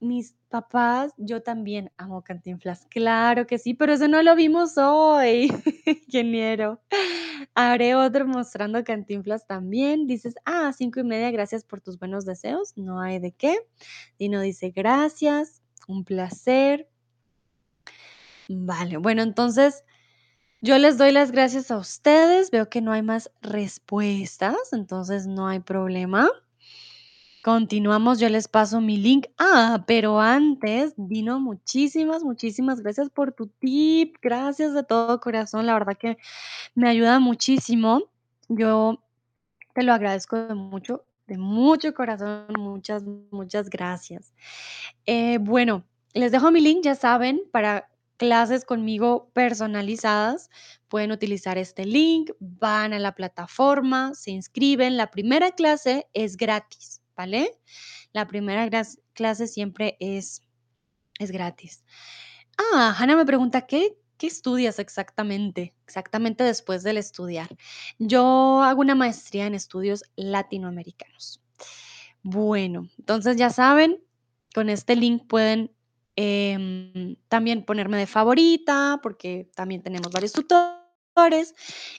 Mis 0.00 0.36
papás, 0.52 1.12
yo 1.16 1.42
también 1.42 1.90
amo 1.96 2.22
Cantinflas. 2.22 2.86
Claro 2.88 3.46
que 3.48 3.58
sí, 3.58 3.74
pero 3.74 3.92
eso 3.94 4.06
no 4.06 4.22
lo 4.22 4.36
vimos 4.36 4.78
hoy, 4.78 5.50
ingeniero. 6.06 6.80
Haré 7.54 7.96
otro 7.96 8.26
mostrando 8.26 8.84
Cantinflas 8.84 9.46
también. 9.46 10.06
Dices, 10.06 10.34
ah, 10.44 10.72
cinco 10.76 11.00
y 11.00 11.04
media, 11.04 11.30
gracias 11.32 11.64
por 11.64 11.80
tus 11.80 11.98
buenos 11.98 12.24
deseos. 12.24 12.74
No 12.76 13.00
hay 13.00 13.18
de 13.18 13.32
qué. 13.32 13.58
Dino 14.18 14.40
dice, 14.40 14.70
gracias. 14.70 15.62
un 15.88 16.04
placer. 16.04 16.88
Vale, 18.48 18.98
bueno, 18.98 19.22
entonces 19.22 19.82
yo 20.60 20.78
les 20.78 20.98
doy 20.98 21.12
las 21.12 21.32
gracias 21.32 21.70
a 21.70 21.78
ustedes. 21.78 22.50
Veo 22.50 22.68
que 22.68 22.82
no 22.82 22.92
hay 22.92 23.02
más 23.02 23.32
respuestas, 23.40 24.72
entonces 24.72 25.26
no 25.26 25.48
hay 25.48 25.60
problema. 25.60 26.30
Continuamos, 27.42 28.20
yo 28.20 28.28
les 28.28 28.46
paso 28.46 28.80
mi 28.80 28.96
link. 28.96 29.26
Ah, 29.36 29.82
pero 29.84 30.20
antes, 30.20 30.94
Dino, 30.96 31.40
muchísimas, 31.40 32.22
muchísimas 32.22 32.80
gracias 32.80 33.10
por 33.10 33.32
tu 33.32 33.48
tip. 33.48 34.16
Gracias 34.22 34.74
de 34.74 34.84
todo 34.84 35.20
corazón. 35.20 35.66
La 35.66 35.72
verdad 35.74 35.98
que 35.98 36.18
me 36.76 36.88
ayuda 36.88 37.18
muchísimo. 37.18 38.04
Yo 38.48 39.02
te 39.74 39.82
lo 39.82 39.92
agradezco 39.92 40.36
de 40.36 40.54
mucho, 40.54 41.04
de 41.26 41.36
mucho 41.36 41.92
corazón. 41.94 42.46
Muchas, 42.56 43.02
muchas 43.32 43.68
gracias. 43.68 44.32
Eh, 45.06 45.38
bueno, 45.38 45.84
les 46.14 46.30
dejo 46.30 46.52
mi 46.52 46.60
link, 46.60 46.84
ya 46.84 46.94
saben, 46.94 47.42
para 47.50 47.88
clases 48.18 48.64
conmigo 48.64 49.30
personalizadas. 49.32 50.48
Pueden 50.86 51.10
utilizar 51.10 51.58
este 51.58 51.86
link, 51.86 52.30
van 52.38 52.92
a 52.92 53.00
la 53.00 53.16
plataforma, 53.16 54.14
se 54.14 54.30
inscriben. 54.30 54.96
La 54.96 55.10
primera 55.10 55.50
clase 55.50 56.06
es 56.14 56.36
gratis, 56.36 57.01
¿vale? 57.16 57.58
La 58.12 58.26
primera 58.26 58.68
clase 59.14 59.46
siempre 59.46 59.96
es, 60.00 60.42
es 61.18 61.30
gratis. 61.30 61.84
Ah, 62.58 62.94
Hannah 62.98 63.16
me 63.16 63.26
pregunta, 63.26 63.66
¿qué, 63.66 63.96
qué 64.18 64.26
estudias 64.26 64.78
exactamente? 64.78 65.74
Exactamente 65.84 66.44
después 66.44 66.82
del 66.82 66.98
estudiar. 66.98 67.48
Yo 67.98 68.62
hago 68.62 68.80
una 68.80 68.94
maestría 68.94 69.46
en 69.46 69.54
estudios 69.54 70.04
latinoamericanos. 70.16 71.42
Bueno, 72.22 72.88
entonces 72.98 73.36
ya 73.36 73.50
saben, 73.50 74.02
con 74.54 74.68
este 74.68 74.96
link 74.96 75.26
pueden 75.26 75.72
em, 76.14 77.16
también 77.28 77.64
ponerme 77.64 77.96
de 77.96 78.06
favorita, 78.06 79.00
porque 79.02 79.50
también 79.54 79.82
tenemos 79.82 80.12
varios 80.12 80.32
tutores 80.32 80.81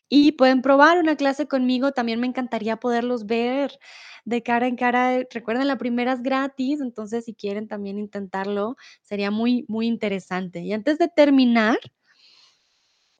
y 0.09 0.33
pueden 0.33 0.61
probar 0.61 0.97
una 0.99 1.15
clase 1.15 1.47
conmigo. 1.47 1.91
También 1.91 2.19
me 2.19 2.27
encantaría 2.27 2.77
poderlos 2.77 3.25
ver 3.25 3.77
de 4.25 4.43
cara 4.43 4.67
en 4.67 4.75
cara. 4.75 5.15
eh, 5.17 5.27
Recuerden, 5.31 5.67
la 5.67 5.77
primera 5.77 6.13
es 6.13 6.21
gratis, 6.23 6.81
entonces 6.81 7.25
si 7.25 7.33
quieren 7.33 7.67
también 7.67 7.99
intentarlo, 7.99 8.75
sería 9.03 9.31
muy, 9.31 9.65
muy 9.67 9.87
interesante. 9.87 10.61
Y 10.61 10.73
antes 10.73 10.97
de 10.97 11.07
terminar, 11.09 11.77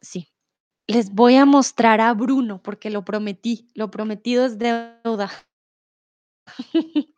sí, 0.02 0.28
les 0.88 1.12
voy 1.14 1.36
a 1.38 1.46
mostrar 1.46 2.02
a 2.02 2.14
Bruno, 2.14 2.62
porque 2.64 2.90
lo 2.90 3.06
prometí, 3.06 3.70
lo 3.76 3.92
prometido 3.92 4.46
es 4.46 4.58
deuda. 4.60 5.32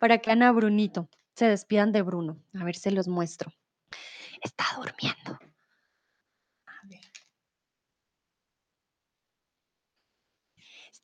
Para 0.00 0.18
que 0.18 0.30
Ana 0.30 0.52
Brunito 0.52 1.08
se 1.34 1.46
despidan 1.48 1.92
de 1.92 2.02
Bruno. 2.02 2.38
A 2.54 2.64
ver, 2.64 2.76
se 2.76 2.90
los 2.90 3.08
muestro. 3.08 3.52
Está 4.42 4.64
durmiendo. 4.78 5.38
A 6.68 6.86
ver, 6.88 7.04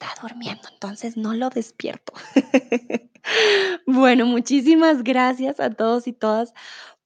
está 0.01 0.15
durmiendo, 0.23 0.69
entonces 0.73 1.17
no 1.17 1.35
lo 1.35 1.51
despierto. 1.51 2.13
Bueno, 3.87 4.25
muchísimas 4.25 5.03
gracias 5.05 5.61
a 5.61 5.71
todos 5.71 6.07
y 6.07 6.13
todas 6.13 6.55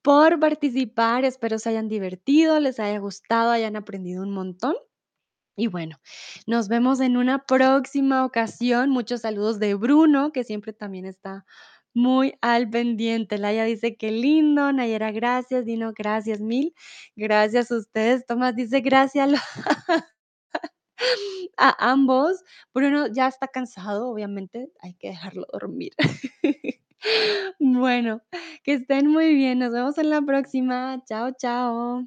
por 0.00 0.38
participar. 0.38 1.24
Espero 1.24 1.58
se 1.58 1.70
hayan 1.70 1.88
divertido, 1.88 2.60
les 2.60 2.78
haya 2.78 2.98
gustado, 2.98 3.50
hayan 3.50 3.74
aprendido 3.74 4.22
un 4.22 4.30
montón. 4.30 4.76
Y 5.56 5.66
bueno, 5.66 5.98
nos 6.46 6.68
vemos 6.68 7.00
en 7.00 7.16
una 7.16 7.44
próxima 7.44 8.24
ocasión. 8.24 8.90
Muchos 8.90 9.22
saludos 9.22 9.58
de 9.58 9.74
Bruno, 9.74 10.32
que 10.32 10.44
siempre 10.44 10.72
también 10.72 11.04
está 11.04 11.44
muy 11.94 12.34
al 12.40 12.70
pendiente. 12.70 13.36
Laia 13.36 13.64
dice 13.64 13.96
que 13.96 14.12
lindo, 14.12 14.72
Nayera, 14.72 15.10
gracias, 15.10 15.64
Dino, 15.64 15.92
gracias 15.96 16.40
mil. 16.40 16.74
Gracias 17.16 17.72
a 17.72 17.76
ustedes. 17.76 18.24
Tomás 18.24 18.54
dice 18.54 18.80
gracias 18.80 19.30
a 21.58 21.90
ambos. 21.92 22.42
Bruno 22.74 23.06
ya 23.08 23.28
está 23.28 23.48
cansado, 23.48 24.08
obviamente, 24.10 24.70
hay 24.80 24.94
que 24.94 25.08
dejarlo 25.08 25.46
dormir. 25.52 25.92
Bueno, 27.60 28.22
que 28.64 28.74
estén 28.74 29.08
muy 29.08 29.34
bien. 29.34 29.58
Nos 29.60 29.72
vemos 29.72 29.98
en 29.98 30.10
la 30.10 30.22
próxima. 30.22 31.02
Chao, 31.06 31.32
chao. 31.38 32.06